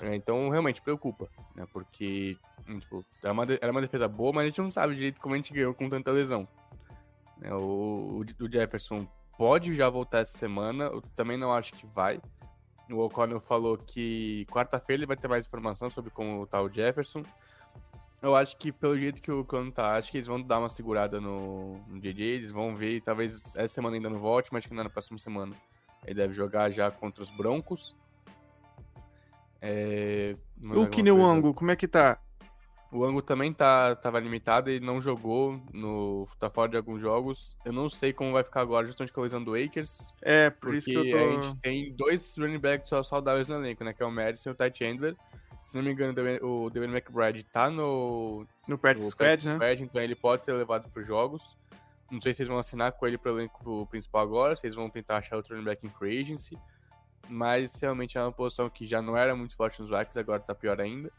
É, 0.00 0.14
então, 0.14 0.48
realmente, 0.48 0.80
preocupa, 0.80 1.28
né? 1.54 1.66
Porque, 1.72 2.36
tipo, 2.80 3.04
era 3.22 3.32
uma, 3.32 3.44
era 3.60 3.70
uma 3.72 3.80
defesa 3.80 4.08
boa, 4.08 4.32
mas 4.32 4.44
a 4.44 4.46
gente 4.46 4.60
não 4.60 4.70
sabe 4.70 4.94
direito 4.94 5.20
como 5.20 5.34
a 5.34 5.36
gente 5.36 5.52
ganhou 5.52 5.74
com 5.74 5.88
tanta 5.88 6.10
lesão. 6.10 6.48
É, 7.42 7.52
o, 7.52 8.22
o, 8.38 8.50
Jefferson 8.50 9.06
pode 9.36 9.74
já 9.74 9.88
voltar 9.90 10.20
essa 10.20 10.36
semana, 10.36 10.84
eu 10.84 11.02
também 11.14 11.36
não 11.36 11.52
acho 11.52 11.74
que 11.74 11.86
vai. 11.86 12.20
O 12.92 12.98
O'Connell 12.98 13.40
falou 13.40 13.76
que 13.78 14.46
quarta-feira 14.50 15.00
ele 15.00 15.06
vai 15.06 15.16
ter 15.16 15.28
mais 15.28 15.46
informação 15.46 15.88
sobre 15.90 16.10
como 16.10 16.46
tá 16.46 16.60
o 16.60 16.68
Jefferson. 16.68 17.22
Eu 18.22 18.36
acho 18.36 18.56
que 18.56 18.70
pelo 18.70 18.98
jeito 18.98 19.22
que 19.22 19.32
o 19.32 19.44
Cano 19.44 19.72
tá, 19.72 19.96
acho 19.96 20.10
que 20.10 20.18
eles 20.18 20.26
vão 20.26 20.40
dar 20.40 20.58
uma 20.58 20.68
segurada 20.68 21.20
no, 21.20 21.78
no 21.88 21.98
JJ, 21.98 22.22
eles 22.22 22.50
vão 22.50 22.76
ver, 22.76 23.00
talvez 23.00 23.56
essa 23.56 23.68
semana 23.68 23.96
ainda 23.96 24.10
não 24.10 24.18
volte, 24.18 24.52
mas 24.52 24.66
que 24.66 24.74
na 24.74 24.90
próxima 24.90 25.18
semana 25.18 25.56
ele 26.04 26.14
deve 26.14 26.34
jogar 26.34 26.70
já 26.70 26.90
contra 26.90 27.22
os 27.22 27.30
Broncos. 27.30 27.96
É, 29.62 30.36
o 30.62 30.86
Kineu 30.86 31.24
Ango, 31.24 31.54
como 31.54 31.70
é 31.70 31.76
que 31.76 31.88
tá? 31.88 32.18
O 32.92 33.04
Ango 33.04 33.22
também 33.22 33.52
tá, 33.52 33.94
tava 33.94 34.18
limitado, 34.18 34.68
ele 34.68 34.84
não 34.84 35.00
jogou, 35.00 35.62
no, 35.72 36.26
tá 36.40 36.50
fora 36.50 36.70
de 36.70 36.76
alguns 36.76 37.00
jogos. 37.00 37.56
Eu 37.64 37.72
não 37.72 37.88
sei 37.88 38.12
como 38.12 38.32
vai 38.32 38.42
ficar 38.42 38.60
agora, 38.60 38.84
justamente 38.84 39.12
com 39.12 39.20
a 39.20 39.22
lesão 39.22 39.42
do 39.42 39.54
Akers. 39.54 40.12
É, 40.20 40.50
por 40.50 40.74
isso 40.74 40.90
que 40.90 40.96
eu 40.96 41.08
tô... 41.08 41.16
a 41.16 41.42
gente 41.42 41.56
tem 41.60 41.92
dois 41.92 42.36
running 42.36 42.58
backs 42.58 42.88
só 42.88 43.00
saudáveis 43.02 43.48
no 43.48 43.54
elenco, 43.54 43.84
né? 43.84 43.92
Que 43.92 44.02
é 44.02 44.06
o 44.06 44.10
Madison 44.10 44.50
e 44.50 44.52
o 44.52 44.54
Ty 44.56 44.72
Chandler. 44.74 45.16
Se 45.62 45.76
não 45.76 45.84
me 45.84 45.92
engano, 45.92 46.14
o 46.42 46.68
Devin 46.70 46.92
McBride 46.92 47.44
tá 47.44 47.70
no, 47.70 48.46
no 48.66 48.76
practice, 48.76 49.10
squad, 49.10 49.46
né? 49.46 49.54
Squad, 49.54 49.82
então 49.84 50.02
ele 50.02 50.16
pode 50.16 50.42
ser 50.42 50.52
levado 50.54 50.88
para 50.88 51.00
os 51.00 51.06
jogos. 51.06 51.56
Não 52.10 52.20
sei 52.20 52.34
se 52.34 52.42
eles 52.42 52.48
vão 52.48 52.58
assinar 52.58 52.90
com 52.92 53.06
ele 53.06 53.16
para 53.16 53.32
o 53.32 53.38
elenco 53.38 53.86
principal 53.86 54.22
agora, 54.22 54.54
eles 54.60 54.74
vão 54.74 54.90
tentar 54.90 55.18
achar 55.18 55.36
outro 55.36 55.54
running 55.54 55.64
back 55.64 55.86
em 55.86 55.90
free 55.90 56.18
agency. 56.18 56.58
Mas 57.28 57.80
realmente 57.80 58.18
é 58.18 58.20
uma 58.20 58.32
posição 58.32 58.68
que 58.68 58.84
já 58.84 59.00
não 59.00 59.16
era 59.16 59.36
muito 59.36 59.54
forte 59.54 59.80
nos 59.80 59.90
Vikings, 59.90 60.18
agora 60.18 60.40
tá 60.40 60.54
pior 60.54 60.80
ainda. 60.80 61.12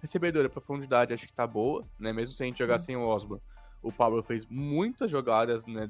Recebedora, 0.00 0.48
profundidade, 0.48 1.12
acho 1.12 1.26
que 1.26 1.32
tá 1.32 1.46
boa, 1.46 1.84
né? 1.98 2.12
Mesmo 2.12 2.34
se 2.34 2.42
a 2.42 2.46
gente 2.46 2.58
jogar 2.58 2.76
hum. 2.76 2.80
sem 2.80 2.96
o 2.96 3.06
Osborne. 3.06 3.42
O 3.82 3.92
Pablo 3.92 4.22
fez 4.22 4.46
muitas 4.46 5.10
jogadas, 5.10 5.64
né? 5.66 5.88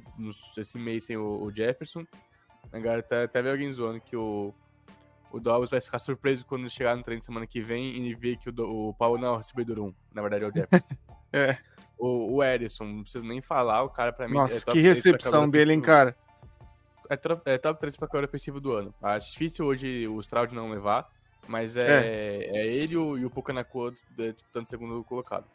Esse 0.57 0.79
mês 0.79 1.05
sem 1.05 1.17
o, 1.17 1.43
o 1.43 1.51
Jefferson. 1.51 2.07
Agora 2.73 3.01
até, 3.01 3.23
até 3.25 3.43
ver 3.43 3.51
alguém 3.51 3.73
zoando 3.73 4.01
que 4.01 4.17
o 4.17 4.55
o 5.31 5.39
Dobbs 5.39 5.71
vai 5.71 5.81
ficar 5.81 5.99
surpreso 5.99 6.47
quando 6.47 6.69
chegar 6.69 6.97
no 6.97 7.03
treino 7.03 7.23
semana 7.23 7.47
que 7.47 7.61
vem 7.61 7.97
e 7.97 8.15
ver 8.15 8.37
que 8.37 8.49
o, 8.49 8.89
o 8.89 8.95
Paulo 8.95 9.19
não 9.19 9.29
é 9.29 9.31
o 9.33 9.37
recebedor 9.37 9.79
1. 9.79 9.95
Na 10.15 10.23
verdade 10.23 10.45
é 10.45 10.49
o 10.49 10.53
Jefferson. 10.53 10.87
é. 11.33 11.59
O, 11.99 12.37
o 12.37 12.45
Edison, 12.45 12.85
não 12.85 13.03
preciso 13.03 13.27
nem 13.27 13.41
falar, 13.41 13.83
o 13.83 13.91
cara 13.91 14.13
pra 14.13 14.29
mim. 14.29 14.35
Nossa, 14.35 14.71
é 14.71 14.73
que 14.73 14.81
recepção 14.81 15.49
dele, 15.49 15.73
hein, 15.73 15.81
cara. 15.81 16.17
É, 17.11 17.17
top, 17.17 17.43
é 17.45 17.59
top 17.59 17.81
3 17.81 17.97
pra 17.97 18.09
calor 18.09 18.25
ofensivo 18.25 18.61
do 18.61 18.73
ano. 18.73 18.95
Acho 19.03 19.33
difícil 19.33 19.67
hoje 19.67 20.07
o 20.07 20.19
Stroud 20.21 20.55
não 20.55 20.71
levar, 20.71 21.11
mas 21.49 21.77
é, 21.77 21.87
é. 21.87 22.59
é 22.59 22.67
ele 22.67 22.95
e 22.95 22.97
o, 22.97 23.19
e 23.19 23.25
o 23.25 23.31
Pucanacua 23.31 23.91
disputando 23.91 24.67
o 24.67 24.69
segundo 24.69 25.03
colocado. 25.03 25.47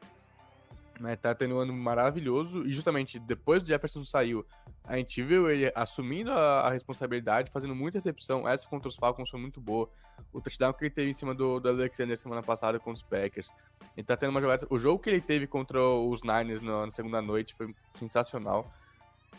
Né, 0.99 1.15
tá 1.15 1.33
tendo 1.33 1.55
um 1.55 1.59
ano 1.59 1.73
maravilhoso. 1.73 2.63
E 2.63 2.73
justamente 2.73 3.19
depois 3.19 3.63
do 3.63 3.69
Jefferson 3.69 4.03
saiu, 4.03 4.45
a 4.83 4.97
gente 4.97 5.21
viu 5.23 5.49
ele 5.49 5.71
assumindo 5.75 6.31
a, 6.31 6.61
a, 6.61 6.71
responsabilidade, 6.71 7.51
fazendo 7.51 7.75
muita 7.75 7.97
recepção. 7.97 8.47
Essa 8.47 8.67
contra 8.67 8.87
os 8.89 8.95
Falcons 8.95 9.29
foi 9.29 9.39
muito 9.39 9.61
boa. 9.61 9.89
O 10.31 10.41
touchdown 10.41 10.73
que 10.73 10.83
ele 10.83 10.91
teve 10.91 11.11
em 11.11 11.13
cima 11.13 11.33
do, 11.33 11.59
do 11.59 11.69
Alexander 11.69 12.17
semana 12.17 12.41
passada 12.41 12.79
contra 12.79 12.93
os 12.93 13.01
Packers. 13.03 13.49
Ele 13.95 14.05
tá 14.05 14.17
tendo 14.17 14.31
uma 14.31 14.41
jogada. 14.41 14.65
O 14.69 14.77
jogo 14.77 14.99
que 14.99 15.09
ele 15.09 15.21
teve 15.21 15.47
contra 15.47 15.79
os 15.81 16.21
Niners 16.23 16.61
na, 16.61 16.85
na 16.85 16.91
segunda 16.91 17.21
noite 17.21 17.53
foi 17.53 17.73
sensacional. 17.93 18.71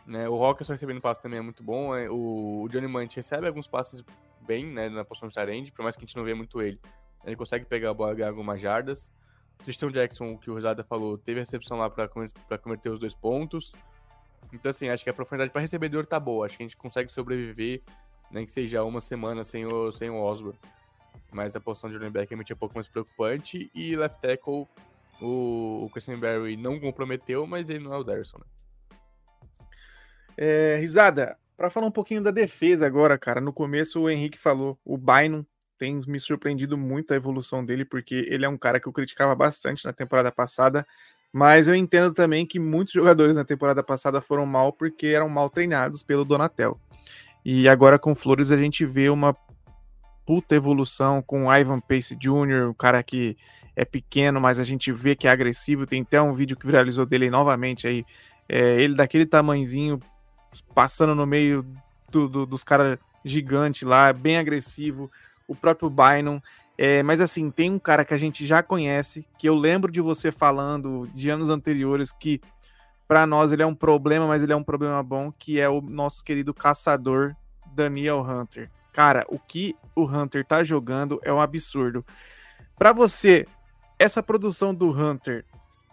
Né? 0.07 0.29
O 0.29 0.37
Rockers 0.37 0.69
recebendo 0.69 1.01
passe 1.01 1.21
também 1.21 1.39
é 1.39 1.43
muito 1.43 1.63
bom. 1.63 1.95
É, 1.95 2.09
o, 2.09 2.63
o 2.63 2.69
Johnny 2.69 2.87
Mant 2.87 3.15
recebe 3.15 3.47
alguns 3.47 3.67
passes 3.67 4.05
bem 4.45 4.67
né, 4.67 4.89
na 4.89 5.05
posição 5.05 5.29
de 5.29 5.53
end, 5.53 5.73
por 5.73 5.83
mais 5.83 5.97
que 5.97 6.05
a 6.05 6.07
gente 6.07 6.17
não 6.17 6.25
vê 6.25 6.35
muito 6.35 6.61
ele. 6.63 6.81
Ele 7.25 7.37
consegue 7.37 7.65
pegar 7.65 7.91
a 7.91 7.95
bola 7.95 8.13
e 8.13 8.17
ganhar 8.17 8.29
algumas 8.29 8.61
jardas. 8.61 9.11
Tristan 9.63 9.91
Jackson, 9.91 10.37
que 10.37 10.51
o 10.51 10.55
Rosada 10.55 10.85
falou, 10.85 11.17
teve 11.17 11.41
recepção 11.41 11.79
lá 11.79 11.89
para 11.89 12.09
converter 12.59 12.91
os 12.91 12.99
dois 12.99 13.15
pontos. 13.15 13.75
Então, 14.53 14.71
assim, 14.71 14.89
acho 14.89 15.03
que 15.03 15.11
a 15.11 15.15
profundidade 15.15 15.51
para 15.51 15.61
recebedor 15.61 16.05
tá 16.05 16.21
boa. 16.21 16.47
Acho 16.47 16.57
que 16.57 16.63
a 16.63 16.67
gente 16.67 16.77
consegue 16.77 17.11
sobreviver, 17.11 17.83
nem 18.31 18.45
que 18.45 18.53
seja 18.53 18.85
uma 18.85 19.01
semana 19.01 19.43
sem 19.43 19.65
o, 19.65 19.91
sem 19.91 20.11
o 20.11 20.17
Osborne. 20.17 20.59
Mas 21.33 21.57
a 21.57 21.61
posição 21.61 21.91
de 21.91 21.97
running 21.97 22.13
back 22.13 22.33
é 22.33 22.37
um 22.37 22.57
pouco 22.57 22.75
mais 22.75 22.89
preocupante. 22.89 23.71
E 23.75 23.97
left 23.97 24.21
tackle, 24.21 24.69
o, 25.21 25.85
o 25.85 25.91
Christian 25.91 26.19
Barry 26.19 26.57
não 26.57 26.79
comprometeu, 26.79 27.47
mas 27.47 27.71
ele 27.71 27.81
não 27.81 27.93
é 27.93 27.99
o 27.99 28.05
Derson, 28.05 28.39
né? 28.39 28.45
É, 30.37 30.77
risada, 30.77 31.39
para 31.57 31.71
falar 31.71 31.87
um 31.87 31.93
pouquinho 31.93 32.23
da 32.23 32.31
defesa 32.31 32.87
agora, 32.87 33.17
cara. 33.19 33.41
No 33.41 33.53
começo 33.53 34.01
o 34.01 34.11
Henrique 34.11 34.39
falou, 34.39 34.79
o 34.85 34.97
Bynum 34.97 35.45
tem 35.79 36.01
me 36.07 36.21
surpreendido 36.21 36.77
muito 36.79 37.13
a 37.13 37.17
evolução 37.17 37.65
dele, 37.65 37.85
porque 37.85 38.27
ele 38.29 38.45
é 38.45 38.49
um 38.49 38.57
cara 38.57 38.81
que 38.81 38.87
eu 38.87 38.93
criticava 38.93 39.35
bastante 39.35 39.85
na 39.85 39.93
temporada 39.93 40.31
passada, 40.31 40.87
mas 41.33 41.67
eu 41.67 41.75
entendo 41.75 42.15
também 42.15 42.47
que 42.47 42.59
muitos 42.59 42.95
jogadores 42.95 43.37
na 43.37 43.45
temporada 43.45 43.83
passada 43.83 44.21
foram 44.21 44.47
mal 44.47 44.73
porque 44.73 45.09
eram 45.09 45.29
mal 45.29 45.51
treinados 45.51 46.03
pelo 46.03 46.25
Donatel. 46.25 46.79
E 47.45 47.69
agora 47.69 47.99
com 47.99 48.15
Flores 48.15 48.53
a 48.53 48.57
gente 48.57 48.87
vê 48.87 49.11
uma 49.11 49.37
puta 50.25 50.55
evolução 50.55 51.21
com 51.21 51.47
o 51.47 51.55
Ivan 51.55 51.81
Pace 51.81 52.17
Jr., 52.17 52.71
um 52.71 52.75
cara 52.75 53.03
que 53.03 53.37
é 53.77 53.85
pequeno, 53.85 54.41
mas 54.41 54.59
a 54.59 54.65
gente 54.65 54.93
vê 54.93 55.15
que 55.15 55.27
é 55.27 55.31
agressivo. 55.31 55.87
Tem 55.87 56.03
até 56.03 56.21
um 56.23 56.33
vídeo 56.33 56.57
que 56.57 56.67
viralizou 56.67 57.05
dele 57.05 57.29
novamente 57.29 57.87
aí, 57.87 58.05
é, 58.49 58.81
ele 58.81 58.95
daquele 58.95 59.27
tamanzinho, 59.27 60.01
passando 60.75 61.15
no 61.15 61.27
meio 61.27 61.65
do, 62.11 62.29
do, 62.29 62.47
dos 62.47 62.63
caras 62.63 62.99
gigantes 63.25 63.83
lá, 63.83 64.13
bem 64.13 64.37
agressivo 64.37 65.11
o 65.49 65.55
próprio 65.55 65.91
Bynum. 65.91 66.41
É, 66.77 67.03
mas 67.03 67.21
assim, 67.21 67.51
tem 67.51 67.71
um 67.71 67.79
cara 67.79 68.05
que 68.05 68.15
a 68.15 68.17
gente 68.17 68.45
já 68.45 68.63
conhece, 68.63 69.27
que 69.39 69.49
eu 69.49 69.55
lembro 69.55 69.93
de 69.93 70.01
você 70.01 70.33
falando 70.33 71.09
de 71.15 71.31
anos 71.31 71.49
anteriores, 71.49 72.13
que 72.13 72.41
para 73.07 73.27
nós 73.27 73.53
ele 73.53 73.63
é 73.63 73.67
um 73.67 73.75
problema, 73.75 74.27
mas 74.27 74.43
ele 74.43 74.53
é 74.53 74.57
um 74.57 74.65
problema 74.65 75.03
bom, 75.03 75.31
que 75.31 75.61
é 75.61 75.69
o 75.69 75.81
nosso 75.81 76.25
querido 76.25 76.53
caçador 76.53 77.35
Daniel 77.73 78.23
Hunter. 78.23 78.71
Cara, 78.93 79.25
o 79.29 79.39
que 79.39 79.77
o 79.95 80.05
Hunter 80.05 80.45
tá 80.45 80.63
jogando 80.63 81.21
é 81.23 81.33
um 81.33 81.41
absurdo. 81.41 82.05
Para 82.77 82.93
você, 82.93 83.47
essa 83.99 84.23
produção 84.23 84.75
do 84.75 84.91
Hunter 84.91 85.45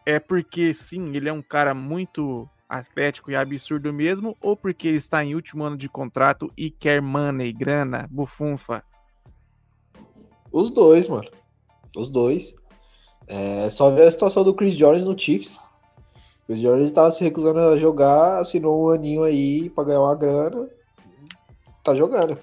é 0.05 0.19
porque 0.19 0.73
sim, 0.73 1.15
ele 1.15 1.29
é 1.29 1.33
um 1.33 1.41
cara 1.41 1.73
muito 1.73 2.49
atlético 2.71 3.29
e 3.29 3.35
absurdo 3.35 3.91
mesmo, 3.91 4.37
ou 4.39 4.55
porque 4.55 4.87
ele 4.87 4.97
está 4.97 5.23
em 5.23 5.35
último 5.35 5.63
ano 5.65 5.75
de 5.75 5.89
contrato 5.89 6.49
e 6.57 6.71
quer 6.71 7.01
money, 7.01 7.51
grana, 7.51 8.07
bufunfa? 8.09 8.81
Os 10.51 10.69
dois, 10.69 11.07
mano. 11.07 11.29
Os 11.95 12.09
dois. 12.09 12.55
É 13.27 13.69
só 13.69 13.89
ver 13.89 14.07
a 14.07 14.11
situação 14.11 14.43
do 14.43 14.53
Chris 14.53 14.75
Jones 14.75 15.03
no 15.03 15.17
Chiefs. 15.17 15.69
O 16.43 16.47
Chris 16.47 16.61
Jones 16.61 16.85
estava 16.85 17.11
se 17.11 17.23
recusando 17.23 17.59
a 17.59 17.77
jogar, 17.77 18.39
assinou 18.39 18.85
um 18.85 18.89
aninho 18.89 19.23
aí 19.23 19.69
pra 19.69 19.83
ganhar 19.83 20.01
uma 20.01 20.15
grana. 20.15 20.69
Tá 21.83 21.93
jogando. 21.93 22.37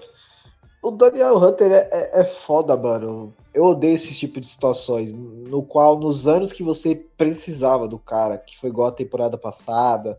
O 0.81 0.91
Daniel 0.91 1.37
Hunter 1.37 1.71
é, 1.73 1.89
é, 1.91 2.21
é 2.21 2.23
foda, 2.23 2.77
mano. 2.77 3.33
Eu 3.53 3.65
odeio 3.65 3.95
esse 3.95 4.13
tipo 4.17 4.39
de 4.39 4.47
situações, 4.47 5.11
no 5.11 5.61
qual, 5.61 5.99
nos 5.99 6.25
anos 6.25 6.53
que 6.53 6.63
você 6.63 6.95
precisava 7.17 7.85
do 7.85 7.99
cara, 7.99 8.37
que 8.37 8.57
foi 8.57 8.69
igual 8.69 8.87
a 8.87 8.93
temporada 8.93 9.37
passada, 9.37 10.17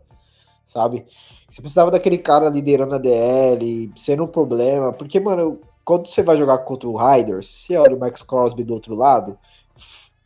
sabe? 0.63 1.05
Você 1.49 1.61
precisava 1.61 1.89
daquele 1.89 2.19
cara 2.19 2.47
liderando 2.47 2.93
a 2.93 2.99
DL, 2.99 3.91
sendo 3.95 4.25
um 4.25 4.27
problema, 4.27 4.93
porque, 4.93 5.19
mano, 5.19 5.59
quando 5.83 6.07
você 6.07 6.21
vai 6.21 6.37
jogar 6.37 6.59
contra 6.59 6.87
o 6.87 6.95
Riders, 6.95 7.47
você 7.47 7.75
olha 7.75 7.95
o 7.95 7.99
Max 7.99 8.21
Crosby 8.21 8.63
do 8.63 8.75
outro 8.75 8.93
lado, 8.93 9.39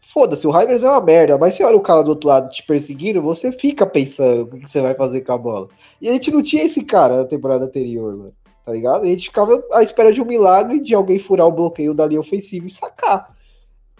foda-se, 0.01 0.45
o 0.45 0.51
Riders 0.51 0.83
é 0.83 0.89
uma 0.89 0.99
merda, 0.99 1.37
mas 1.37 1.55
você 1.55 1.63
olha 1.63 1.77
o 1.77 1.81
cara 1.81 2.03
do 2.03 2.09
outro 2.09 2.27
lado 2.27 2.49
te 2.49 2.61
perseguindo, 2.63 3.21
você 3.21 3.53
fica 3.53 3.85
pensando 3.85 4.43
o 4.43 4.59
que 4.59 4.69
você 4.69 4.81
vai 4.81 4.95
fazer 4.95 5.21
com 5.21 5.31
a 5.31 5.37
bola. 5.37 5.69
E 6.01 6.09
a 6.09 6.11
gente 6.11 6.29
não 6.29 6.41
tinha 6.41 6.63
esse 6.63 6.83
cara 6.83 7.17
na 7.17 7.25
temporada 7.25 7.63
anterior, 7.63 8.17
mano 8.17 8.33
tá 8.65 8.71
ligado? 8.71 9.03
A 9.03 9.07
gente 9.07 9.25
ficava 9.25 9.63
à 9.73 9.83
espera 9.83 10.11
de 10.11 10.21
um 10.21 10.25
milagre 10.25 10.79
de 10.79 10.95
alguém 10.95 11.19
furar 11.19 11.47
o 11.47 11.51
bloqueio 11.51 11.93
da 11.93 12.07
linha 12.07 12.19
ofensiva 12.19 12.65
e 12.65 12.69
sacar. 12.69 13.35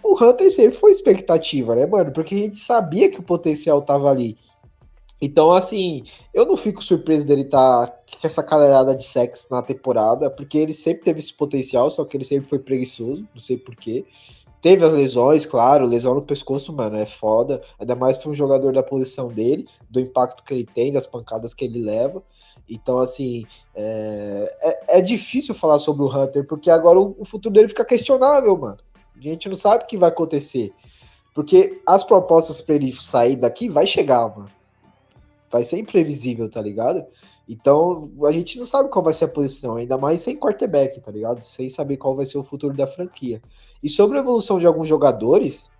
O 0.02 0.22
Hunter 0.22 0.50
sempre 0.50 0.76
foi 0.76 0.90
expectativa, 0.90 1.74
né, 1.76 1.86
mano? 1.86 2.12
Porque 2.12 2.34
a 2.34 2.38
gente 2.38 2.58
sabia 2.58 3.10
que 3.10 3.20
o 3.20 3.22
potencial 3.22 3.80
tava 3.82 4.10
ali. 4.10 4.36
Então, 5.20 5.52
assim, 5.52 6.04
eu 6.34 6.44
não 6.44 6.56
fico 6.56 6.84
surpreso 6.84 7.24
dele 7.26 7.42
estar 7.42 7.86
tá 7.86 7.92
com 8.20 8.26
essa 8.26 8.42
calerada 8.42 8.94
de 8.94 9.04
sexo 9.04 9.46
na 9.50 9.62
temporada, 9.62 10.28
porque 10.28 10.58
ele 10.58 10.72
sempre 10.72 11.04
teve 11.04 11.20
esse 11.20 11.32
potencial, 11.32 11.90
só 11.90 12.04
que 12.04 12.16
ele 12.16 12.24
sempre 12.24 12.48
foi 12.48 12.58
preguiçoso, 12.58 13.26
não 13.32 13.40
sei 13.40 13.56
porquê. 13.56 14.04
Teve 14.60 14.84
as 14.84 14.94
lesões, 14.94 15.44
claro, 15.46 15.86
lesão 15.86 16.14
no 16.14 16.22
pescoço, 16.22 16.72
mano, 16.72 16.96
é 16.96 17.06
foda, 17.06 17.62
ainda 17.78 17.94
mais 17.94 18.16
para 18.16 18.30
um 18.30 18.34
jogador 18.34 18.72
da 18.72 18.82
posição 18.82 19.28
dele, 19.28 19.66
do 19.88 20.00
impacto 20.00 20.42
que 20.42 20.54
ele 20.54 20.64
tem, 20.64 20.92
das 20.92 21.06
pancadas 21.06 21.54
que 21.54 21.64
ele 21.64 21.82
leva. 21.82 22.22
Então, 22.68 22.98
assim, 22.98 23.46
é, 23.74 24.56
é, 24.60 24.98
é, 24.98 25.00
difícil 25.00 25.54
falar 25.54 25.78
sobre 25.78 26.02
o 26.02 26.08
Hunter, 26.08 26.44
porque 26.46 26.70
agora 26.70 26.98
o, 26.98 27.14
o, 27.18 27.24
futuro 27.24 27.54
dele 27.54 27.68
fica 27.68 27.84
questionável, 27.84 28.56
mano. 28.56 28.78
A 29.16 29.22
gente 29.22 29.48
não 29.48 29.56
sabe 29.56 29.84
o 29.84 29.86
que 29.86 29.96
vai 29.96 30.08
acontecer. 30.08 30.72
Porque 31.34 31.80
as 31.86 32.02
propostas 32.02 32.60
para 32.60 32.74
ele 32.74 32.92
sair 32.92 33.36
daqui 33.36 33.68
vai 33.68 33.86
chegar, 33.86 34.26
mano. 34.28 34.50
Vai 35.50 35.64
ser 35.64 35.78
imprevisível, 35.78 36.50
tá 36.50 36.60
ligado? 36.60 37.04
Então, 37.48 38.10
a 38.24 38.32
gente 38.32 38.58
não 38.58 38.66
sabe 38.66 38.88
qual 38.88 39.04
vai 39.04 39.12
ser 39.12 39.26
a 39.26 39.28
posição, 39.28 39.76
ainda 39.76 39.96
mais 39.96 40.20
sem 40.20 40.36
quarterback, 40.36 41.00
tá 41.00 41.10
ligado? 41.10 41.42
Sem 41.42 41.68
saber 41.68 41.96
qual 41.96 42.16
vai 42.16 42.26
ser 42.26 42.38
o 42.38 42.42
futuro 42.42 42.74
da 42.74 42.86
franquia. 42.86 43.40
E 43.82 43.88
sobre 43.88 44.18
a 44.18 44.20
evolução 44.20 44.58
de 44.58 44.66
alguns 44.66 44.88
jogadores, 44.88 45.70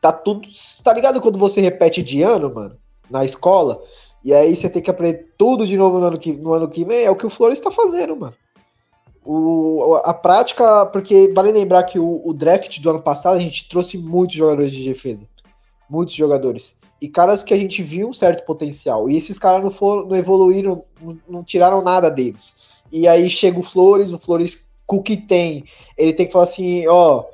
tá 0.00 0.12
tudo. 0.12 0.48
Tá 0.84 0.92
ligado 0.92 1.20
quando 1.20 1.38
você 1.38 1.60
repete 1.60 2.02
de 2.02 2.22
ano, 2.22 2.54
mano? 2.54 2.78
Na 3.10 3.24
escola, 3.24 3.82
e 4.26 4.34
aí 4.34 4.56
você 4.56 4.68
tem 4.68 4.82
que 4.82 4.90
aprender 4.90 5.32
tudo 5.38 5.64
de 5.64 5.76
novo 5.76 6.00
no 6.00 6.06
ano 6.06 6.18
que, 6.18 6.32
no 6.32 6.52
ano 6.52 6.68
que 6.68 6.84
vem. 6.84 7.04
É 7.04 7.10
o 7.10 7.14
que 7.14 7.24
o 7.24 7.30
Flores 7.30 7.58
está 7.58 7.70
fazendo, 7.70 8.16
mano. 8.16 8.34
O, 9.24 10.00
a 10.04 10.12
prática, 10.12 10.86
porque 10.86 11.32
vale 11.32 11.52
lembrar 11.52 11.84
que 11.84 11.98
o, 11.98 12.22
o, 12.24 12.32
draft 12.32 12.80
do 12.80 12.90
ano 12.90 13.02
passado 13.02 13.36
a 13.36 13.40
gente 13.40 13.68
trouxe 13.68 13.96
muitos 13.96 14.36
jogadores 14.36 14.72
de 14.72 14.84
defesa. 14.84 15.28
Muitos 15.88 16.14
jogadores. 16.14 16.80
E 17.00 17.08
caras 17.08 17.42
que 17.42 17.52
a 17.52 17.56
gente 17.56 17.82
viu 17.82 18.08
um 18.08 18.12
certo 18.12 18.44
potencial. 18.44 19.08
E 19.08 19.16
esses 19.16 19.38
caras 19.38 19.62
não 19.62 19.70
foram, 19.70 20.06
não 20.06 20.16
evoluíram, 20.16 20.84
não, 21.00 21.18
não 21.28 21.44
tiraram 21.44 21.82
nada 21.82 22.10
deles. 22.10 22.56
E 22.90 23.06
aí 23.06 23.28
chega 23.28 23.58
o 23.58 23.62
Flores, 23.62 24.12
o 24.12 24.18
Flores 24.18 24.70
com 24.86 24.96
o 24.96 25.02
que 25.02 25.16
tem, 25.16 25.64
ele 25.98 26.12
tem 26.12 26.26
que 26.26 26.32
falar 26.32 26.44
assim, 26.44 26.86
ó, 26.86 27.24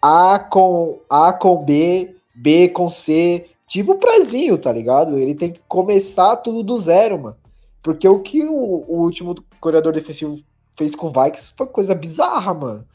A 0.00 0.38
com 0.38 1.00
A 1.10 1.32
com 1.32 1.64
B, 1.64 2.14
B 2.32 2.68
com 2.68 2.88
C, 2.88 3.48
Tipo 3.66 3.92
o 3.92 3.98
Prezinho, 3.98 4.56
tá 4.56 4.72
ligado? 4.72 5.18
Ele 5.18 5.34
tem 5.34 5.52
que 5.52 5.60
começar 5.66 6.36
tudo 6.36 6.62
do 6.62 6.78
zero, 6.78 7.18
mano. 7.20 7.36
Porque 7.82 8.08
o 8.08 8.20
que 8.20 8.44
o, 8.44 8.54
o 8.54 9.02
último 9.02 9.34
corredor 9.60 9.92
defensivo 9.92 10.38
fez 10.76 10.94
com 10.94 11.08
o 11.08 11.10
Vikings 11.10 11.52
foi 11.56 11.66
coisa 11.66 11.94
bizarra, 11.94 12.54
mano. 12.54 12.86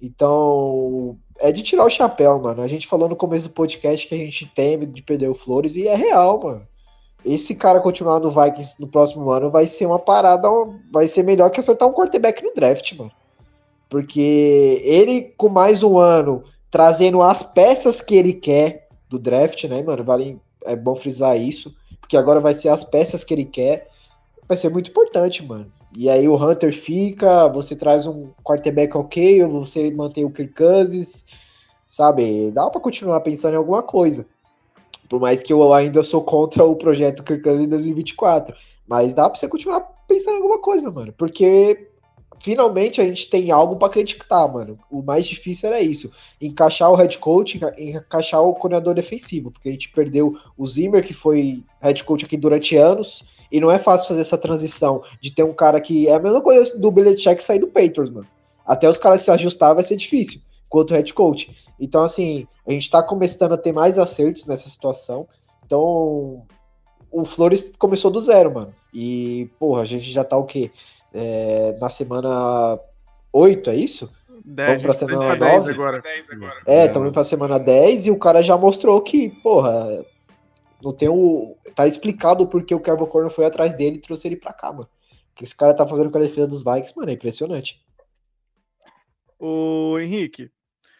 Então, 0.00 1.18
é 1.40 1.50
de 1.50 1.62
tirar 1.62 1.84
o 1.84 1.90
chapéu, 1.90 2.38
mano. 2.38 2.62
A 2.62 2.68
gente 2.68 2.86
falou 2.86 3.08
no 3.08 3.16
começo 3.16 3.48
do 3.48 3.54
podcast 3.54 4.06
que 4.06 4.14
a 4.14 4.18
gente 4.18 4.46
teme 4.54 4.86
de 4.86 5.02
perder 5.02 5.28
o 5.28 5.34
Flores 5.34 5.74
e 5.74 5.88
é 5.88 5.94
real, 5.94 6.40
mano. 6.42 6.68
Esse 7.24 7.54
cara 7.54 7.80
continuar 7.80 8.20
no 8.20 8.30
Vikings 8.30 8.80
no 8.80 8.88
próximo 8.88 9.30
ano 9.30 9.50
vai 9.50 9.66
ser 9.66 9.86
uma 9.86 9.98
parada, 9.98 10.48
vai 10.92 11.08
ser 11.08 11.22
melhor 11.22 11.50
que 11.50 11.60
acertar 11.60 11.88
um 11.88 11.92
quarterback 11.92 12.42
no 12.42 12.54
draft, 12.54 12.92
mano. 12.94 13.12
Porque 13.88 14.80
ele, 14.84 15.34
com 15.36 15.48
mais 15.48 15.82
um 15.82 15.98
ano, 15.98 16.44
trazendo 16.70 17.20
as 17.22 17.42
peças 17.42 18.00
que 18.00 18.14
ele 18.14 18.32
quer, 18.32 18.88
do 19.10 19.18
draft, 19.18 19.64
né, 19.64 19.82
mano? 19.82 20.04
Vale, 20.04 20.40
é 20.64 20.76
bom 20.76 20.94
frisar 20.94 21.36
isso, 21.36 21.74
porque 22.00 22.16
agora 22.16 22.40
vai 22.40 22.54
ser 22.54 22.68
as 22.68 22.84
peças 22.84 23.24
que 23.24 23.34
ele 23.34 23.44
quer. 23.44 23.88
Vai 24.46 24.56
ser 24.56 24.70
muito 24.70 24.90
importante, 24.90 25.44
mano. 25.44 25.70
E 25.96 26.08
aí 26.08 26.28
o 26.28 26.36
Hunter 26.36 26.72
fica, 26.72 27.48
você 27.48 27.74
traz 27.74 28.06
um 28.06 28.30
quarterback 28.44 28.96
ok, 28.96 29.42
ou 29.44 29.66
você 29.66 29.90
mantém 29.90 30.24
o 30.24 30.30
Kirk 30.30 30.54
Cousins, 30.54 31.26
sabe? 31.88 32.50
Dá 32.52 32.70
para 32.70 32.80
continuar 32.80 33.20
pensando 33.20 33.54
em 33.54 33.56
alguma 33.56 33.82
coisa. 33.82 34.26
Por 35.08 35.20
mais 35.20 35.42
que 35.42 35.52
eu 35.52 35.74
ainda 35.74 36.02
sou 36.04 36.22
contra 36.22 36.64
o 36.64 36.76
projeto 36.76 37.24
Kirk 37.24 37.42
Cousins 37.42 37.64
em 37.64 37.68
2024. 37.68 38.54
Mas 38.86 39.12
dá 39.12 39.28
pra 39.28 39.38
você 39.38 39.48
continuar 39.48 39.80
pensando 40.06 40.34
em 40.34 40.42
alguma 40.42 40.60
coisa, 40.60 40.90
mano. 40.90 41.12
Porque 41.12 41.89
finalmente 42.40 43.00
a 43.00 43.04
gente 43.04 43.28
tem 43.28 43.50
algo 43.50 43.76
para 43.76 43.88
acreditar, 43.88 44.48
mano. 44.48 44.78
O 44.90 45.02
mais 45.02 45.26
difícil 45.26 45.68
era 45.68 45.80
isso, 45.80 46.10
encaixar 46.40 46.90
o 46.90 46.96
head 46.96 47.16
coach, 47.18 47.60
encaixar 47.78 48.42
o 48.42 48.54
coordenador 48.54 48.94
defensivo, 48.94 49.50
porque 49.50 49.68
a 49.68 49.72
gente 49.72 49.90
perdeu 49.90 50.36
o 50.56 50.66
Zimmer, 50.66 51.04
que 51.04 51.14
foi 51.14 51.62
head 51.80 52.02
coach 52.04 52.24
aqui 52.24 52.36
durante 52.36 52.76
anos, 52.76 53.24
e 53.52 53.60
não 53.60 53.70
é 53.70 53.78
fácil 53.78 54.08
fazer 54.08 54.22
essa 54.22 54.38
transição 54.38 55.02
de 55.20 55.30
ter 55.30 55.42
um 55.42 55.52
cara 55.52 55.80
que 55.80 56.08
é 56.08 56.14
a 56.14 56.20
mesma 56.20 56.40
coisa 56.40 56.78
do 56.78 56.90
Belichick 56.90 57.42
sair 57.42 57.58
do 57.58 57.68
Patriots, 57.68 58.10
mano. 58.10 58.26
Até 58.64 58.88
os 58.88 58.98
caras 58.98 59.22
se 59.22 59.30
ajustar 59.30 59.74
vai 59.74 59.82
ser 59.82 59.96
difícil, 59.96 60.40
quanto 60.68 60.94
head 60.94 61.12
coach. 61.12 61.54
Então, 61.78 62.02
assim, 62.02 62.46
a 62.66 62.70
gente 62.70 62.88
tá 62.88 63.02
começando 63.02 63.52
a 63.52 63.58
ter 63.58 63.72
mais 63.72 63.98
acertos 63.98 64.46
nessa 64.46 64.68
situação. 64.68 65.26
Então, 65.66 66.42
o 67.10 67.24
Flores 67.24 67.72
começou 67.78 68.10
do 68.10 68.20
zero, 68.20 68.54
mano. 68.54 68.74
E, 68.94 69.50
porra, 69.58 69.82
a 69.82 69.84
gente 69.84 70.10
já 70.10 70.22
tá 70.22 70.36
o 70.36 70.44
quê? 70.44 70.70
É, 71.12 71.76
na 71.80 71.88
semana 71.88 72.78
8, 73.32 73.70
é 73.70 73.74
isso? 73.74 74.10
10, 74.44 74.68
Vamos 74.68 74.82
pra 74.82 74.92
semana 74.92 75.36
9? 75.36 75.70
Agora. 75.70 76.02
É, 76.66 76.86
estamos 76.86 77.08
indo 77.08 77.14
pra 77.14 77.24
semana 77.24 77.58
10 77.58 78.06
e 78.06 78.10
o 78.10 78.18
cara 78.18 78.42
já 78.42 78.56
mostrou 78.56 79.00
que, 79.02 79.30
porra, 79.42 80.04
não 80.82 80.92
tem 80.92 81.08
o. 81.08 81.56
Tá 81.74 81.86
explicado 81.86 82.46
porque 82.46 82.74
o 82.74 82.80
Kevin 82.80 83.06
Corner 83.06 83.30
foi 83.30 83.44
atrás 83.44 83.74
dele 83.74 83.96
e 83.96 84.00
trouxe 84.00 84.26
ele 84.26 84.36
pra 84.36 84.52
cá, 84.52 84.72
mano. 84.72 84.88
O 85.32 85.34
que 85.34 85.44
esse 85.44 85.54
cara 85.54 85.74
tá 85.74 85.86
fazendo 85.86 86.10
com 86.10 86.18
a 86.18 86.20
defesa 86.20 86.46
dos 86.46 86.62
Vikings, 86.62 86.96
mano, 86.96 87.10
é 87.10 87.14
impressionante. 87.14 87.80
Ô, 89.38 89.98
Henrique. 89.98 90.50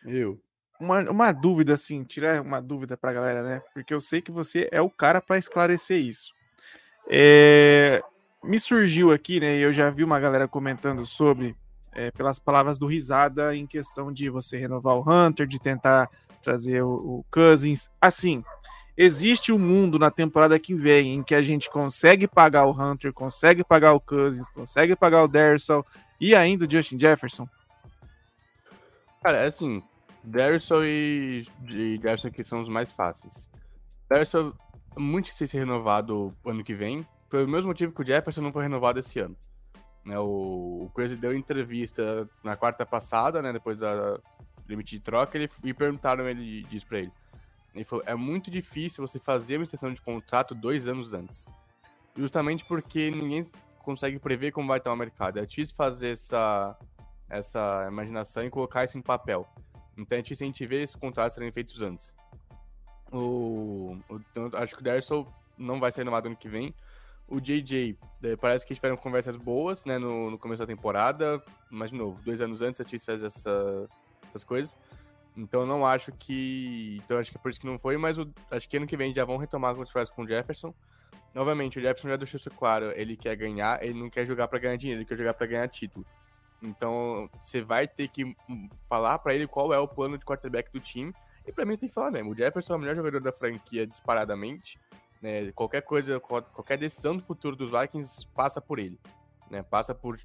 Eu. 0.06 0.40
Uma, 0.78 1.00
uma 1.11 1.32
dúvida, 1.32 1.74
assim, 1.74 2.04
tirar 2.04 2.40
uma 2.40 2.61
dúvida 2.61 2.96
pra 2.96 3.12
galera, 3.12 3.42
né? 3.42 3.62
Porque 3.74 3.92
eu 3.92 4.00
sei 4.00 4.22
que 4.22 4.32
você 4.32 4.68
é 4.72 4.80
o 4.80 4.88
cara 4.88 5.20
para 5.20 5.36
esclarecer 5.36 5.98
isso. 5.98 6.32
É, 7.11 8.02
me 8.43 8.59
surgiu 8.59 9.12
aqui, 9.12 9.41
né? 9.41 9.57
Eu 9.57 9.72
já 9.72 9.91
vi 9.91 10.03
uma 10.03 10.18
galera 10.18 10.49
comentando 10.49 11.05
sobre, 11.05 11.57
é, 11.93 12.11
pelas 12.11 12.38
palavras 12.38 12.78
do 12.78 12.86
Risada, 12.86 13.55
em 13.55 13.66
questão 13.66 14.12
de 14.12 14.28
você 14.30 14.57
renovar 14.57 14.97
o 14.97 15.05
Hunter, 15.09 15.47
de 15.47 15.59
tentar 15.59 16.09
trazer 16.43 16.82
o, 16.82 16.91
o 16.91 17.24
Cousins. 17.30 17.91
Assim, 18.01 18.43
existe 18.97 19.53
um 19.53 19.59
mundo 19.59 19.99
na 19.99 20.11
temporada 20.11 20.59
que 20.59 20.74
vem 20.74 21.14
em 21.14 21.22
que 21.22 21.34
a 21.34 21.43
gente 21.43 21.70
consegue 21.70 22.26
pagar 22.26 22.64
o 22.64 22.72
Hunter, 22.72 23.12
consegue 23.12 23.62
pagar 23.62 23.93
o 23.93 24.01
Cousins, 24.01 24.49
consegue 24.49 24.97
pagar 24.97 25.22
o 25.22 25.28
Derrisson 25.28 25.84
e 26.20 26.34
ainda 26.34 26.66
o 26.66 26.70
Justin 26.70 26.99
Jefferson? 26.99 27.49
Cara, 29.22 29.38
é 29.38 29.47
assim, 29.47 29.82
Derrisson 30.24 30.82
e, 30.82 31.45
e 31.70 31.97
Jefferson 31.97 32.28
aqui 32.28 32.43
são 32.43 32.62
os 32.62 32.68
mais 32.68 32.91
fáceis. 32.91 33.51
Derrisson 34.09 34.53
muito 34.97 35.26
difícil 35.26 35.47
ser 35.47 35.59
renovado 35.59 36.34
ano 36.45 36.64
que 36.64 36.74
vem, 36.74 37.07
pelo 37.31 37.49
mesmo 37.49 37.68
motivo 37.68 37.93
que 37.93 38.03
o 38.03 38.07
Jefferson 38.07 38.43
não 38.43 38.53
foi 38.53 38.64
renovado 38.64 38.99
esse 38.99 39.20
ano. 39.20 39.37
Né, 40.05 40.18
o, 40.18 40.85
o 40.85 40.91
Crazy 40.95 41.16
deu 41.16 41.35
entrevista 41.35 42.28
na 42.43 42.57
quarta 42.57 42.85
passada, 42.85 43.41
né, 43.41 43.53
depois 43.53 43.81
da 43.81 44.18
limite 44.68 44.97
de 44.97 45.01
troca, 45.01 45.39
ele, 45.39 45.49
e 45.64 45.72
perguntaram 45.72 46.28
ele 46.28 46.62
disso 46.64 46.87
pra 46.87 46.99
ele. 46.99 47.12
Ele 47.74 47.85
falou: 47.85 48.05
é 48.07 48.14
muito 48.14 48.51
difícil 48.51 49.07
você 49.07 49.18
fazer 49.18 49.57
uma 49.57 49.64
extensão 49.64 49.93
de 49.93 50.03
contrato 50.03 50.55
dois 50.55 50.89
anos 50.89 51.14
antes. 51.14 51.47
Justamente 52.16 52.64
porque 52.64 53.11
ninguém 53.11 53.49
consegue 53.78 54.18
prever 54.18 54.51
como 54.51 54.68
vai 54.68 54.78
estar 54.78 54.93
o 54.93 54.97
mercado. 54.97 55.39
É 55.39 55.47
difícil 55.47 55.74
fazer 55.76 56.11
essa, 56.11 56.76
essa 57.28 57.87
imaginação 57.89 58.45
e 58.45 58.51
colocar 58.51 58.85
isso 58.85 58.99
em 58.99 59.03
papel. 59.03 59.47
Então 59.97 60.18
é 60.18 60.22
difícil 60.22 60.45
a 60.45 60.49
gente 60.49 60.66
ver 60.66 60.83
esses 60.83 60.97
contratos 60.97 61.35
serem 61.35 61.53
feitos 61.53 61.81
antes. 61.81 62.14
O, 63.12 63.97
o, 64.09 64.20
então, 64.31 64.51
acho 64.55 64.74
que 64.74 64.81
o 64.81 64.85
Derson 64.85 65.26
não 65.57 65.78
vai 65.78 65.93
ser 65.93 66.01
renovado 66.01 66.26
ano 66.26 66.37
que 66.37 66.49
vem. 66.49 66.74
O 67.31 67.41
JJ, 67.41 67.97
é, 68.24 68.37
parece 68.37 68.66
que 68.66 68.74
tiveram 68.74 68.97
conversas 68.97 69.37
boas, 69.37 69.85
né, 69.85 69.99
no, 69.99 70.33
no, 70.33 70.39
começo 70.39 70.61
da 70.61 70.66
temporada, 70.66 71.43
mas, 71.70 71.91
de 71.91 71.97
novo, 71.97 72.20
dois 72.22 72.41
anos 72.41 72.61
antes 72.61 72.81
a 72.81 72.85
Chiefs 72.85 73.07
fez 73.07 73.22
essa, 73.22 73.89
essas 74.28 74.43
coisas. 74.45 74.76
Então, 75.37 75.64
não 75.64 75.87
acho 75.87 76.12
que... 76.12 76.99
Então, 77.05 77.18
acho 77.18 77.31
que 77.31 77.39
é 77.39 77.41
por 77.41 77.51
isso 77.51 77.61
que 77.61 77.66
não 77.66 77.78
foi, 77.78 77.97
mas 77.97 78.18
o, 78.18 78.28
acho 78.51 78.68
que 78.68 78.76
ano 78.76 78.87
que 78.87 78.97
vem 78.97 79.14
já 79.14 79.24
vão 79.24 79.37
retomar 79.37 79.74
com 79.74 79.83
os 79.83 80.11
com 80.11 80.22
o 80.22 80.28
Jefferson. 80.28 80.74
Novamente, 81.35 81.78
o 81.78 81.81
Jefferson 81.81 82.09
já 82.09 82.16
deixou 82.16 82.39
isso 82.39 82.51
claro, 82.51 82.93
ele 82.97 83.16
quer 83.16 83.37
ganhar, 83.37 83.83
ele 83.83 83.99
não 83.99 84.11
quer 84.11 84.26
jogar 84.26 84.49
para 84.49 84.59
ganhar 84.59 84.76
dinheiro, 84.76 85.01
ele 85.01 85.09
quer 85.09 85.16
jogar 85.16 85.35
para 85.35 85.47
ganhar 85.47 85.68
título. 85.68 86.05
Então, 86.61 87.31
você 87.43 87.62
vai 87.62 87.87
ter 87.87 88.09
que 88.09 88.37
falar 88.87 89.18
para 89.20 89.35
ele 89.35 89.47
qual 89.47 89.72
é 89.72 89.78
o 89.78 89.89
plano 89.89 90.18
de 90.18 90.24
quarterback 90.24 90.70
do 90.72 90.81
time. 90.81 91.14
E 91.47 91.53
para 91.53 91.64
mim, 91.64 91.74
você 91.74 91.81
tem 91.81 91.89
que 91.89 91.95
falar 91.95 92.11
mesmo. 92.11 92.33
O 92.33 92.37
Jefferson 92.37 92.74
é 92.74 92.76
o 92.76 92.78
melhor 92.81 92.97
jogador 92.97 93.20
da 93.20 93.33
franquia 93.33 93.87
disparadamente. 93.87 94.78
Né? 95.21 95.53
Qualquer 95.53 95.83
coisa, 95.83 96.18
qualquer 96.18 96.79
decisão 96.79 97.16
do 97.16 97.23
futuro 97.23 97.55
dos 97.55 97.71
Vikings 97.71 98.27
passa 98.29 98.61
por 98.61 98.79
ele. 98.79 98.99
Né? 99.51 99.62
Passa 99.62 99.95
por 99.95 100.16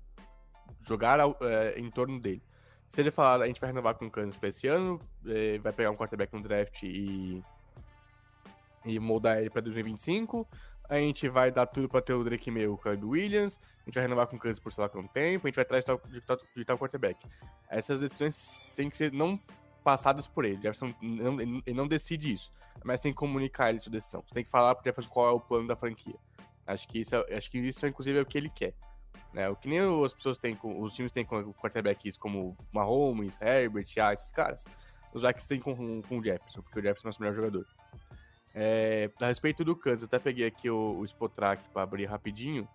jogar 0.81 1.19
é, 1.41 1.79
em 1.79 1.89
torno 1.89 2.19
dele. 2.19 2.41
Se 2.87 3.01
ele 3.01 3.11
falar, 3.11 3.43
a 3.43 3.47
gente 3.47 3.59
vai 3.59 3.69
renovar 3.69 3.95
com 3.95 4.05
o 4.05 4.11
Kansas 4.11 4.37
pra 4.37 4.49
esse 4.49 4.67
ano, 4.67 4.99
é, 5.25 5.57
vai 5.57 5.73
pegar 5.73 5.91
um 5.91 5.95
quarterback 5.95 6.33
no 6.33 6.41
draft 6.41 6.83
e, 6.83 7.43
e 8.85 8.99
moldar 8.99 9.39
ele 9.39 9.49
pra 9.49 9.61
2025, 9.61 10.47
a 10.87 10.97
gente 10.97 11.27
vai 11.27 11.51
dar 11.51 11.65
tudo 11.65 11.89
pra 11.89 12.01
ter 12.01 12.13
o 12.13 12.23
Drake 12.23 12.51
May 12.51 12.67
o 12.67 12.77
Caleb 12.77 13.05
Williams, 13.05 13.59
a 13.81 13.85
gente 13.85 13.95
vai 13.95 14.03
renovar 14.03 14.27
com 14.27 14.35
o 14.35 14.39
Kansas 14.39 14.59
por 14.59 14.71
sei 14.71 14.83
lá 14.83 14.89
quanto 14.89 15.11
tempo, 15.11 15.47
a 15.47 15.49
gente 15.49 15.55
vai 15.55 15.63
atrás 15.63 15.83
de 15.83 15.87
tal, 15.87 16.01
de, 16.07 16.21
tal, 16.21 16.37
de 16.55 16.65
tal 16.65 16.77
quarterback. 16.77 17.25
Essas 17.69 17.99
decisões 17.99 18.69
têm 18.75 18.89
que 18.89 18.95
ser 18.95 19.11
não 19.11 19.39
passadas 19.85 20.27
por 20.27 20.43
ele. 20.43 20.55
Jefferson 20.55 20.91
não, 20.99 21.39
ele 21.39 21.73
não 21.73 21.87
decide 21.87 22.33
isso, 22.33 22.49
mas 22.83 22.99
tem 22.99 23.11
que 23.11 23.17
comunicar 23.17 23.69
ele 23.69 23.79
sua 23.79 23.91
decisão. 23.91 24.23
Você 24.25 24.33
tem 24.33 24.43
que 24.43 24.49
falar 24.49 24.73
pro 24.73 24.83
Jefferson 24.83 25.11
qual 25.11 25.29
é 25.29 25.31
o 25.31 25.39
plano 25.39 25.67
da 25.67 25.75
franquia. 25.75 26.15
Acho 26.65 26.87
que 26.87 26.99
isso, 26.99 27.15
é, 27.15 27.37
acho 27.37 27.51
que 27.51 27.59
isso 27.59 27.85
inclusive, 27.85 28.17
é 28.17 28.21
o 28.23 28.25
que 28.25 28.35
ele 28.35 28.49
quer. 28.49 28.73
Né? 29.31 29.47
O 29.47 29.55
que 29.55 29.69
nem 29.69 29.79
as 30.03 30.13
pessoas 30.13 30.39
têm, 30.39 30.55
com, 30.55 30.81
os 30.81 30.95
times 30.95 31.11
têm 31.11 31.23
com 31.23 31.53
quarterbacks 31.53 32.17
como 32.17 32.57
Mahomes, 32.73 33.39
Herbert, 33.39 33.85
ah, 34.01 34.11
esses 34.11 34.31
caras. 34.31 34.65
Os 35.13 35.21
Vikings 35.21 35.47
têm 35.47 35.59
com, 35.59 36.01
com 36.01 36.17
o 36.17 36.23
Jefferson, 36.23 36.61
porque 36.63 36.79
o 36.79 36.81
Jefferson 36.81 37.07
é 37.07 37.07
o 37.07 37.09
nosso 37.09 37.21
melhor 37.21 37.35
jogador. 37.35 37.67
É, 38.55 39.11
a 39.21 39.27
respeito 39.27 39.63
do 39.63 39.75
Kansas, 39.75 40.01
eu 40.01 40.05
até 40.07 40.17
peguei 40.17 40.47
aqui 40.47 40.69
o, 40.69 40.97
o 40.97 41.03
Spotrack 41.03 41.69
para 41.69 41.83
abrir 41.83 42.05
rapidinho. 42.05 42.67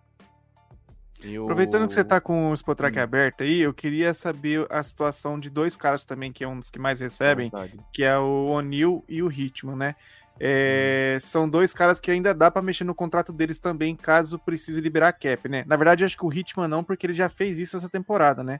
Eu... 1.23 1.43
Aproveitando 1.43 1.87
que 1.87 1.93
você 1.93 2.03
tá 2.03 2.19
com 2.19 2.51
o 2.51 2.53
Spotrack 2.53 2.97
hum. 2.97 3.03
aberto 3.03 3.43
aí, 3.43 3.61
eu 3.61 3.73
queria 3.73 4.13
saber 4.13 4.65
a 4.69 4.81
situação 4.81 5.39
de 5.39 5.49
dois 5.49 5.77
caras 5.77 6.05
também, 6.05 6.31
que 6.31 6.43
é 6.43 6.47
um 6.47 6.59
dos 6.59 6.69
que 6.69 6.79
mais 6.79 6.99
recebem, 6.99 7.51
que 7.93 8.03
é 8.03 8.17
o 8.17 8.47
O'Neill 8.47 9.03
e 9.07 9.21
o 9.21 9.31
Hitman, 9.31 9.75
né? 9.75 9.95
É, 10.39 11.15
hum. 11.17 11.19
São 11.19 11.49
dois 11.49 11.73
caras 11.73 11.99
que 11.99 12.09
ainda 12.09 12.33
dá 12.33 12.49
para 12.49 12.61
mexer 12.61 12.83
no 12.83 12.95
contrato 12.95 13.31
deles 13.31 13.59
também, 13.59 13.95
caso 13.95 14.39
precise 14.39 14.81
liberar 14.81 15.13
cap, 15.13 15.47
né? 15.47 15.63
Na 15.67 15.75
verdade, 15.75 16.03
acho 16.03 16.17
que 16.17 16.25
o 16.25 16.33
Hitman 16.33 16.67
não, 16.67 16.83
porque 16.83 17.05
ele 17.05 17.13
já 17.13 17.29
fez 17.29 17.57
isso 17.57 17.77
essa 17.77 17.89
temporada, 17.89 18.43
né? 18.43 18.59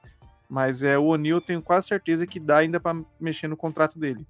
Mas 0.50 0.84
é 0.84 0.98
o 0.98 1.06
O'Neill, 1.06 1.42
tenho 1.42 1.62
quase 1.62 1.88
certeza 1.88 2.28
que 2.28 2.40
dá 2.40 2.58
ainda 2.58 2.80
para 2.80 3.00
mexer 3.20 3.48
no 3.48 3.56
contrato 3.56 3.98
dele. 3.98 4.28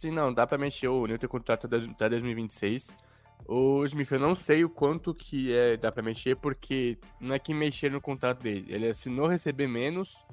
Sim, 0.00 0.12
não, 0.12 0.32
dá 0.32 0.46
pra 0.46 0.56
mexer. 0.56 0.88
O 0.88 1.04
Newton 1.04 1.28
contrato 1.28 1.66
até 1.66 2.08
2026. 2.08 2.96
O 3.46 3.84
Smith, 3.84 4.10
eu 4.12 4.20
não 4.20 4.34
sei 4.34 4.64
o 4.64 4.70
quanto 4.70 5.14
que 5.14 5.52
é, 5.52 5.76
dá 5.76 5.90
pra 5.90 6.02
mexer, 6.02 6.36
porque 6.36 6.98
não 7.20 7.34
é 7.34 7.38
que 7.38 7.52
mexer 7.52 7.90
no 7.90 8.00
contrato 8.00 8.42
dele. 8.42 8.66
Ele 8.68 8.88
assinou 8.88 9.26
receber 9.26 9.66
menos 9.66 10.24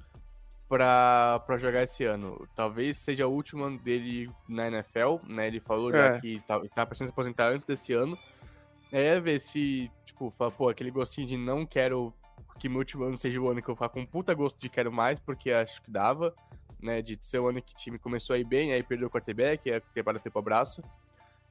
pra, 0.70 1.41
pra 1.45 1.58
jogar 1.58 1.84
esse 1.84 2.03
ano. 2.03 2.47
Talvez 2.55 2.97
seja 2.97 3.28
o 3.28 3.32
último 3.32 3.64
ano 3.64 3.80
dele 3.80 4.30
na 4.47 4.68
NFL, 4.68 5.18
né? 5.28 5.47
Ele 5.47 5.60
falou 5.60 5.93
é. 5.93 6.14
já 6.14 6.22
que 6.22 6.41
tá, 6.45 6.60
tá 6.74 6.86
pensando 6.86 7.08
se 7.08 7.14
aposentar 7.14 7.49
antes 7.49 7.66
desse 7.66 7.93
ano. 7.93 8.18
É 8.91 9.20
ver 9.20 9.39
se, 9.39 9.91
tipo, 10.05 10.30
fala, 10.30 10.51
pô, 10.51 10.70
aquele 10.70 10.91
gostinho 10.91 11.28
de 11.28 11.38
não 11.38 11.66
quero 11.66 12.14
que 12.58 12.70
meu 12.70 12.80
último 12.80 13.03
ano 13.03 13.18
seja 13.18 13.39
o 13.39 13.49
ano 13.49 13.62
que 13.62 13.70
eu 13.70 13.76
ficar 13.76 13.89
com 13.89 14.05
puta 14.05 14.34
gosto 14.34 14.60
de 14.60 14.70
quero 14.70 14.91
mais, 14.91 15.20
porque 15.20 15.51
acho 15.51 15.82
que 15.82 15.91
dava 15.91 16.34
né, 16.82 17.01
de 17.01 17.18
ser 17.22 17.39
o 17.39 17.47
ano 17.47 17.62
que 17.62 17.74
o 17.74 17.76
time 17.76 17.99
começou 17.99 18.36
a 18.36 18.39
ir 18.39 18.43
bem, 18.43 18.72
aí 18.72 18.84
perdeu 18.84 19.08
o 19.08 19.12
quarterback, 19.12 19.72
a 19.72 19.80
temporada 19.80 20.20
foi 20.20 20.32
pro 20.32 20.39
abraço. 20.39 20.82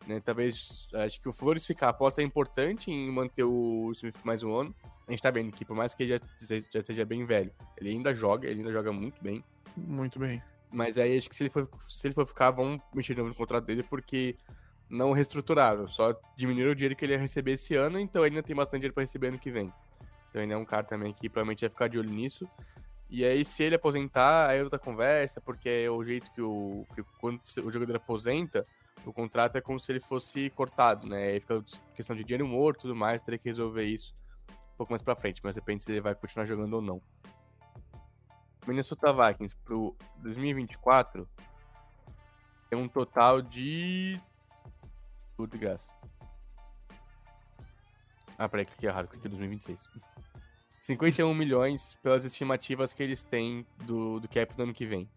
Né, 0.07 0.21
talvez, 0.21 0.87
acho 0.95 1.21
que 1.21 1.29
o 1.29 1.33
Flores 1.33 1.67
ficar 1.67 1.93
pode 1.93 2.15
ser 2.15 2.23
importante 2.23 2.93
em 2.93 3.11
manter 3.11 3.43
o 3.43 3.91
Smith 3.93 4.17
mais 4.23 4.43
um 4.45 4.55
ano. 4.55 4.75
A 5.09 5.11
gente 5.11 5.21
tá 5.21 5.31
vendo 5.31 5.51
que, 5.51 5.65
por 5.65 5.75
mais 5.75 5.95
que 5.95 6.05
ele 6.05 6.17
já, 6.17 6.59
já 6.71 6.79
esteja 6.81 7.05
bem 7.05 7.25
velho, 7.25 7.53
ele 7.77 7.91
ainda 7.91 8.15
joga, 8.15 8.49
ele 8.49 8.61
ainda 8.61 8.73
joga 8.73 8.93
muito 8.93 9.21
bem. 9.23 9.43
Muito 9.77 10.19
bem. 10.19 10.41
Mas 10.71 10.97
aí 10.97 11.17
acho 11.17 11.29
que 11.29 11.35
se 11.35 11.45
ele 11.45 11.51
for, 11.51 11.69
se 11.89 12.07
ele 12.07 12.15
for 12.15 12.27
ficar, 12.27 12.51
vão 12.53 12.81
mexer 12.95 13.17
no 13.17 13.35
contrato 13.35 13.65
dele, 13.65 13.83
porque 13.83 14.37
não 14.89 15.13
reestruturaram, 15.13 15.87
só 15.89 16.15
diminuíram 16.37 16.71
o 16.71 16.75
dinheiro 16.75 16.95
que 16.95 17.05
ele 17.05 17.13
ia 17.13 17.19
receber 17.19 17.53
esse 17.53 17.75
ano, 17.75 17.99
então 17.99 18.25
ele 18.25 18.37
ainda 18.37 18.47
tem 18.47 18.55
bastante 18.55 18.83
dinheiro 18.83 18.95
para 18.95 19.03
receber 19.03 19.29
ano 19.29 19.39
que 19.39 19.51
vem. 19.51 19.73
Então 20.31 20.41
ele 20.41 20.53
é 20.53 20.57
um 20.57 20.65
cara 20.65 20.85
também 20.85 21.13
que 21.13 21.29
provavelmente 21.29 21.63
vai 21.63 21.71
ficar 21.71 21.89
de 21.89 21.99
olho 21.99 22.11
nisso. 22.11 22.49
E 23.09 23.25
aí, 23.25 23.45
se 23.45 23.63
ele 23.63 23.77
aposentar, 23.77 24.51
aí 24.51 24.59
é 24.59 24.63
outra 24.63 24.79
conversa, 24.79 25.41
porque 25.41 25.69
é 25.69 25.91
o 25.91 26.03
jeito 26.03 26.31
que 26.33 26.43
o. 26.43 26.85
Que 26.95 27.05
quando 27.21 27.41
o 27.65 27.71
jogador 27.71 27.97
aposenta, 27.97 28.67
o 29.07 29.13
contrato 29.13 29.57
é 29.57 29.61
como 29.61 29.79
se 29.79 29.93
ele 29.93 30.01
fosse 30.01 30.51
cortado, 30.51 31.09
né? 31.09 31.29
Aí 31.29 31.41
fica 31.41 31.63
questão 31.95 32.17
de 32.17 32.25
dinheiro 32.25 32.47
morto 32.47 32.81
e 32.81 32.83
tudo 32.83 32.97
mais, 32.97 33.23
teria 33.23 33.39
que 33.39 33.49
resolver 33.49 33.85
isso 33.85 34.15
um 34.75 34.77
pouco 34.77 34.93
mais 34.93 35.01
pra 35.01 35.15
frente, 35.15 35.41
mas 35.43 35.55
depende 35.55 35.85
se 35.85 35.91
ele 35.93 36.01
vai 36.01 36.15
continuar 36.15 36.45
jogando 36.45 36.75
ou 36.75 36.83
não. 36.83 37.01
Minnesota 38.67 39.13
Vikings 39.13 39.57
pro 39.65 39.97
2024 40.19 41.29
tem 42.69 42.79
um 42.79 42.89
total 42.89 43.41
de. 43.41 44.21
Tudo 45.37 45.53
de 45.53 45.59
graça. 45.59 45.93
Ah, 48.37 48.49
peraí, 48.49 48.67
cliquei 48.67 48.89
errado, 48.89 49.09
cliquei 49.09 49.31
2026. 49.31 49.89
51 50.81 51.33
milhões 51.33 51.95
pelas 52.03 52.25
estimativas 52.25 52.93
que 52.93 53.03
eles 53.03 53.23
têm 53.23 53.67
do, 53.85 54.21
do 54.21 54.29
cap 54.29 54.55
do 54.55 54.63
ano 54.65 54.75
que 54.75 54.85
vem. 54.85 55.09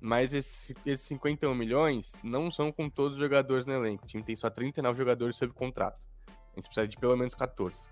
Mas 0.00 0.34
esses, 0.34 0.74
esses 0.84 1.06
51 1.06 1.54
milhões 1.54 2.22
não 2.22 2.50
são 2.50 2.70
com 2.70 2.88
todos 2.88 3.16
os 3.16 3.20
jogadores 3.20 3.66
no 3.66 3.72
elenco. 3.72 4.04
O 4.04 4.06
time 4.06 4.22
tem 4.22 4.36
só 4.36 4.50
39 4.50 4.96
jogadores 4.96 5.36
sob 5.36 5.52
contrato. 5.52 6.06
A 6.28 6.56
gente 6.56 6.66
precisa 6.66 6.86
de 6.86 6.96
pelo 6.96 7.16
menos 7.16 7.34
14. 7.34 7.84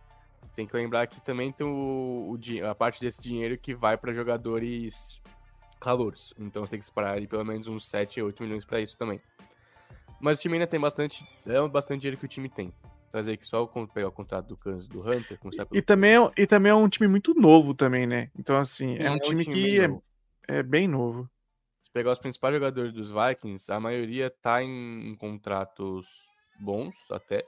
Tem 0.54 0.66
que 0.66 0.76
lembrar 0.76 1.06
que 1.06 1.20
também 1.20 1.50
tem 1.50 1.66
o, 1.66 2.30
o 2.30 2.66
a 2.66 2.74
parte 2.74 3.00
desse 3.00 3.20
dinheiro 3.20 3.58
que 3.58 3.74
vai 3.74 3.96
para 3.96 4.12
jogadores 4.12 5.20
calouros. 5.80 6.34
Então 6.38 6.64
você 6.64 6.72
tem 6.72 6.78
que 6.78 6.84
separar 6.84 7.14
ali 7.14 7.26
pelo 7.26 7.44
menos 7.44 7.66
uns 7.66 7.86
7, 7.86 8.22
8 8.22 8.42
milhões 8.42 8.64
para 8.64 8.80
isso 8.80 8.96
também. 8.96 9.20
Mas 10.20 10.38
o 10.38 10.42
time 10.42 10.54
ainda 10.54 10.66
tem 10.66 10.78
bastante. 10.78 11.26
É 11.46 11.68
bastante 11.68 12.02
dinheiro 12.02 12.18
que 12.18 12.26
o 12.26 12.28
time 12.28 12.48
tem 12.48 12.72
trazer 13.14 13.34
aqui 13.34 13.46
só 13.46 13.62
o, 13.62 13.86
pegar 13.86 14.08
o 14.08 14.12
contrato 14.12 14.48
do 14.48 14.56
Kansas 14.56 14.88
do 14.88 15.00
Hunter. 15.00 15.38
E, 15.72 15.80
também 15.80 16.16
é, 16.16 16.30
e 16.36 16.46
também 16.48 16.70
é 16.70 16.74
um 16.74 16.88
time 16.88 17.06
muito 17.06 17.32
novo 17.32 17.72
também, 17.72 18.08
né? 18.08 18.28
Então, 18.36 18.56
assim, 18.56 18.96
é, 18.96 19.04
é 19.04 19.10
um, 19.12 19.18
time, 19.20 19.44
time 19.44 19.54
que 19.54 19.80
é, 19.80 20.58
é, 20.58 20.62
bem 20.64 20.88
novo. 20.88 21.30
Pegar 21.94 22.12
os 22.12 22.18
principais 22.18 22.52
jogadores 22.52 22.92
dos 22.92 23.10
Vikings, 23.10 23.72
a 23.72 23.78
maioria 23.80 24.28
tá 24.28 24.62
em, 24.62 25.08
em 25.08 25.14
contratos 25.14 26.06
bons 26.60 26.94
até. 27.10 27.44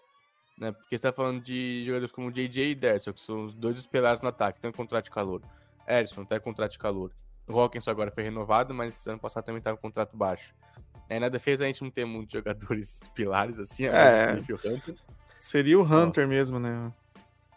Né? 0.56 0.70
Porque 0.72 0.96
você 0.96 1.02
tá 1.02 1.12
falando 1.12 1.42
de 1.42 1.84
jogadores 1.84 2.12
como 2.12 2.30
JJ 2.30 2.70
e 2.70 2.74
Derson, 2.74 3.12
que 3.12 3.20
são 3.20 3.46
os 3.46 3.54
dois 3.54 3.76
esperados 3.76 4.22
no 4.22 4.28
ataque, 4.28 4.60
tem 4.60 4.70
um 4.70 4.72
contrato 4.72 5.06
de 5.06 5.10
calor. 5.10 5.42
Edson 5.86 6.24
tem 6.24 6.40
contrato 6.40 6.70
de 6.70 6.78
calor. 6.78 7.12
O 7.48 7.60
Hawkins 7.60 7.88
agora 7.88 8.10
foi 8.10 8.22
renovado, 8.22 8.72
mas 8.72 9.06
ano 9.08 9.18
passado 9.18 9.44
também 9.44 9.60
tava 9.60 9.76
com 9.76 9.82
contrato 9.82 10.16
baixo. 10.16 10.54
Aí 11.10 11.20
na 11.20 11.28
defesa 11.28 11.64
a 11.64 11.66
gente 11.66 11.82
não 11.82 11.90
tem 11.90 12.04
muitos 12.04 12.32
jogadores 12.38 13.00
pilares 13.14 13.58
assim, 13.58 13.86
é, 13.86 13.88
é. 13.88 14.34
o 14.34 14.54
Hunter. 14.54 14.96
Seria 15.38 15.78
o 15.78 15.82
Hunter 15.82 16.24
Ó, 16.24 16.28
mesmo, 16.28 16.58
né? 16.58 16.92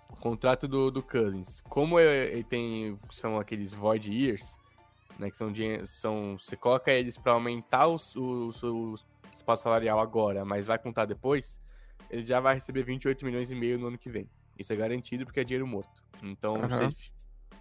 O 0.09 0.15
contrato 0.15 0.67
do, 0.67 0.89
do 0.91 1.01
Cousins. 1.03 1.61
Como 1.61 1.99
ele 1.99 2.43
tem. 2.43 2.97
São 3.11 3.39
aqueles 3.39 3.73
Void 3.73 4.11
Years, 4.11 4.57
né? 5.19 5.29
Que 5.29 5.37
são. 5.37 5.53
são 5.85 6.37
você 6.37 6.55
coloca 6.55 6.91
eles 6.91 7.17
para 7.17 7.33
aumentar 7.33 7.87
o, 7.87 7.97
o, 8.15 8.49
o, 8.63 8.95
espaço 9.35 9.63
salarial 9.63 9.99
agora, 9.99 10.43
mas 10.43 10.67
vai 10.67 10.79
contar 10.79 11.05
depois. 11.05 11.61
Ele 12.09 12.25
já 12.25 12.39
vai 12.39 12.55
receber 12.55 12.83
28 12.83 13.23
milhões 13.23 13.51
e 13.51 13.55
meio 13.55 13.77
no 13.77 13.87
ano 13.87 13.97
que 13.97 14.09
vem. 14.09 14.27
Isso 14.57 14.73
é 14.73 14.75
garantido 14.75 15.25
porque 15.25 15.39
é 15.39 15.43
dinheiro 15.43 15.67
morto. 15.67 16.03
Então, 16.23 16.55
uhum. 16.55 16.69
se, 16.69 16.83
ele, 16.83 16.95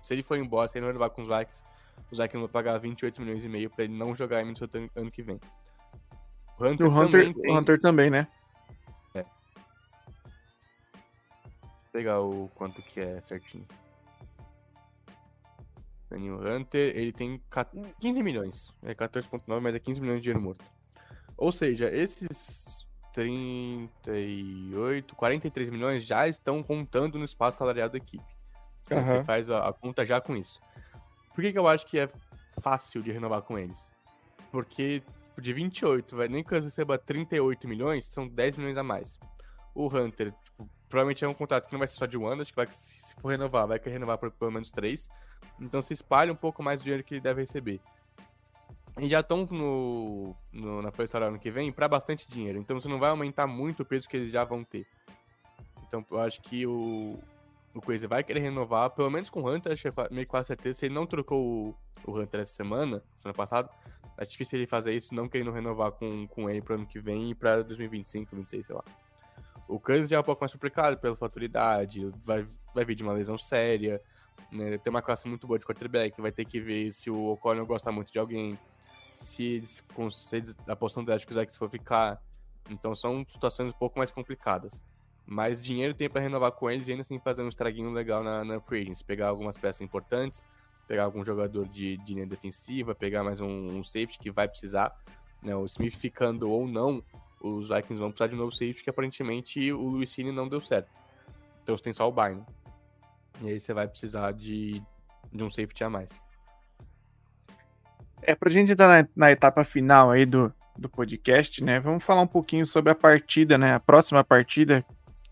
se, 0.02 0.14
ele, 0.14 0.22
for 0.22 0.38
embora, 0.38 0.68
se 0.68 0.78
ele 0.78 0.86
não 0.86 0.92
levar 0.92 1.10
com 1.10 1.22
os 1.22 1.28
Vikings, 1.28 1.62
os 2.10 2.18
Vikings 2.18 2.38
vão 2.38 2.48
pagar 2.48 2.78
28 2.78 3.20
milhões 3.20 3.44
e 3.44 3.48
meio 3.48 3.68
para 3.68 3.84
ele 3.84 3.96
não 3.96 4.14
jogar 4.14 4.40
em 4.40 4.44
Minnesota 4.44 4.78
ano 4.96 5.10
que 5.10 5.22
vem. 5.22 5.38
O 6.58 6.66
Hunter, 6.66 6.86
o 6.86 6.90
Hunter, 6.90 7.10
também, 7.10 7.32
tem... 7.34 7.52
o 7.52 7.58
Hunter 7.58 7.78
também, 7.78 8.10
né? 8.10 8.26
pegar 11.98 12.20
o 12.20 12.48
quanto 12.54 12.80
que 12.80 13.00
é 13.00 13.20
certinho. 13.20 13.66
Daniel 16.08 16.40
Hunter, 16.40 16.96
ele 16.96 17.12
tem 17.12 17.40
15 18.00 18.22
milhões. 18.22 18.74
É 18.82 18.94
14.9, 18.94 19.60
mas 19.60 19.74
é 19.74 19.78
15 19.78 20.00
milhões 20.00 20.18
de 20.18 20.22
dinheiro 20.22 20.40
morto. 20.40 20.64
Ou 21.36 21.52
seja, 21.52 21.94
esses 21.94 22.86
38, 23.12 25.14
43 25.14 25.70
milhões 25.70 26.04
já 26.04 26.28
estão 26.28 26.62
contando 26.62 27.18
no 27.18 27.24
espaço 27.24 27.58
salarial 27.58 27.88
da 27.88 27.98
equipe. 27.98 28.24
Uhum. 28.90 29.04
Você 29.04 29.24
faz 29.24 29.50
a, 29.50 29.68
a, 29.68 29.72
conta 29.72 30.06
já 30.06 30.20
com 30.20 30.36
isso. 30.36 30.60
Por 31.34 31.42
que, 31.42 31.52
que 31.52 31.58
eu 31.58 31.68
acho 31.68 31.86
que 31.86 31.98
é 31.98 32.08
fácil 32.60 33.02
de 33.02 33.12
renovar 33.12 33.42
com 33.42 33.58
eles? 33.58 33.92
Porque 34.50 35.00
tipo, 35.00 35.40
de 35.40 35.52
28, 35.52 36.16
vai, 36.16 36.28
nem 36.28 36.42
que 36.42 36.50
você 36.50 36.66
receba 36.66 36.98
38 36.98 37.68
milhões, 37.68 38.06
são 38.06 38.26
10 38.26 38.56
milhões 38.56 38.76
a 38.76 38.82
mais. 38.82 39.18
O 39.74 39.86
Hunter, 39.86 40.32
tipo, 40.42 40.68
provavelmente 40.88 41.24
é 41.24 41.28
um 41.28 41.34
contrato 41.34 41.66
que 41.66 41.72
não 41.72 41.78
vai 41.78 41.86
ser 41.86 41.96
só 41.96 42.06
de 42.06 42.18
um 42.18 42.26
ano, 42.26 42.42
acho 42.42 42.52
que 42.52 42.56
vai, 42.56 42.66
se 42.70 43.14
for 43.16 43.28
renovar, 43.28 43.68
vai 43.68 43.78
querer 43.78 43.94
renovar 43.94 44.18
por 44.18 44.30
pelo 44.30 44.50
menos 44.50 44.70
três. 44.70 45.08
Então 45.60 45.82
se 45.82 45.92
espalha 45.92 46.32
um 46.32 46.36
pouco 46.36 46.62
mais 46.62 46.80
o 46.80 46.84
dinheiro 46.84 47.04
que 47.04 47.14
ele 47.14 47.20
deve 47.20 47.40
receber. 47.40 47.80
E 48.98 49.08
já 49.08 49.20
estão 49.20 49.46
no, 49.50 50.34
no, 50.52 50.82
na 50.82 50.90
First 50.90 51.14
ano 51.14 51.38
que 51.38 51.50
vem 51.50 51.70
para 51.70 51.86
bastante 51.86 52.28
dinheiro. 52.28 52.58
Então 52.58 52.78
você 52.78 52.88
não 52.88 52.98
vai 52.98 53.10
aumentar 53.10 53.46
muito 53.46 53.82
o 53.82 53.84
peso 53.84 54.08
que 54.08 54.16
eles 54.16 54.30
já 54.30 54.44
vão 54.44 54.64
ter. 54.64 54.86
Então 55.86 56.04
eu 56.10 56.20
acho 56.20 56.40
que 56.42 56.66
o, 56.66 57.18
o 57.74 57.80
Crazy 57.80 58.06
vai 58.06 58.22
querer 58.24 58.40
renovar, 58.40 58.90
pelo 58.90 59.10
menos 59.10 59.30
com 59.30 59.40
o 59.40 59.48
Hunter, 59.48 59.72
acho 59.72 59.82
que 59.82 59.88
é 59.88 60.08
meio 60.10 60.26
quase 60.26 60.48
certeza. 60.48 60.80
Se 60.80 60.86
ele 60.86 60.94
não 60.94 61.06
trocou 61.06 61.74
o, 62.04 62.10
o 62.10 62.18
Hunter 62.18 62.40
essa 62.40 62.52
semana, 62.52 63.02
semana 63.16 63.36
passada, 63.36 63.70
é 64.18 64.24
difícil 64.24 64.58
ele 64.58 64.66
fazer 64.66 64.94
isso, 64.94 65.14
não 65.14 65.28
querendo 65.28 65.52
renovar 65.52 65.92
com, 65.92 66.26
com 66.26 66.50
ele 66.50 66.60
pro 66.60 66.74
ano 66.74 66.86
que 66.86 66.98
vem 66.98 67.30
e 67.30 67.34
pra 67.34 67.62
2025, 67.62 68.34
2026, 68.34 68.66
sei 68.66 68.74
lá. 68.74 68.84
O 69.68 69.78
Kansas 69.78 70.08
já 70.08 70.16
é 70.16 70.20
um 70.20 70.24
pouco 70.24 70.42
mais 70.42 70.52
complicado 70.52 70.98
pela 70.98 71.14
faturidade, 71.14 72.10
vai, 72.24 72.44
vai 72.74 72.84
vir 72.84 72.94
de 72.94 73.02
uma 73.02 73.12
lesão 73.12 73.38
séria, 73.38 74.02
né? 74.52 74.78
Tem 74.78 74.90
uma 74.90 75.02
classe 75.02 75.28
muito 75.28 75.46
boa 75.46 75.58
de 75.58 75.66
quarterback, 75.66 76.20
vai 76.20 76.32
ter 76.32 76.44
que 76.44 76.60
ver 76.60 76.92
se 76.92 77.10
o 77.10 77.32
O'Connell 77.32 77.66
gosta 77.66 77.92
muito 77.92 78.12
de 78.12 78.18
alguém, 78.18 78.58
se 79.16 79.62
se 79.64 79.82
a 80.66 80.76
possibilidade 80.76 81.26
que 81.26 81.32
o 81.32 81.58
for 81.58 81.70
ficar. 81.70 82.20
Então 82.70 82.94
são 82.94 83.24
situações 83.26 83.70
um 83.70 83.78
pouco 83.78 83.98
mais 83.98 84.10
complicadas. 84.10 84.84
Mas 85.26 85.62
dinheiro 85.62 85.92
tem 85.92 86.08
para 86.08 86.22
renovar 86.22 86.52
com 86.52 86.70
eles 86.70 86.88
e 86.88 86.92
ainda 86.92 87.02
assim 87.02 87.18
fazer 87.18 87.42
um 87.42 87.48
estraguinho 87.48 87.90
legal 87.90 88.22
na, 88.22 88.44
na 88.44 88.60
free 88.60 88.80
agency. 88.80 89.04
Pegar 89.04 89.28
algumas 89.28 89.58
peças 89.58 89.82
importantes, 89.82 90.42
pegar 90.86 91.04
algum 91.04 91.22
jogador 91.22 91.68
de, 91.68 91.98
de 91.98 92.14
linha 92.14 92.26
defensiva, 92.26 92.94
pegar 92.94 93.22
mais 93.22 93.40
um, 93.40 93.46
um 93.46 93.82
safety 93.82 94.18
que 94.18 94.30
vai 94.30 94.48
precisar. 94.48 94.96
Né? 95.42 95.54
O 95.54 95.66
Smith 95.66 95.94
ficando 95.94 96.50
ou 96.50 96.66
não, 96.66 97.04
os 97.42 97.68
Vikings 97.68 98.00
vão 98.00 98.10
precisar 98.10 98.28
de 98.28 98.34
um 98.34 98.38
novo 98.38 98.50
safety, 98.50 98.82
que 98.82 98.90
aparentemente 98.90 99.70
o 99.70 99.88
Luis 99.88 100.10
Cine 100.10 100.32
não 100.32 100.48
deu 100.48 100.60
certo. 100.60 100.88
Então 101.62 101.76
você 101.76 101.84
tem 101.84 101.92
só 101.92 102.08
o 102.08 102.12
Barney. 102.12 102.42
E 103.40 103.48
aí 103.48 103.60
você 103.60 103.72
vai 103.72 103.86
precisar 103.86 104.32
de, 104.32 104.82
de 105.32 105.44
um 105.44 105.50
safety 105.50 105.84
a 105.84 105.90
mais. 105.90 106.20
É, 108.22 108.34
pra 108.34 108.50
gente 108.50 108.72
entrar 108.72 108.88
na, 108.88 109.08
na 109.14 109.30
etapa 109.30 109.62
final 109.62 110.10
aí 110.10 110.26
do, 110.26 110.52
do 110.76 110.88
podcast, 110.88 111.62
né? 111.62 111.78
Vamos 111.80 112.04
falar 112.04 112.22
um 112.22 112.26
pouquinho 112.26 112.66
sobre 112.66 112.90
a 112.90 112.94
partida, 112.94 113.56
né? 113.56 113.74
A 113.74 113.80
próxima 113.80 114.24
partida, 114.24 114.84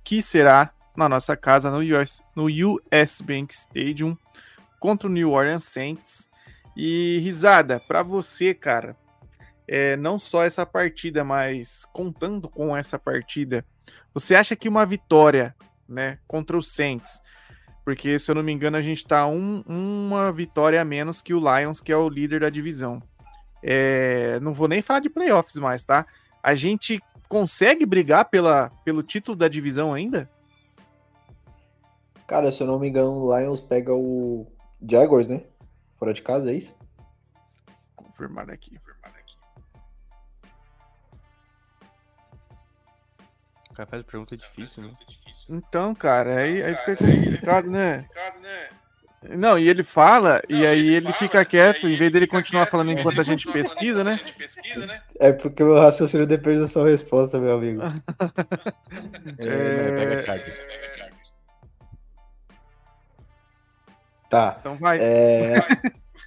que 0.05 0.23
será 0.23 0.73
na 0.97 1.09
nossa 1.09 1.37
casa 1.37 1.71
no 1.71 1.79
US, 1.79 2.25
no 2.35 2.47
US 2.47 3.21
Bank 3.21 3.53
Stadium 3.53 4.17
contra 4.79 5.09
o 5.09 5.13
New 5.13 5.33
Orleans 5.33 5.65
Saints. 5.65 6.31
E 6.77 7.19
risada, 7.21 7.81
para 7.81 8.03
você, 8.03 8.53
cara, 8.53 8.97
é, 9.67 9.97
não 9.97 10.19
só 10.19 10.45
essa 10.45 10.65
partida, 10.65 11.25
mas 11.25 11.85
contando 11.87 12.49
com 12.49 12.77
essa 12.77 12.99
partida, 12.99 13.65
você 14.13 14.35
acha 14.35 14.55
que 14.55 14.69
uma 14.69 14.85
vitória, 14.85 15.55
né, 15.89 16.19
contra 16.27 16.57
o 16.57 16.63
Saints, 16.63 17.21
porque 17.87 18.19
se 18.19 18.29
eu 18.29 18.35
não 18.35 18.43
me 18.43 18.51
engano 18.51 18.77
a 18.77 18.81
gente 18.81 19.07
tá 19.07 19.29
um, 19.29 19.63
uma 19.65 20.33
vitória 20.33 20.83
a 20.83 20.85
menos 20.85 21.23
que 21.23 21.33
o 21.33 21.39
Lions, 21.39 21.81
que 21.81 21.93
é 21.93 21.97
o 21.97 22.09
líder 22.09 22.41
da 22.41 22.51
divisão. 22.51 23.01
É, 23.63 24.41
não 24.41 24.53
vou 24.53 24.67
nem 24.67 24.83
falar 24.83 24.99
de 24.99 25.09
playoffs 25.09 25.55
mais, 25.55 25.85
tá? 25.85 26.05
A 26.43 26.53
gente 26.57 27.01
consegue 27.29 27.87
brigar 27.87 28.25
pela, 28.25 28.71
pelo 28.85 29.05
título 29.05 29.37
da 29.37 29.47
divisão 29.47 29.95
ainda? 29.95 30.29
Cara, 32.27 32.51
se 32.51 32.61
eu 32.61 32.67
não 32.67 32.81
me 32.81 32.89
engano, 32.89 33.13
o 33.13 33.39
Lions 33.39 33.61
pega 33.61 33.95
o 33.95 34.49
Jaguars, 34.83 35.29
né? 35.29 35.45
Fora 35.97 36.13
de 36.13 36.23
casa, 36.23 36.51
é 36.51 36.55
isso? 36.55 36.75
Confirmado 37.95 38.53
aqui, 38.53 38.77
confirmado 38.81 39.17
aqui. 39.17 39.37
O 43.71 43.75
cara 43.75 43.89
faz 43.89 44.03
pergunta 44.03 44.37
difícil, 44.37 44.83
né? 44.83 44.97
Então, 45.49 45.95
cara, 45.95 46.41
aí, 46.41 46.63
aí 46.63 46.75
fica 46.77 46.97
complicado, 46.97 47.71
né? 47.71 48.07
Não, 49.31 49.59
e 49.59 49.69
ele 49.69 49.83
fala, 49.83 50.43
e 50.49 50.67
aí 50.67 50.95
ele 50.95 51.13
fica 51.13 51.45
quieto, 51.45 51.89
em 51.89 51.97
vez 51.97 52.13
dele 52.13 52.27
continuar 52.27 52.67
falando 52.67 52.93
enquanto 52.93 53.21
a 53.21 53.25
gente 53.25 53.51
pesquisa, 53.51 54.05
né? 54.05 54.21
É 55.19 55.33
porque 55.33 55.63
o 55.63 55.67
meu 55.67 55.77
raciocínio 55.77 56.27
depende 56.27 56.61
da 56.61 56.67
sua 56.67 56.89
resposta, 56.89 57.39
meu 57.39 57.57
amigo. 57.57 57.83
é... 59.39 59.97
Pega 59.97 60.21
Chargers. 60.21 60.61
Tá. 64.29 64.57
Então 64.61 64.77
vai. 64.77 64.99
É... 65.01 65.55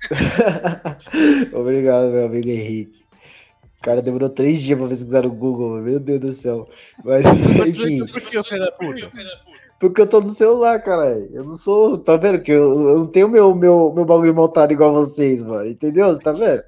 Obrigado, 1.54 2.10
meu 2.10 2.26
amigo 2.26 2.50
Henrique. 2.50 3.06
O 3.80 3.84
cara 3.84 4.02
demorou 4.02 4.30
três 4.30 4.62
dias 4.62 4.78
pra 4.78 4.90
pesquisar 4.90 5.24
no 5.24 5.32
Google, 5.32 5.82
meu 5.82 6.00
Deus 6.00 6.20
do 6.20 6.34
céu. 6.34 6.68
Mas, 7.04 7.26
enfim. 7.26 8.06
Por 8.08 8.22
que, 8.22 8.44
filho 8.44 8.60
da 8.60 8.72
puta? 8.72 9.12
Porque 9.80 10.02
eu 10.02 10.08
tô 10.08 10.20
no 10.20 10.34
celular, 10.34 10.84
caralho. 10.84 11.30
Eu 11.32 11.46
não 11.46 11.56
sou. 11.56 11.98
Tá 11.98 12.18
vendo? 12.18 12.42
Que 12.42 12.52
eu, 12.52 12.62
eu 12.62 13.00
não 13.00 13.08
tenho 13.08 13.30
meu, 13.30 13.56
meu, 13.56 13.94
meu 13.96 14.06
bagulho 14.06 14.36
montado 14.36 14.74
igual 14.74 14.94
vocês, 14.94 15.42
mano. 15.44 15.70
Entendeu? 15.70 16.20
Tá 16.20 16.34
vendo? 16.34 16.62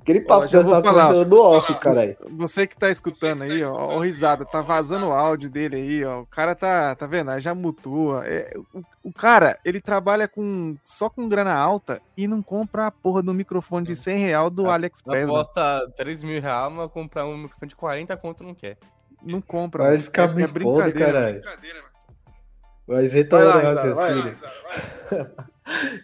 Aquele 0.00 0.20
papo 0.20 0.46
que 0.46 0.56
eu 0.56 0.64
tava 0.64 0.82
conversando 0.82 1.36
no 1.36 1.42
off, 1.42 1.74
caralho. 1.80 2.16
Você 2.32 2.66
que 2.66 2.76
tá 2.76 2.90
escutando 2.90 3.42
aí, 3.42 3.64
ó, 3.64 3.72
ó, 3.72 3.98
risada, 4.00 4.44
tá 4.44 4.60
vazando 4.60 5.06
o 5.06 5.12
áudio 5.12 5.50
dele 5.50 5.76
aí, 5.76 6.04
ó. 6.04 6.20
O 6.20 6.26
cara 6.26 6.54
tá, 6.54 6.94
tá 6.94 7.06
vendo? 7.06 7.38
Já 7.40 7.54
mutua. 7.54 8.24
É, 8.26 8.54
o, 8.72 8.82
o, 9.04 9.12
cara, 9.12 9.58
ele 9.64 9.80
trabalha 9.80 10.28
com 10.28 10.76
só 10.84 11.08
com 11.08 11.28
grana 11.28 11.54
alta 11.54 12.00
e 12.16 12.28
não 12.28 12.42
compra 12.42 12.86
a 12.86 12.90
porra 12.90 13.22
do 13.22 13.34
microfone 13.34 13.86
de 13.86 13.96
100 13.96 14.18
real 14.18 14.50
do 14.50 14.70
a, 14.70 14.74
AliExpress. 14.74 15.28
Aposta 15.28 15.90
3 15.96 16.22
mil 16.22 16.40
reais, 16.40 16.72
mas 16.72 16.90
comprar 16.90 17.26
um 17.26 17.36
microfone 17.36 17.68
de 17.68 17.76
40 17.76 18.16
conto 18.16 18.44
não 18.44 18.54
quer. 18.54 18.76
Não 19.22 19.40
compra. 19.40 19.84
Vai 19.84 20.00
ficar 20.00 20.30
é, 20.30 20.34
me 20.34 20.42
expondo, 20.42 20.92
caralho. 20.92 21.42
Mas 22.86 23.12
retomando 23.12 23.58
o 23.58 23.62
raciocínio. 23.62 24.38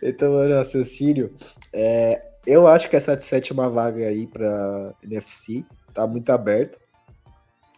retomando 0.02 0.52
o 0.52 0.56
raciocínio, 0.56 1.34
é, 1.72 2.33
eu 2.46 2.66
acho 2.66 2.88
que 2.88 2.96
essa 2.96 3.18
sétima 3.18 3.68
vaga 3.68 4.06
aí 4.06 4.26
para 4.26 4.94
NFC 5.02 5.64
tá 5.92 6.06
muito 6.06 6.30
aberta. 6.30 6.78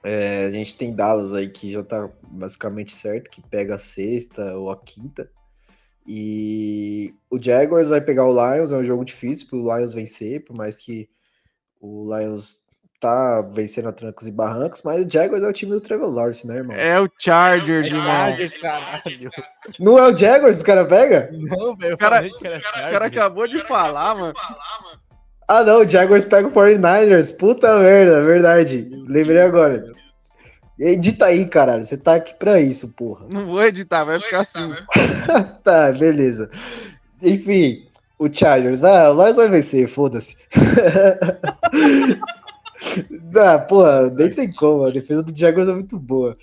É, 0.02 0.46
a 0.46 0.50
gente 0.50 0.76
tem 0.76 0.94
Dallas 0.94 1.32
aí 1.32 1.48
que 1.48 1.72
já 1.72 1.82
tá 1.82 2.08
basicamente 2.28 2.94
certo, 2.94 3.30
que 3.30 3.42
pega 3.42 3.74
a 3.74 3.78
sexta 3.78 4.56
ou 4.56 4.70
a 4.70 4.76
quinta. 4.76 5.30
E 6.06 7.12
o 7.28 7.42
Jaguars 7.42 7.88
vai 7.88 8.00
pegar 8.00 8.24
o 8.24 8.32
Lions, 8.32 8.70
é 8.70 8.76
um 8.76 8.84
jogo 8.84 9.04
difícil 9.04 9.48
pro 9.48 9.58
Lions 9.60 9.92
vencer, 9.92 10.44
por 10.44 10.54
mais 10.54 10.78
que 10.78 11.08
o 11.80 12.16
Lions 12.16 12.60
tá 13.06 13.40
vencendo 13.52 13.88
a 13.88 13.92
trancos 13.92 14.26
e 14.26 14.32
barrancos, 14.32 14.82
mas 14.84 15.04
o 15.04 15.08
Jaguars 15.10 15.42
é 15.42 15.48
o 15.48 15.52
time 15.52 15.72
do 15.72 15.80
Trevor 15.80 16.10
Lawrence, 16.10 16.46
né, 16.46 16.56
irmão? 16.56 16.76
É 16.76 17.00
o 17.00 17.08
Chargers, 17.18 17.86
irmão. 17.86 18.04
Chargers, 18.04 18.54
caralho. 18.54 19.30
Não 19.78 19.98
é 19.98 20.12
o 20.12 20.16
Jaguars, 20.16 20.60
o 20.60 20.64
cara 20.64 20.84
pega? 20.84 21.30
Não, 21.32 21.76
velho, 21.76 21.94
o 21.94 21.98
cara, 21.98 22.26
o 22.26 22.40
cara, 22.40 22.60
cara 22.90 23.06
acabou 23.06 23.46
de 23.46 23.62
falar, 23.68 24.14
mano. 24.16 24.34
Ah, 25.48 25.62
não, 25.62 25.82
o 25.82 25.88
Jaguars 25.88 26.24
pega 26.24 26.48
o 26.48 26.50
49ers. 26.50 27.36
Puta 27.36 27.78
merda, 27.78 28.24
verdade. 28.24 28.90
Lembrei 29.06 29.40
agora. 29.40 29.84
Edita 30.76 31.26
aí, 31.26 31.48
caralho. 31.48 31.84
Você 31.84 31.96
tá 31.96 32.16
aqui 32.16 32.34
pra 32.34 32.60
isso, 32.60 32.88
porra. 32.88 33.26
Não 33.28 33.46
vou 33.46 33.62
editar, 33.62 34.02
vai 34.02 34.18
ficar 34.18 34.40
assim. 34.42 34.74
tá, 35.62 35.92
beleza. 35.92 36.50
Enfim, 37.22 37.86
o 38.18 38.28
Chargers. 38.32 38.82
Ah, 38.82 39.12
o 39.12 39.14
Lions 39.14 39.36
vai 39.36 39.48
vencer, 39.48 39.88
foda-se. 39.88 40.36
ah, 43.36 43.58
porra, 43.58 44.10
nem 44.10 44.30
tem 44.30 44.52
como. 44.52 44.84
A 44.84 44.90
defesa 44.90 45.22
do 45.22 45.36
Jaguars 45.36 45.68
é 45.68 45.72
muito 45.72 45.98
boa. 45.98 46.36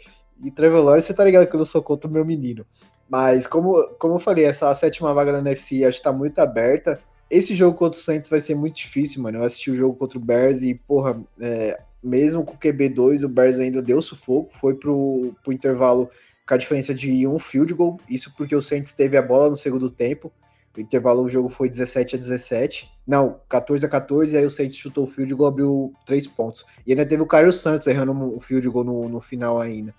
E 0.44 0.52
Trevor 0.52 0.84
Lawrence, 0.84 1.08
você 1.08 1.14
tá 1.14 1.24
ligado 1.24 1.48
que 1.48 1.56
eu 1.56 1.60
não 1.60 1.66
sou 1.66 1.82
contra 1.82 2.10
o 2.10 2.14
meu 2.14 2.26
menino. 2.26 2.66
Mas, 3.10 3.48
como, 3.48 3.88
como 4.00 4.16
eu 4.16 4.20
falei, 4.20 4.46
essa 4.46 4.74
sétima 4.76 5.14
vaga 5.14 5.32
na 5.32 5.40
NFC 5.40 5.86
acho 5.86 5.98
que 5.98 6.04
tá 6.04 6.12
muito 6.12 6.40
aberta. 6.40 7.00
Esse 7.30 7.56
jogo 7.56 7.78
contra 7.78 8.00
o 8.00 8.02
Saints 8.02 8.30
vai 8.30 8.42
ser 8.42 8.56
muito 8.56 8.76
difícil, 8.76 9.22
mano. 9.22 9.40
Eu 9.40 9.44
assisti 9.44 9.72
o 9.72 9.76
jogo 9.76 9.96
contra 9.96 10.18
o 10.18 10.22
Bears 10.22 10.62
e, 10.62 10.76
porra, 10.76 11.22
é, 11.40 11.80
mesmo 12.04 12.44
com 12.44 12.54
o 12.54 12.58
QB2, 12.58 13.24
o 13.24 13.30
Bears 13.30 13.60
ainda 13.60 13.82
deu 13.82 14.02
sufoco. 14.02 14.52
Foi 14.58 14.76
pro, 14.76 15.34
pro 15.44 15.54
intervalo 15.54 16.10
com 16.48 16.54
a 16.54 16.58
diferença 16.58 16.94
de 16.94 17.26
um 17.26 17.40
field 17.40 17.74
goal. 17.74 18.00
Isso 18.10 18.34
porque 18.36 18.56
o 18.56 18.62
Saints 18.62 18.92
teve 18.92 19.16
a 19.18 19.22
bola 19.22 19.50
no 19.50 19.56
segundo 19.56 19.90
tempo. 19.90 20.32
O 20.76 20.82
intervalo 20.82 21.24
do 21.24 21.30
jogo 21.30 21.50
foi 21.50 21.70
17 21.70 22.16
a 22.16 22.20
17. 22.20 22.92
Não, 23.06 23.40
14 23.48 23.86
a 23.86 23.90
14. 23.90 24.34
E 24.34 24.38
aí 24.38 24.46
o 24.46 24.50
Saints 24.50 24.76
chutou 24.76 25.04
o 25.04 25.08
field 25.08 25.34
goal, 25.36 25.50
abriu 25.50 25.94
três 26.06 26.26
pontos. 26.26 26.66
E 26.86 26.92
ainda 26.92 27.06
teve 27.06 27.22
o 27.22 27.28
Carlos 27.28 27.60
Santos 27.60 27.86
errando 27.86 28.12
um 28.12 28.40
field 28.40 28.68
goal 28.70 28.84
no, 28.84 29.08
no 29.08 29.22
final 29.22 29.62
ainda. 29.62 29.94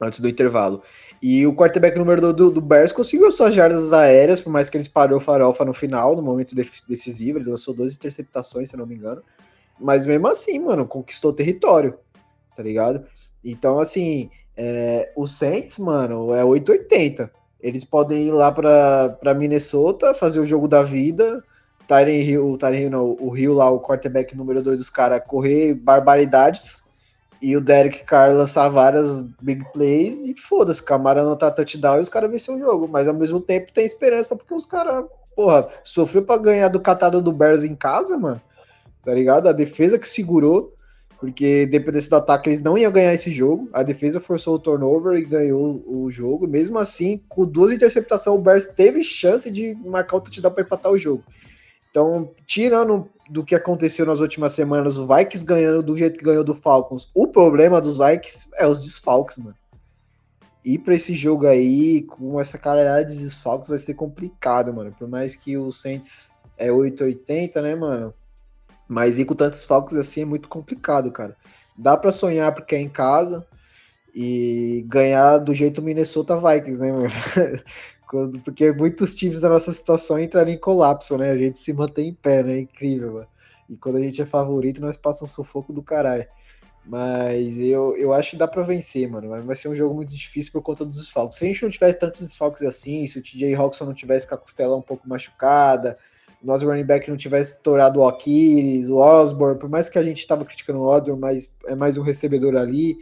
Antes 0.00 0.20
do 0.20 0.28
intervalo. 0.28 0.82
E 1.20 1.46
o 1.46 1.54
quarterback 1.54 1.98
número 1.98 2.32
do, 2.32 2.50
do, 2.50 2.60
Bears 2.60 2.92
conseguiu 2.92 3.32
suas 3.32 3.54
jardas 3.54 3.92
aéreas, 3.92 4.40
por 4.40 4.50
mais 4.50 4.68
que 4.68 4.76
ele 4.76 4.88
parou 4.88 5.18
farofa 5.18 5.64
no 5.64 5.72
final, 5.72 6.14
no 6.14 6.22
momento 6.22 6.54
decisivo. 6.54 7.38
Ele 7.38 7.50
lançou 7.50 7.74
duas 7.74 7.96
interceptações, 7.96 8.68
se 8.68 8.76
não 8.76 8.86
me 8.86 8.94
engano. 8.94 9.22
Mas 9.80 10.06
mesmo 10.06 10.28
assim, 10.28 10.58
mano, 10.58 10.86
conquistou 10.86 11.32
território, 11.32 11.98
tá 12.54 12.62
ligado? 12.62 13.06
Então, 13.42 13.78
assim, 13.78 14.30
é, 14.56 15.12
o 15.16 15.26
Saints, 15.26 15.78
mano, 15.78 16.32
é 16.32 16.44
880. 16.44 17.30
Eles 17.60 17.84
podem 17.84 18.28
ir 18.28 18.30
lá 18.32 18.52
pra 18.52 19.34
Minnesota, 19.34 20.14
fazer 20.14 20.40
o 20.40 20.46
jogo 20.46 20.68
da 20.68 20.82
vida. 20.82 21.42
Tyren 21.88 22.20
Hill, 22.20 22.58
Tyren 22.58 22.82
Hill 22.82 22.90
não, 22.90 23.16
o 23.20 23.36
Hill 23.36 23.54
lá, 23.54 23.70
o 23.70 23.80
quarterback 23.80 24.36
número 24.36 24.62
2 24.62 24.76
dos 24.78 24.90
caras, 24.90 25.22
correr 25.26 25.74
barbaridades 25.74 26.90
e 27.40 27.56
o 27.56 27.60
Derek 27.60 28.02
Carr 28.04 28.32
lançar 28.32 28.68
várias 28.68 29.20
big 29.40 29.64
plays 29.72 30.24
e 30.24 30.34
foda-se, 30.34 30.82
Camara 30.82 31.20
anotar 31.20 31.54
touchdown 31.54 31.98
e 31.98 32.00
os 32.00 32.08
caras 32.08 32.30
vencer 32.30 32.54
o 32.54 32.58
jogo. 32.58 32.88
Mas 32.88 33.06
ao 33.06 33.14
mesmo 33.14 33.40
tempo 33.40 33.72
tem 33.72 33.84
esperança 33.84 34.34
porque 34.34 34.54
os 34.54 34.66
caras, 34.66 35.04
porra, 35.36 35.68
sofreu 35.84 36.22
pra 36.22 36.38
ganhar 36.38 36.68
do 36.68 36.80
catado 36.80 37.22
do 37.22 37.32
Bears 37.32 37.62
em 37.62 37.74
casa, 37.74 38.18
mano. 38.18 38.40
Tá 39.04 39.14
ligado? 39.14 39.48
A 39.48 39.52
defesa 39.52 39.98
que 39.98 40.08
segurou, 40.08 40.74
porque 41.18 41.66
dependendo 41.66 42.08
do 42.08 42.16
ataque 42.16 42.48
eles 42.48 42.60
não 42.60 42.76
iam 42.76 42.92
ganhar 42.92 43.14
esse 43.14 43.30
jogo. 43.30 43.68
A 43.72 43.82
defesa 43.82 44.20
forçou 44.20 44.54
o 44.54 44.58
turnover 44.58 45.18
e 45.18 45.24
ganhou 45.24 45.82
o 45.86 46.10
jogo. 46.10 46.46
Mesmo 46.46 46.78
assim, 46.78 47.22
com 47.28 47.46
duas 47.46 47.72
interceptações, 47.72 48.38
o 48.38 48.42
Bears 48.42 48.66
teve 48.66 49.02
chance 49.02 49.50
de 49.50 49.74
marcar 49.84 50.16
o 50.16 50.20
touchdown 50.20 50.52
pra 50.52 50.62
empatar 50.62 50.92
o 50.92 50.98
jogo. 50.98 51.24
Então, 51.90 52.30
tirando 52.46 53.08
do 53.30 53.42
que 53.42 53.54
aconteceu 53.54 54.04
nas 54.04 54.20
últimas 54.20 54.52
semanas, 54.52 54.98
o 54.98 55.06
Vikings 55.06 55.46
ganhando 55.46 55.82
do 55.82 55.96
jeito 55.96 56.18
que 56.18 56.24
ganhou 56.24 56.44
do 56.44 56.54
Falcons. 56.54 57.10
O 57.14 57.26
problema 57.26 57.80
dos 57.80 57.98
Vikings 57.98 58.50
é 58.56 58.66
os 58.66 58.82
desfalques, 58.82 59.38
mano. 59.38 59.56
Ir 60.62 60.78
para 60.78 60.94
esse 60.94 61.14
jogo 61.14 61.46
aí, 61.46 62.02
com 62.02 62.38
essa 62.40 62.58
qualidade 62.58 63.14
de 63.14 63.22
desfalques, 63.22 63.70
vai 63.70 63.78
ser 63.78 63.94
complicado, 63.94 64.74
mano. 64.74 64.94
Por 64.98 65.08
mais 65.08 65.36
que 65.36 65.56
o 65.56 65.72
Saints 65.72 66.32
é 66.58 66.70
880, 66.70 67.62
né, 67.62 67.74
mano? 67.74 68.12
Mas 68.88 69.18
ir 69.18 69.24
com 69.24 69.34
tantos 69.34 69.60
desfalques 69.60 69.96
assim 69.96 70.22
é 70.22 70.24
muito 70.24 70.48
complicado, 70.48 71.10
cara. 71.10 71.36
Dá 71.76 71.96
para 71.96 72.12
sonhar 72.12 72.52
porque 72.54 72.74
é 72.74 72.80
em 72.80 72.88
casa 72.88 73.46
e 74.14 74.84
ganhar 74.88 75.38
do 75.38 75.52
jeito 75.52 75.82
Minnesota 75.82 76.36
Vikings, 76.36 76.80
né, 76.80 76.92
mano? 76.92 77.10
Quando, 78.08 78.38
porque 78.38 78.70
muitos 78.70 79.14
times 79.14 79.40
da 79.40 79.48
nossa 79.48 79.72
situação 79.72 80.18
entraram 80.18 80.50
em 80.50 80.58
colapso, 80.58 81.18
né? 81.18 81.30
A 81.30 81.36
gente 81.38 81.58
se 81.58 81.72
mantém 81.72 82.08
em 82.10 82.14
pé, 82.14 82.42
né? 82.42 82.54
É 82.54 82.60
incrível, 82.60 83.14
mano. 83.14 83.28
E 83.68 83.76
quando 83.76 83.96
a 83.96 84.00
gente 84.00 84.22
é 84.22 84.26
favorito, 84.26 84.80
nós 84.80 84.96
passamos 84.96 85.32
um 85.32 85.34
sufoco 85.34 85.72
do 85.72 85.82
caralho. 85.82 86.24
Mas 86.84 87.58
eu, 87.58 87.96
eu 87.96 88.12
acho 88.12 88.30
que 88.30 88.36
dá 88.36 88.46
para 88.46 88.62
vencer, 88.62 89.08
mano. 89.10 89.28
Vai 89.42 89.56
ser 89.56 89.68
um 89.68 89.74
jogo 89.74 89.92
muito 89.92 90.14
difícil 90.14 90.52
por 90.52 90.62
conta 90.62 90.84
dos 90.84 91.00
desfalques. 91.00 91.38
Se 91.38 91.44
a 91.44 91.48
gente 91.48 91.62
não 91.64 91.70
tivesse 91.70 91.98
tantos 91.98 92.24
desfalques 92.24 92.62
assim, 92.62 93.04
se 93.08 93.18
o 93.18 93.22
TJ 93.22 93.54
Roxon 93.54 93.86
não 93.86 93.94
tivesse 93.94 94.26
com 94.28 94.36
a 94.36 94.38
costela 94.38 94.76
um 94.76 94.82
pouco 94.82 95.08
machucada, 95.08 95.98
nosso 96.46 96.66
running 96.66 96.84
back 96.84 97.08
não 97.08 97.16
tivesse 97.16 97.56
estourado 97.56 98.00
o 98.00 98.08
Aquiles, 98.08 98.88
o 98.88 98.96
Osborne, 98.96 99.58
por 99.58 99.68
mais 99.68 99.88
que 99.88 99.98
a 99.98 100.02
gente 100.02 100.20
estava 100.20 100.44
criticando 100.44 100.80
o 100.80 100.86
Osborne, 100.86 101.20
mas 101.20 101.54
é 101.66 101.74
mais 101.74 101.96
um 101.96 102.02
recebedor 102.02 102.56
ali 102.56 102.98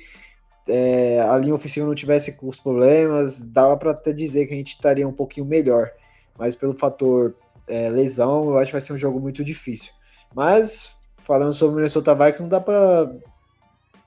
é, 0.66 1.20
a 1.20 1.36
linha 1.36 1.54
ofensiva 1.54 1.86
não 1.86 1.94
tivesse 1.94 2.36
os 2.42 2.56
problemas, 2.56 3.40
dava 3.40 3.76
para 3.76 3.90
até 3.90 4.12
dizer 4.12 4.46
que 4.46 4.54
a 4.54 4.56
gente 4.56 4.74
estaria 4.74 5.06
um 5.06 5.12
pouquinho 5.12 5.46
melhor. 5.46 5.90
Mas 6.38 6.56
pelo 6.56 6.74
fator 6.74 7.34
é, 7.66 7.88
lesão, 7.90 8.50
eu 8.50 8.58
acho 8.58 8.66
que 8.66 8.72
vai 8.72 8.80
ser 8.80 8.92
um 8.92 8.98
jogo 8.98 9.20
muito 9.20 9.44
difícil. 9.44 9.92
Mas, 10.34 10.98
falando 11.18 11.52
sobre 11.52 11.74
o 11.74 11.76
Minnesota 11.76 12.14
Vikings, 12.14 12.42
não 12.42 12.48
dá 12.48 12.60
para 12.60 13.14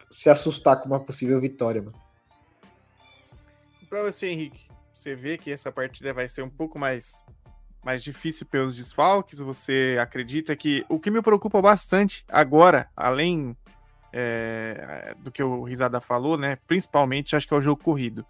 se 0.09 0.29
assustar 0.29 0.79
com 0.79 0.87
uma 0.87 0.99
possível 0.99 1.39
vitória, 1.39 1.81
mano. 1.81 1.97
Para 3.89 4.03
você, 4.03 4.27
Henrique, 4.27 4.67
você 4.93 5.15
vê 5.15 5.37
que 5.37 5.51
essa 5.51 5.71
partida 5.71 6.13
vai 6.13 6.27
ser 6.27 6.41
um 6.41 6.49
pouco 6.49 6.77
mais, 6.77 7.23
mais 7.83 8.03
difícil 8.03 8.45
pelos 8.45 8.75
desfalques? 8.75 9.39
Você 9.39 9.97
acredita 9.99 10.55
que. 10.55 10.85
O 10.89 10.99
que 10.99 11.11
me 11.11 11.21
preocupa 11.21 11.61
bastante 11.61 12.25
agora, 12.29 12.89
além 12.95 13.55
é, 14.11 15.15
do 15.19 15.31
que 15.31 15.43
o 15.43 15.63
Risada 15.63 16.01
falou, 16.01 16.37
né? 16.37 16.57
Principalmente 16.67 17.35
acho 17.35 17.47
que 17.47 17.53
é 17.53 17.57
o 17.57 17.61
jogo 17.61 17.83
corrido. 17.83 18.25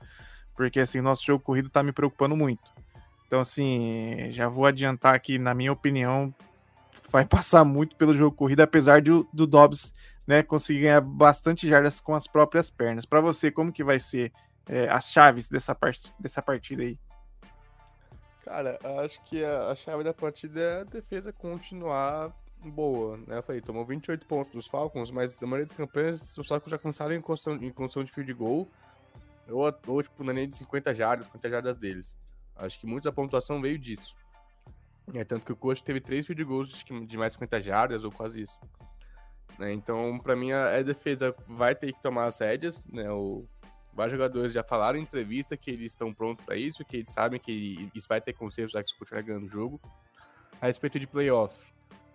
Porque 0.55 0.79
assim, 0.79 1.01
nosso 1.01 1.25
jogo 1.25 1.43
corrido 1.43 1.69
tá 1.69 1.83
me 1.83 1.91
preocupando 1.91 2.35
muito. 2.35 2.71
Então, 3.27 3.41
assim, 3.41 4.27
já 4.31 4.47
vou 4.47 4.65
adiantar 4.65 5.13
aqui, 5.13 5.37
na 5.37 5.53
minha 5.53 5.71
opinião, 5.71 6.33
vai 7.09 7.25
passar 7.27 7.63
muito 7.63 7.95
pelo 7.95 8.13
jogo 8.13 8.35
corrido, 8.35 8.61
apesar 8.61 9.01
de, 9.01 9.11
do 9.33 9.45
Dobbs 9.45 9.93
né, 10.25 10.43
conseguir 10.43 10.81
ganhar 10.81 11.01
bastante 11.01 11.67
jardas 11.67 11.99
com 11.99 12.15
as 12.15 12.27
próprias 12.27 12.69
pernas. 12.69 13.05
Para 13.05 13.21
você, 13.21 13.51
como 13.51 13.71
que 13.71 13.83
vai 13.83 13.99
ser 13.99 14.31
é, 14.67 14.89
as 14.89 15.11
chaves 15.11 15.47
dessa, 15.47 15.75
part 15.75 16.13
dessa 16.19 16.41
partida 16.41 16.83
aí? 16.83 16.97
Cara, 18.47 18.79
acho 19.03 19.21
que 19.25 19.43
a, 19.43 19.67
a 19.67 19.75
chave 19.75 20.05
da 20.05 20.13
partida 20.13 20.61
é 20.61 20.79
a 20.79 20.83
defesa 20.85 21.33
continuar 21.33 22.33
boa, 22.63 23.17
né? 23.27 23.37
Eu 23.37 23.43
falei, 23.43 23.59
tomou 23.59 23.85
28 23.85 24.25
pontos 24.25 24.49
dos 24.49 24.67
Falcons, 24.67 25.11
mas 25.11 25.43
a 25.43 25.45
maioria 25.45 25.65
das 25.65 25.75
campanhas 25.75 26.37
os 26.37 26.47
Falcons 26.47 26.71
já 26.71 26.77
começaram 26.77 27.13
em 27.13 27.19
construção, 27.19 27.61
em 27.61 27.69
construção 27.71 28.05
de 28.05 28.11
field 28.11 28.33
goal, 28.33 28.65
ou, 29.49 29.73
ou 29.87 30.01
tipo, 30.01 30.23
na 30.23 30.31
linha 30.31 30.47
de 30.47 30.55
50 30.55 30.95
jardas, 30.95 31.25
50 31.25 31.49
jardas 31.49 31.75
deles. 31.75 32.17
Acho 32.55 32.79
que 32.79 32.87
muita 32.87 33.11
pontuação 33.11 33.59
veio 33.61 33.77
disso. 33.77 34.15
É, 35.13 35.25
tanto 35.25 35.45
que 35.45 35.51
o 35.51 35.55
coach 35.55 35.83
teve 35.83 35.99
três 35.99 36.25
field 36.25 36.41
goals 36.45 36.85
de 37.05 37.17
mais 37.17 37.33
50 37.33 37.59
jardas, 37.59 38.05
ou 38.05 38.11
quase 38.11 38.43
isso. 38.43 38.57
Né? 39.59 39.73
Então, 39.73 40.17
para 40.19 40.37
mim, 40.37 40.53
a, 40.53 40.77
a, 40.77 40.81
defesa 40.81 41.35
vai 41.45 41.75
ter 41.75 41.91
que 41.91 42.01
tomar 42.01 42.27
as 42.27 42.39
rédeas, 42.39 42.87
né? 42.87 43.11
O, 43.11 43.45
vários 43.97 44.11
jogadores 44.11 44.53
já 44.53 44.63
falaram 44.63 44.99
em 44.99 45.01
entrevista 45.01 45.57
que 45.57 45.71
eles 45.71 45.91
estão 45.91 46.13
prontos 46.13 46.45
para 46.45 46.55
isso, 46.55 46.85
que 46.85 46.97
eles 46.97 47.11
sabem 47.11 47.39
que 47.39 47.89
isso 47.95 48.07
vai 48.07 48.21
ter 48.21 48.31
conselhos 48.31 48.71
já 48.71 48.83
que 48.83 48.93
o 48.93 48.97
continuar 48.99 49.23
ganhando 49.23 49.45
o 49.45 49.49
jogo. 49.49 49.81
A 50.61 50.67
respeito 50.67 50.99
de 50.99 51.07
playoff, 51.07 51.65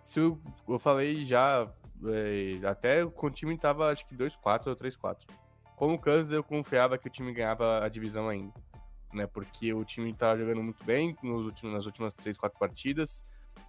se 0.01 0.21
eu, 0.21 0.39
eu 0.67 0.79
falei 0.79 1.25
já, 1.25 1.69
é, 2.05 2.65
até 2.65 3.05
quando 3.05 3.33
o 3.33 3.35
time 3.35 3.57
tava 3.57 3.91
acho 3.91 4.05
que 4.07 4.15
2-4 4.15 4.67
ou 4.67 4.75
3-4. 4.75 5.17
Com 5.75 5.93
o 5.93 5.99
Kansas 5.99 6.31
eu 6.31 6.41
confiava 6.41 6.97
que 6.97 7.07
o 7.07 7.09
time 7.09 7.33
ganhava 7.33 7.83
a 7.83 7.89
divisão 7.89 8.29
ainda, 8.29 8.53
né? 9.11 9.27
Porque 9.27 9.73
o 9.73 9.83
time 9.83 10.13
tava 10.13 10.37
jogando 10.37 10.63
muito 10.63 10.83
bem 10.85 11.17
nos 11.21 11.45
últimos, 11.45 11.73
nas 11.73 11.85
últimas 11.85 12.13
3, 12.13 12.37
4 12.37 12.57
partidas, 12.57 13.25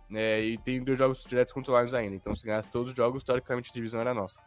né? 0.09 0.41
E 0.41 0.57
tem 0.59 0.85
dois 0.85 0.99
jogos 0.99 1.25
diretos 1.25 1.53
contra 1.53 1.73
o 1.73 1.77
Lions 1.77 1.95
ainda. 1.95 2.15
Então 2.15 2.33
se 2.33 2.47
ganhasse 2.47 2.71
todos 2.71 2.91
os 2.91 2.97
jogos, 2.97 3.25
teoricamente 3.25 3.71
a 3.71 3.75
divisão 3.75 4.01
era 4.01 4.15
nossa. 4.15 4.41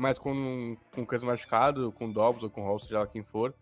Mas 0.00 0.18
com, 0.18 0.78
com 0.94 1.02
o 1.02 1.06
Kansas 1.06 1.28
machucado, 1.28 1.92
com 1.92 2.06
o 2.06 2.12
Dobbs 2.12 2.42
ou 2.42 2.48
com 2.48 2.62
o 2.62 2.64
Hall, 2.64 2.78
seja 2.78 3.00
lá 3.00 3.06
quem 3.06 3.22
for, 3.22 3.54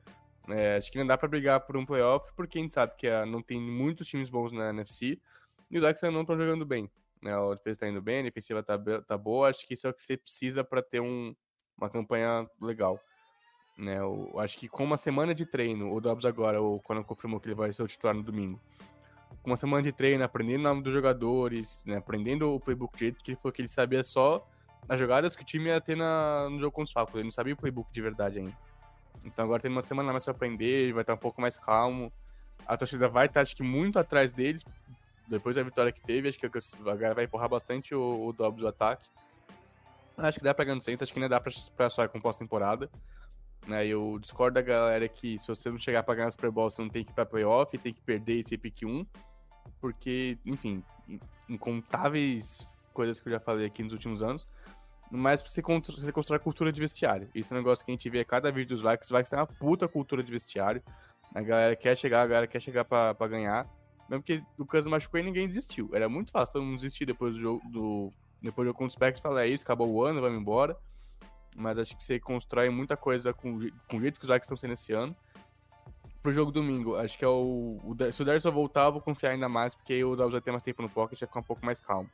é, 0.49 0.77
acho 0.77 0.89
que 0.89 0.97
não 0.97 1.05
dá 1.05 1.19
para 1.19 1.27
brigar 1.27 1.59
por 1.63 1.77
um 1.77 1.85
playoff, 1.85 2.33
porque 2.37 2.59
a 2.59 2.63
gente 2.63 2.73
sabe 2.73 2.95
que 2.97 3.09
a, 3.09 3.27
não 3.27 3.43
tem 3.43 3.61
muitos 3.61 4.07
times 4.07 4.31
bons 4.31 4.53
na 4.53 4.71
NFC. 4.71 5.21
E 5.69 5.79
os 5.79 5.85
X 5.85 6.01
não 6.13 6.21
estão 6.21 6.39
jogando 6.39 6.65
bem. 6.65 6.89
Né? 7.21 7.35
A 7.35 7.55
defesa 7.55 7.71
está 7.71 7.89
indo 7.89 8.01
bem, 8.01 8.21
a 8.21 8.23
defensiva 8.23 8.61
está 8.61 8.79
tá 8.79 9.19
boa. 9.19 9.49
Acho 9.49 9.67
que 9.67 9.75
isso 9.75 9.89
é 9.89 9.91
o 9.91 9.93
que 9.93 10.01
você 10.01 10.17
precisa 10.17 10.63
para 10.63 10.81
ter 10.81 11.01
um, 11.01 11.35
uma 11.77 11.91
campanha 11.91 12.49
legal. 12.63 13.01
Né? 13.77 13.99
Eu 13.99 14.39
acho 14.39 14.59
que 14.59 14.69
com 14.69 14.85
uma 14.85 14.97
semana 14.97 15.35
de 15.35 15.45
treino, 15.45 15.93
o 15.93 16.01
Dobbs 16.01 16.25
agora, 16.25 16.61
ou 16.61 16.81
quando 16.81 17.03
confirmou 17.03 17.41
que 17.41 17.49
ele 17.49 17.57
vai 17.57 17.73
ser 17.73 17.83
o 17.83 17.89
titular 17.89 18.15
no 18.15 18.23
domingo, 18.23 18.61
com 19.43 19.51
uma 19.51 19.57
semana 19.57 19.83
de 19.83 19.91
treino, 19.91 20.23
aprendendo 20.23 20.61
o 20.61 20.63
nome 20.63 20.83
dos 20.83 20.93
jogadores, 20.93 21.85
né? 21.85 21.97
aprendendo 21.97 22.55
o 22.55 22.61
playbook 22.61 22.95
de 22.95 23.01
jeito 23.01 23.25
que 23.25 23.33
ele 23.33 23.39
falou 23.39 23.53
que 23.53 23.61
ele 23.61 23.69
sabia 23.69 24.05
só 24.05 24.49
as 24.89 24.99
jogadas 24.99 25.35
que 25.35 25.43
o 25.43 25.47
time 25.47 25.67
ia 25.67 25.81
ter 25.81 25.97
na, 25.97 26.49
no 26.51 26.59
jogo 26.59 26.73
contra 26.73 26.89
os 26.89 26.93
Falcons. 26.93 27.15
Ele 27.15 27.25
não 27.25 27.31
sabia 27.31 27.55
o 27.55 27.57
playbook 27.57 27.93
de 27.93 28.03
verdade 28.03 28.39
ainda. 28.39 28.57
Então 29.25 29.45
agora 29.45 29.61
tem 29.61 29.71
uma 29.71 29.83
semana 29.83 30.13
mais 30.13 30.25
para 30.25 30.33
aprender, 30.33 30.93
vai 30.93 31.03
estar 31.03 31.15
um 31.15 31.19
pouco 31.19 31.41
mais 31.41 31.57
calmo. 31.57 32.13
A 32.67 32.77
torcida 32.77 33.09
vai 33.09 33.27
estar, 33.27 33.41
acho 33.41 33.57
que, 33.57 33.63
muito 33.63 33.99
atrás 33.99 34.33
deles, 34.33 34.65
depois 35.27 35.57
da 35.57 35.63
vitória 35.63 35.93
que 35.93 36.01
teve, 36.01 36.29
acho 36.29 36.39
que 36.39 36.47
a 36.47 36.95
galera 36.95 37.15
vai 37.15 37.25
empurrar 37.25 37.49
bastante 37.49 37.95
o, 37.95 38.27
o 38.27 38.33
Dobbs 38.33 38.61
do 38.61 38.69
ataque. 38.69 39.09
Acho 40.17 40.39
que 40.39 40.45
dá 40.45 40.53
pra 40.53 40.65
ganhar 40.65 40.77
no 40.77 40.83
Saints, 40.83 41.03
acho 41.03 41.13
que 41.13 41.19
ainda 41.19 41.29
dá 41.29 41.41
pra, 41.41 41.53
pra 41.77 41.89
sonhar 41.89 42.09
com 42.09 42.21
pós-temporada. 42.21 42.91
Né, 43.67 43.87
eu 43.87 44.19
discordo 44.19 44.55
da 44.55 44.63
galera 44.63 45.07
que 45.09 45.39
se 45.39 45.47
você 45.47 45.71
não 45.71 45.79
chegar 45.79 46.03
pra 46.03 46.15
ganhar 46.15 46.29
o 46.29 46.33
Super 46.33 46.51
Bowl, 46.51 46.71
você 46.71 46.81
não 46.81 46.89
tem 46.89 47.05
que 47.05 47.11
ir 47.11 47.15
pra 47.15 47.27
playoff, 47.27 47.77
tem 47.79 47.93
que 47.93 48.01
perder 48.01 48.39
esse 48.39 48.57
pick 48.57 48.83
1. 48.83 49.07
Porque, 49.81 50.39
enfim, 50.45 50.83
incontáveis 51.49 52.67
coisas 52.99 53.21
que 53.21 53.29
eu 53.29 53.33
já 53.33 53.39
falei 53.39 53.65
aqui 53.65 53.85
nos 53.85 53.93
últimos 53.93 54.25
anos. 54.25 54.45
Mas 55.09 55.41
você, 55.41 55.63
você 55.63 56.13
constrói 56.13 56.41
cultura 56.41 56.73
de 56.73 56.81
vestiário. 56.81 57.31
Isso 57.33 57.55
é 57.55 57.57
um 57.57 57.61
negócio 57.61 57.85
que 57.85 57.93
a 57.93 57.95
gente 57.95 58.11
vê 58.11 58.21
a 58.21 58.25
cada 58.25 58.51
vídeo 58.51 58.71
dos 58.71 58.83
Vikings. 58.83 59.05
Os 59.05 59.11
Vikings 59.11 59.31
têm 59.31 59.39
uma 59.39 59.47
puta 59.47 59.87
cultura 59.87 60.21
de 60.21 60.33
vestiário. 60.33 60.83
A 61.33 61.41
galera 61.41 61.77
quer 61.77 61.97
chegar, 61.97 62.23
a 62.23 62.27
galera 62.27 62.47
quer 62.49 62.61
chegar 62.61 62.85
pra, 62.85 63.15
pra 63.15 63.29
ganhar. 63.29 63.71
Mesmo 64.11 64.25
que 64.25 64.43
o 64.59 64.67
Kansas 64.67 64.91
machucou 64.91 65.21
e 65.21 65.23
ninguém 65.23 65.47
desistiu. 65.47 65.89
Era 65.93 66.09
muito 66.09 66.33
fácil 66.33 66.55
todo 66.55 66.65
mundo 66.65 66.75
desistir 66.75 67.07
depois 67.07 67.35
do 67.35 67.41
jogo 67.41 67.63
do. 67.71 68.13
Depois 68.43 68.67
do 68.67 68.69
jogo 68.71 68.79
contra 68.79 68.89
os 68.89 68.97
Packers 68.97 69.21
falar, 69.21 69.45
é 69.45 69.49
isso, 69.49 69.63
acabou 69.63 69.89
o 69.89 70.05
ano, 70.05 70.21
vamos 70.21 70.41
embora. 70.41 70.77
Mas 71.57 71.79
acho 71.79 71.97
que 71.97 72.03
você 72.03 72.19
constrói 72.19 72.69
muita 72.69 72.97
coisa 72.97 73.33
com, 73.33 73.59
com 73.89 73.97
o 73.97 74.01
jeito 74.01 74.19
que 74.19 74.25
os 74.25 74.29
Vikings 74.29 74.45
estão 74.45 74.57
sendo 74.57 74.75
esse 74.75 74.93
ano. 74.93 75.15
Pro 76.21 76.33
jogo 76.33 76.51
domingo, 76.51 76.97
acho 76.97 77.17
que 77.17 77.25
é 77.25 77.29
o. 77.29 77.79
o 77.85 78.13
se 78.13 78.23
o 78.23 78.25
Derson 78.25 78.51
voltar, 78.51 78.87
eu 78.87 78.93
vou 78.93 79.01
confiar 79.01 79.31
ainda 79.31 79.49
mais, 79.49 79.75
porque 79.75 80.03
o 80.03 80.17
Dallas 80.17 80.33
vai 80.33 80.41
ter 80.41 80.51
mais 80.51 80.65
tempo 80.65 80.83
no 80.83 80.89
pocket 80.91 81.21
vai 81.21 81.27
ficar 81.29 81.41
um 81.41 81.45
pouco 81.45 81.65
mais 81.65 81.81
calmo. 81.81 82.11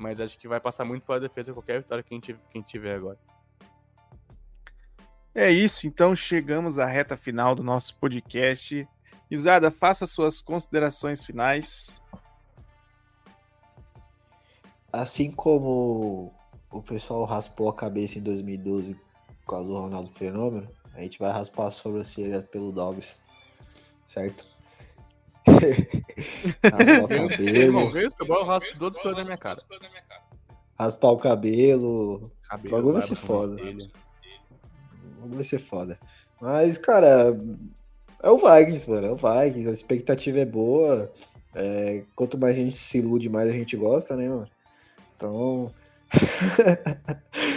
Mas 0.00 0.18
acho 0.18 0.38
que 0.38 0.48
vai 0.48 0.58
passar 0.58 0.86
muito 0.86 1.04
pela 1.04 1.20
defesa 1.20 1.52
qualquer 1.52 1.80
vitória 1.80 2.02
que 2.02 2.14
a 2.14 2.16
gente, 2.16 2.32
que 2.32 2.56
a 2.56 2.58
gente 2.58 2.68
tiver 2.68 2.94
agora. 2.94 3.18
É 5.34 5.50
isso, 5.50 5.86
então 5.86 6.14
chegamos 6.14 6.78
à 6.78 6.86
reta 6.86 7.18
final 7.18 7.54
do 7.54 7.62
nosso 7.62 7.94
podcast. 7.96 8.88
Isada, 9.30 9.70
faça 9.70 10.06
suas 10.06 10.40
considerações 10.40 11.22
finais. 11.22 12.00
Assim 14.90 15.30
como 15.30 16.32
o 16.70 16.82
pessoal 16.82 17.24
raspou 17.24 17.68
a 17.68 17.74
cabeça 17.74 18.18
em 18.18 18.22
2012 18.22 18.94
por 18.94 19.46
causa 19.46 19.68
do 19.68 19.78
Ronaldo 19.78 20.10
Fenômeno, 20.12 20.68
a 20.94 21.02
gente 21.02 21.18
vai 21.18 21.30
raspar 21.30 21.66
a 21.66 21.70
sobrancelha 21.70 22.42
pelo 22.42 22.72
Dobbs, 22.72 23.20
certo? 24.08 24.48
Raspou 26.62 27.04
a 27.04 27.08
cabeça. 27.08 27.42
Irmão, 27.42 27.86
o 27.86 28.44
raspo 28.44 29.14
da 29.14 29.24
minha 29.24 29.36
cara. 29.36 29.62
raspar 30.78 31.10
o 31.10 31.18
cabelo. 31.18 32.32
Cabelo, 32.48 32.68
O 32.68 32.76
bagulho 32.76 32.92
vai 32.94 33.02
ser 33.02 33.16
foda. 33.16 33.54
O 33.54 35.20
bagulho 35.20 35.34
vai 35.34 35.44
ser 35.44 35.58
foda. 35.58 35.98
Mas, 36.40 36.78
cara, 36.78 37.36
é 38.22 38.30
o 38.30 38.38
Vikings, 38.38 38.88
mano. 38.88 39.06
É 39.06 39.10
o 39.10 39.16
Vikings. 39.16 39.68
A 39.68 39.72
expectativa 39.72 40.38
é 40.38 40.44
boa. 40.44 41.10
É, 41.54 42.02
quanto 42.14 42.38
mais 42.38 42.54
a 42.54 42.58
gente 42.58 42.76
se 42.76 42.98
ilude, 42.98 43.28
mais 43.28 43.48
a 43.48 43.52
gente 43.52 43.76
gosta, 43.76 44.16
né, 44.16 44.28
mano? 44.28 44.48
Então. 45.16 45.70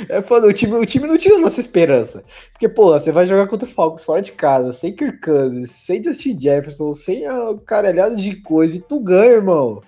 É 0.09 0.21
foda, 0.21 0.47
o 0.47 0.53
time, 0.53 0.73
o 0.73 0.85
time 0.85 1.07
não 1.07 1.17
tira 1.17 1.35
a 1.35 1.39
nossa 1.39 1.59
esperança. 1.59 2.23
Porque, 2.51 2.69
pô, 2.69 2.91
você 2.91 3.11
vai 3.11 3.25
jogar 3.25 3.47
contra 3.47 3.67
o 3.67 3.71
Falcons 3.71 4.05
fora 4.05 4.21
de 4.21 4.31
casa, 4.31 4.71
sem 4.73 4.95
Kirk 4.95 5.19
Cousins, 5.21 5.71
sem 5.71 6.03
Justin 6.03 6.39
Jefferson, 6.39 6.93
sem 6.93 7.25
a 7.25 7.55
caralhada 7.65 8.15
de 8.15 8.35
coisa, 8.41 8.75
e 8.75 8.79
tu 8.79 8.99
ganha, 8.99 9.33
irmão. 9.33 9.81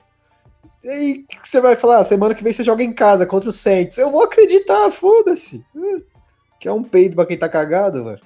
E 0.83 0.89
aí, 0.89 1.25
você 1.43 1.59
vai 1.59 1.75
falar? 1.75 2.03
Semana 2.03 2.35
que 2.35 2.43
vem 2.43 2.53
você 2.53 2.63
joga 2.63 2.83
em 2.83 2.93
casa 2.93 3.25
contra 3.25 3.49
o 3.49 3.53
Saints. 3.53 3.97
Eu 3.97 4.11
vou 4.11 4.23
acreditar, 4.23 4.91
foda-se. 4.91 5.65
Que 6.59 6.67
é 6.67 6.73
um 6.73 6.83
peido 6.83 7.15
pra 7.15 7.25
quem 7.25 7.37
tá 7.37 7.49
cagado, 7.49 8.03
mano. 8.03 8.19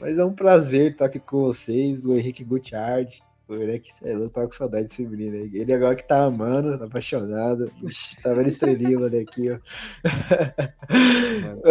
Mas 0.00 0.18
é 0.18 0.24
um 0.24 0.32
prazer 0.32 0.92
estar 0.92 1.06
aqui 1.06 1.18
com 1.18 1.42
vocês, 1.42 2.04
o 2.04 2.14
Henrique 2.14 2.44
Gutiardi. 2.44 3.22
O 3.48 3.54
moleque, 3.54 3.90
eu 4.02 4.30
tava 4.30 4.46
com 4.46 4.52
saudade 4.52 4.84
desse 4.84 5.04
menino 5.06 5.36
aí. 5.36 5.50
Ele 5.52 5.72
agora 5.72 5.96
que 5.96 6.06
tá 6.06 6.24
amando, 6.24 6.78
tá 6.78 6.84
apaixonado. 6.84 7.70
Ixi, 7.82 8.22
tá 8.22 8.32
vendo 8.32 8.48
estrelinha, 8.48 8.98
mano, 8.98 9.18
aqui, 9.18 9.50
ó. 9.50 9.58
Mano, 11.42 11.62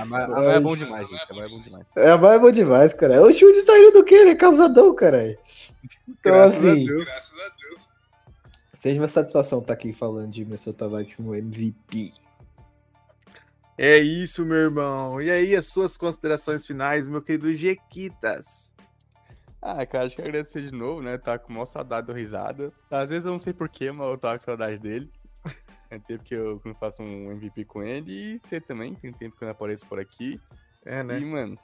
Amar 0.00 0.22
amar 0.30 0.56
é 0.56 0.60
bom 0.60 0.76
demais, 0.76 1.08
gente. 1.08 1.32
Amar 1.32 1.44
é 1.44 1.48
bom 1.48 1.60
demais. 1.60 1.92
É, 1.96 2.10
é 2.10 2.38
bom 2.38 2.50
demais, 2.50 2.92
cara. 2.92 3.22
O 3.22 3.32
Chutes 3.32 3.64
tá 3.64 3.78
indo 3.78 3.92
do 3.92 4.04
quê? 4.04 4.14
Ele 4.14 4.30
é 4.30 4.34
causadão, 4.36 4.94
caralho. 4.94 5.36
Então, 6.08 6.32
Graças 6.32 6.64
a 6.64 6.72
assim, 6.72 6.86
Deus. 6.86 7.08
seja 8.72 9.00
uma 9.00 9.08
satisfação 9.08 9.58
estar 9.60 9.72
aqui 9.74 9.92
falando 9.92 10.30
de 10.30 10.44
Minnesota 10.44 10.88
Vikings 10.88 11.22
no 11.22 11.34
MVP. 11.34 12.12
É 13.76 13.98
isso, 13.98 14.44
meu 14.44 14.58
irmão. 14.58 15.20
E 15.20 15.30
aí, 15.30 15.56
as 15.56 15.66
suas 15.66 15.96
considerações 15.96 16.66
finais, 16.66 17.08
meu 17.08 17.22
querido 17.22 17.52
Jequitas? 17.52 18.70
Ah, 19.62 19.84
cara, 19.84 20.06
acho 20.06 20.16
que 20.16 20.22
agradecer 20.22 20.62
de 20.62 20.72
novo, 20.72 21.02
né? 21.02 21.18
Tá 21.18 21.38
com 21.38 21.52
maior 21.52 21.66
saudade 21.66 22.06
do 22.06 22.12
risada. 22.12 22.68
Às 22.90 23.10
vezes 23.10 23.26
eu 23.26 23.32
não 23.32 23.42
sei 23.42 23.52
porquê, 23.52 23.92
mas 23.92 24.06
eu 24.06 24.16
tava 24.16 24.38
com 24.38 24.44
saudade 24.44 24.78
dele. 24.78 25.10
É 25.92 25.98
tempo 25.98 26.22
que 26.22 26.36
eu 26.36 26.62
não 26.64 26.72
faço 26.72 27.02
um 27.02 27.32
MVP 27.32 27.64
com 27.64 27.82
ele 27.82 28.12
e 28.12 28.38
você 28.38 28.60
também, 28.60 28.94
tem 28.94 29.12
tempo 29.12 29.36
que 29.36 29.42
eu 29.42 29.46
não 29.46 29.50
apareço 29.50 29.84
por 29.86 29.98
aqui. 29.98 30.40
É, 30.84 31.02
né? 31.02 31.18
E, 31.18 31.24
mano, 31.24 31.58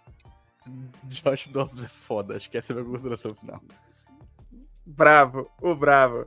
Josh 1.04 1.46
Dobbs 1.46 1.84
é 1.84 1.88
foda, 1.88 2.36
acho 2.36 2.50
que 2.50 2.58
essa 2.58 2.72
é 2.72 2.74
a 2.74 2.80
minha 2.80 2.90
consideração 2.90 3.32
final. 3.36 3.62
Bravo, 4.84 5.48
o 5.62 5.76
bravo. 5.76 6.26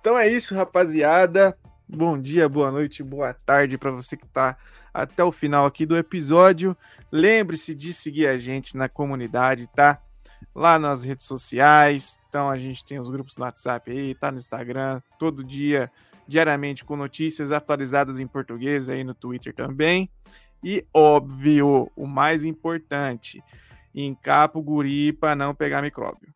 Então 0.00 0.18
é 0.18 0.26
isso, 0.26 0.52
rapaziada. 0.52 1.56
Bom 1.88 2.20
dia, 2.20 2.48
boa 2.48 2.72
noite, 2.72 3.04
boa 3.04 3.32
tarde 3.32 3.78
para 3.78 3.92
você 3.92 4.16
que 4.16 4.26
tá 4.26 4.56
até 4.92 5.22
o 5.22 5.30
final 5.30 5.64
aqui 5.64 5.86
do 5.86 5.96
episódio. 5.96 6.76
Lembre-se 7.10 7.72
de 7.72 7.92
seguir 7.92 8.26
a 8.26 8.36
gente 8.36 8.76
na 8.76 8.88
comunidade, 8.88 9.68
tá? 9.68 10.02
Lá 10.54 10.78
nas 10.78 11.02
redes 11.02 11.26
sociais. 11.26 12.20
Então 12.28 12.48
a 12.48 12.58
gente 12.58 12.84
tem 12.84 12.98
os 12.98 13.08
grupos 13.08 13.36
no 13.36 13.44
WhatsApp 13.44 13.90
aí, 13.90 14.14
tá 14.14 14.30
no 14.30 14.38
Instagram, 14.38 15.00
todo 15.18 15.44
dia, 15.44 15.90
diariamente 16.26 16.84
com 16.84 16.96
notícias 16.96 17.52
atualizadas 17.52 18.18
em 18.18 18.26
português 18.26 18.88
aí 18.88 19.02
no 19.02 19.14
Twitter 19.14 19.54
também. 19.54 20.10
E 20.62 20.84
óbvio, 20.92 21.90
o 21.94 22.06
mais 22.06 22.44
importante, 22.44 23.42
encapa 23.94 24.58
o 24.58 24.62
guri 24.62 25.12
para 25.12 25.34
não 25.34 25.54
pegar 25.54 25.82
micróbio. 25.82 26.34